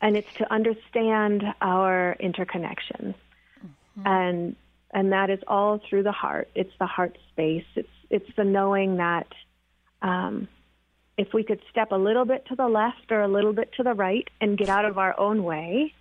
And 0.01 0.18
it's 0.18 0.34
to 0.36 0.51
understand 0.51 1.43
our 1.62 2.18
interconnections. 2.20 3.16
Mm-hmm. 3.64 4.08
And 4.08 4.56
and 4.91 5.12
that 5.12 5.30
is 5.30 5.39
all 5.47 5.80
through 5.89 6.03
the 6.03 6.12
heart. 6.12 6.49
It's 6.56 6.74
the 6.80 6.86
heart 6.86 7.18
space. 7.32 7.66
It's 7.76 7.89
it's 8.10 8.30
the 8.36 8.43
knowing 8.43 8.97
that 8.97 9.28
um, 10.01 10.47
if 11.18 11.34
we 11.34 11.43
could 11.43 11.62
step 11.70 11.91
a 11.91 11.97
little 11.97 12.26
bit 12.26 12.45
to 12.47 12.56
the 12.56 12.68
left 12.68 13.12
or 13.12 13.22
a 13.22 13.28
little 13.28 13.53
bit 13.53 13.72
to 13.78 13.84
the 13.84 13.93
right 13.93 14.28
and 14.41 14.58
get 14.58 14.70
out 14.70 14.86
of 14.86 14.97
our 14.97 15.18
own 15.20 15.43
way, 15.43 15.93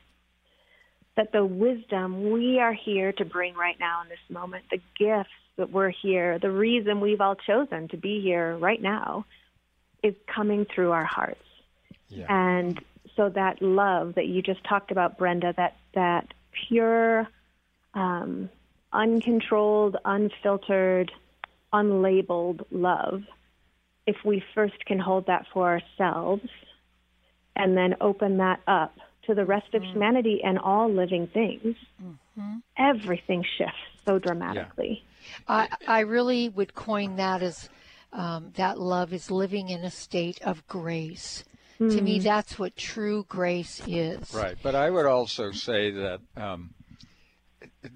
that 1.16 1.32
the 1.32 1.44
wisdom 1.44 2.30
we 2.30 2.58
are 2.58 2.72
here 2.72 3.12
to 3.12 3.24
bring 3.24 3.54
right 3.54 3.78
now 3.78 4.02
in 4.02 4.08
this 4.08 4.18
moment, 4.28 4.64
the 4.70 4.80
gifts 4.98 5.30
that 5.56 5.70
we're 5.70 5.90
here, 5.90 6.38
the 6.38 6.50
reason 6.50 7.00
we've 7.00 7.20
all 7.20 7.36
chosen 7.36 7.88
to 7.88 7.96
be 7.96 8.20
here 8.20 8.56
right 8.56 8.82
now, 8.82 9.24
is 10.02 10.14
coming 10.26 10.66
through 10.66 10.90
our 10.90 11.04
hearts. 11.04 11.40
Yeah. 12.08 12.26
And 12.28 12.80
so 13.16 13.28
that 13.28 13.62
love 13.62 14.16
that 14.16 14.26
you 14.26 14.42
just 14.42 14.62
talked 14.64 14.90
about, 14.90 15.18
Brenda, 15.18 15.54
that 15.56 15.76
that 15.94 16.34
pure, 16.68 17.28
um, 17.94 18.50
uncontrolled, 18.92 19.96
unfiltered, 20.04 21.12
unlabeled 21.72 22.64
love, 22.70 23.22
if 24.06 24.16
we 24.24 24.42
first 24.54 24.84
can 24.84 24.98
hold 24.98 25.26
that 25.26 25.46
for 25.52 25.68
ourselves 25.68 26.48
and 27.56 27.76
then 27.76 27.96
open 28.00 28.38
that 28.38 28.60
up 28.66 28.96
to 29.26 29.34
the 29.34 29.44
rest 29.44 29.66
mm-hmm. 29.68 29.84
of 29.84 29.92
humanity 29.92 30.40
and 30.44 30.58
all 30.58 30.90
living 30.90 31.26
things, 31.28 31.76
mm-hmm. 32.02 32.56
everything 32.78 33.44
shifts 33.56 33.78
so 34.04 34.18
dramatically. 34.18 35.02
Yeah. 35.48 35.66
I, 35.68 35.68
I 35.86 36.00
really 36.00 36.48
would 36.48 36.74
coin 36.74 37.16
that 37.16 37.42
as 37.42 37.68
um, 38.12 38.52
that 38.54 38.78
love 38.78 39.12
is 39.12 39.30
living 39.30 39.68
in 39.68 39.84
a 39.84 39.90
state 39.90 40.40
of 40.42 40.66
grace. 40.66 41.44
Mm. 41.80 41.96
To 41.96 42.02
me, 42.02 42.16
mm-hmm. 42.16 42.24
that's 42.24 42.58
what 42.58 42.76
true 42.76 43.24
grace 43.28 43.82
is. 43.86 44.32
Right. 44.32 44.56
But 44.62 44.74
I 44.74 44.90
would 44.90 45.06
also 45.06 45.50
say 45.50 45.90
that 45.90 46.20
um, 46.36 46.74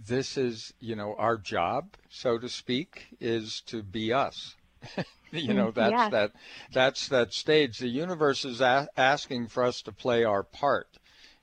this 0.06 0.36
is, 0.36 0.72
you 0.80 0.96
know, 0.96 1.14
our 1.16 1.36
job, 1.36 1.94
so 2.10 2.38
to 2.38 2.48
speak, 2.48 3.06
is 3.20 3.62
to 3.66 3.82
be 3.82 4.12
us. 4.12 4.56
you 5.32 5.54
know, 5.54 5.70
that's 5.70 5.90
yes. 5.90 6.10
that 6.10 6.32
that's 6.72 7.08
that 7.08 7.32
stage. 7.32 7.78
The 7.78 7.88
universe 7.88 8.44
is 8.44 8.60
a- 8.60 8.88
asking 8.96 9.48
for 9.48 9.64
us 9.64 9.82
to 9.82 9.92
play 9.92 10.24
our 10.24 10.42
part, 10.42 10.97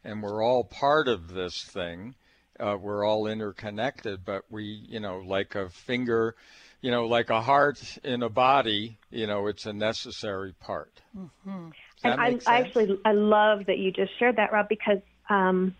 and 0.05 0.21
we're 0.21 0.43
all 0.43 0.63
part 0.63 1.07
of 1.07 1.33
this 1.33 1.63
thing. 1.63 2.15
Uh, 2.57 2.77
we're 2.79 3.05
all 3.05 3.27
interconnected, 3.27 4.23
but 4.23 4.43
we, 4.49 4.63
you 4.87 5.01
know, 5.01 5.17
like 5.17 5.55
a 5.55 5.67
finger, 5.69 6.35
you 6.79 6.91
know, 6.91 7.07
like 7.07 7.29
a 7.29 7.41
heart 7.41 7.97
in 8.03 8.23
a 8.23 8.29
body, 8.29 8.97
you 9.09 9.27
know, 9.27 9.47
it's 9.47 9.65
a 9.65 9.73
necessary 9.73 10.53
part. 10.61 11.01
Mm-hmm. 11.17 11.69
And 12.03 12.21
I, 12.21 12.37
I, 12.47 12.59
actually 12.59 12.97
I 13.03 13.11
love 13.11 13.65
that 13.65 13.77
you 13.77 13.91
just 13.91 14.17
shared 14.19 14.37
that, 14.37 14.53
Rob, 14.53 14.69
because 14.69 14.99
um, 15.29 15.75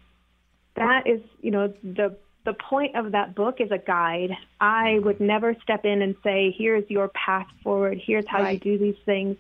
that 0.76 1.08
is, 1.08 1.22
you 1.42 1.52
know, 1.52 1.74
the 1.84 2.18
the 2.46 2.54
point 2.54 2.96
of 2.96 3.14
that 3.14 3.34
book 3.36 3.56
is 3.60 3.72
a 3.72 3.78
guide. 3.78 4.32
I 4.60 4.96
mm-hmm. 4.96 5.06
would 5.06 5.20
never 5.20 5.56
step 5.64 5.86
in 5.86 6.02
and 6.02 6.16
say, 6.24 6.54
here's 6.58 6.90
your 6.90 7.10
path 7.10 7.48
forward, 7.64 8.02
here's 8.04 8.28
how 8.28 8.42
right. 8.42 8.64
you 8.64 8.78
do 8.78 8.84
these 8.84 9.02
things, 9.06 9.38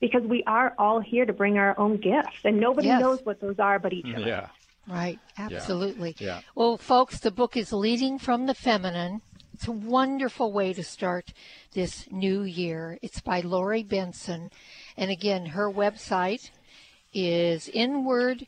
because 0.00 0.22
we 0.22 0.42
are 0.46 0.74
all 0.78 1.00
here 1.00 1.26
to 1.26 1.32
bring 1.32 1.58
our 1.58 1.78
own 1.78 1.96
gifts, 1.96 2.38
and 2.44 2.58
nobody 2.58 2.88
yes. 2.88 3.00
knows 3.00 3.24
what 3.24 3.40
those 3.40 3.58
are 3.58 3.78
but 3.78 3.92
each 3.92 4.06
mm, 4.06 4.16
other. 4.16 4.26
Yeah. 4.26 4.48
Right, 4.86 5.18
absolutely. 5.36 6.16
Yeah. 6.18 6.26
yeah. 6.26 6.40
Well, 6.54 6.78
folks, 6.78 7.20
the 7.20 7.30
book 7.30 7.56
is 7.56 7.72
Leading 7.72 8.18
from 8.18 8.46
the 8.46 8.54
Feminine. 8.54 9.20
It's 9.52 9.68
a 9.68 9.72
wonderful 9.72 10.52
way 10.52 10.72
to 10.72 10.84
start 10.84 11.32
this 11.72 12.06
new 12.10 12.42
year. 12.42 12.98
It's 13.02 13.20
by 13.20 13.40
Lori 13.40 13.82
Benson. 13.82 14.50
And 14.96 15.10
again, 15.10 15.46
her 15.46 15.70
website 15.70 16.50
is 17.12 17.68
Inward 17.68 18.46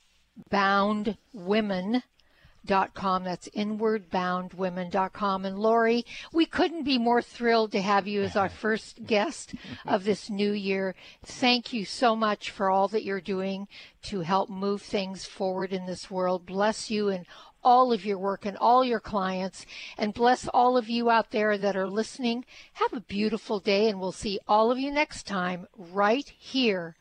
That's 2.71 3.49
inwardboundwomen.com. 3.49 5.45
And 5.45 5.59
Lori, 5.59 6.07
we 6.33 6.47
couldn't 6.47 6.85
be 6.85 6.99
more 6.99 7.21
thrilled 7.21 7.73
to 7.73 7.81
have 7.81 8.07
you 8.07 8.23
as 8.23 8.37
our 8.37 8.49
first 8.65 9.05
guest 9.05 9.55
of 9.85 10.05
this 10.05 10.31
new 10.31 10.53
year. 10.53 10.95
Thank 11.25 11.73
you 11.73 11.85
so 11.85 12.15
much 12.15 12.51
for 12.51 12.71
all 12.71 12.87
that 12.89 13.03
you're 13.03 13.21
doing 13.21 13.67
to 14.03 14.21
help 14.21 14.49
move 14.49 14.83
things 14.83 15.25
forward 15.25 15.73
in 15.73 15.87
this 15.87 16.11
world. 16.11 16.47
Bless 16.47 16.91
you 16.91 17.09
and 17.09 17.27
all 17.65 17.93
of 17.93 18.05
your 18.05 18.19
work 18.19 18.47
and 18.47 18.57
all 18.57 18.85
your 18.85 19.01
clients 19.01 19.67
and 19.99 20.15
bless 20.15 20.47
all 20.49 20.77
of 20.77 20.89
you 20.89 21.11
out 21.11 21.33
there 21.33 21.59
that 21.59 21.77
are 21.77 21.89
listening. 21.89 22.45
Have 22.75 22.93
a 22.93 23.01
beautiful 23.01 23.59
day 23.59 23.89
and 23.89 23.99
we'll 23.99 24.13
see 24.13 24.39
all 24.47 24.71
of 24.71 24.79
you 24.79 24.93
next 24.93 25.27
time 25.27 25.67
right 25.77 26.29
here 26.39 26.95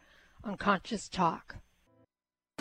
on 0.44 0.58
Conscious 0.58 1.08
Talk. 1.08 1.58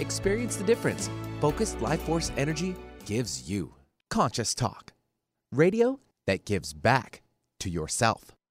Experience 0.00 0.56
the 0.56 0.64
difference 0.64 1.10
focused 1.40 1.80
life 1.80 2.00
force 2.00 2.32
energy 2.36 2.74
gives 3.04 3.48
you. 3.50 3.74
Conscious 4.08 4.54
Talk, 4.54 4.92
radio 5.52 6.00
that 6.26 6.44
gives 6.44 6.72
back 6.74 7.22
to 7.60 7.68
yourself. 7.70 8.32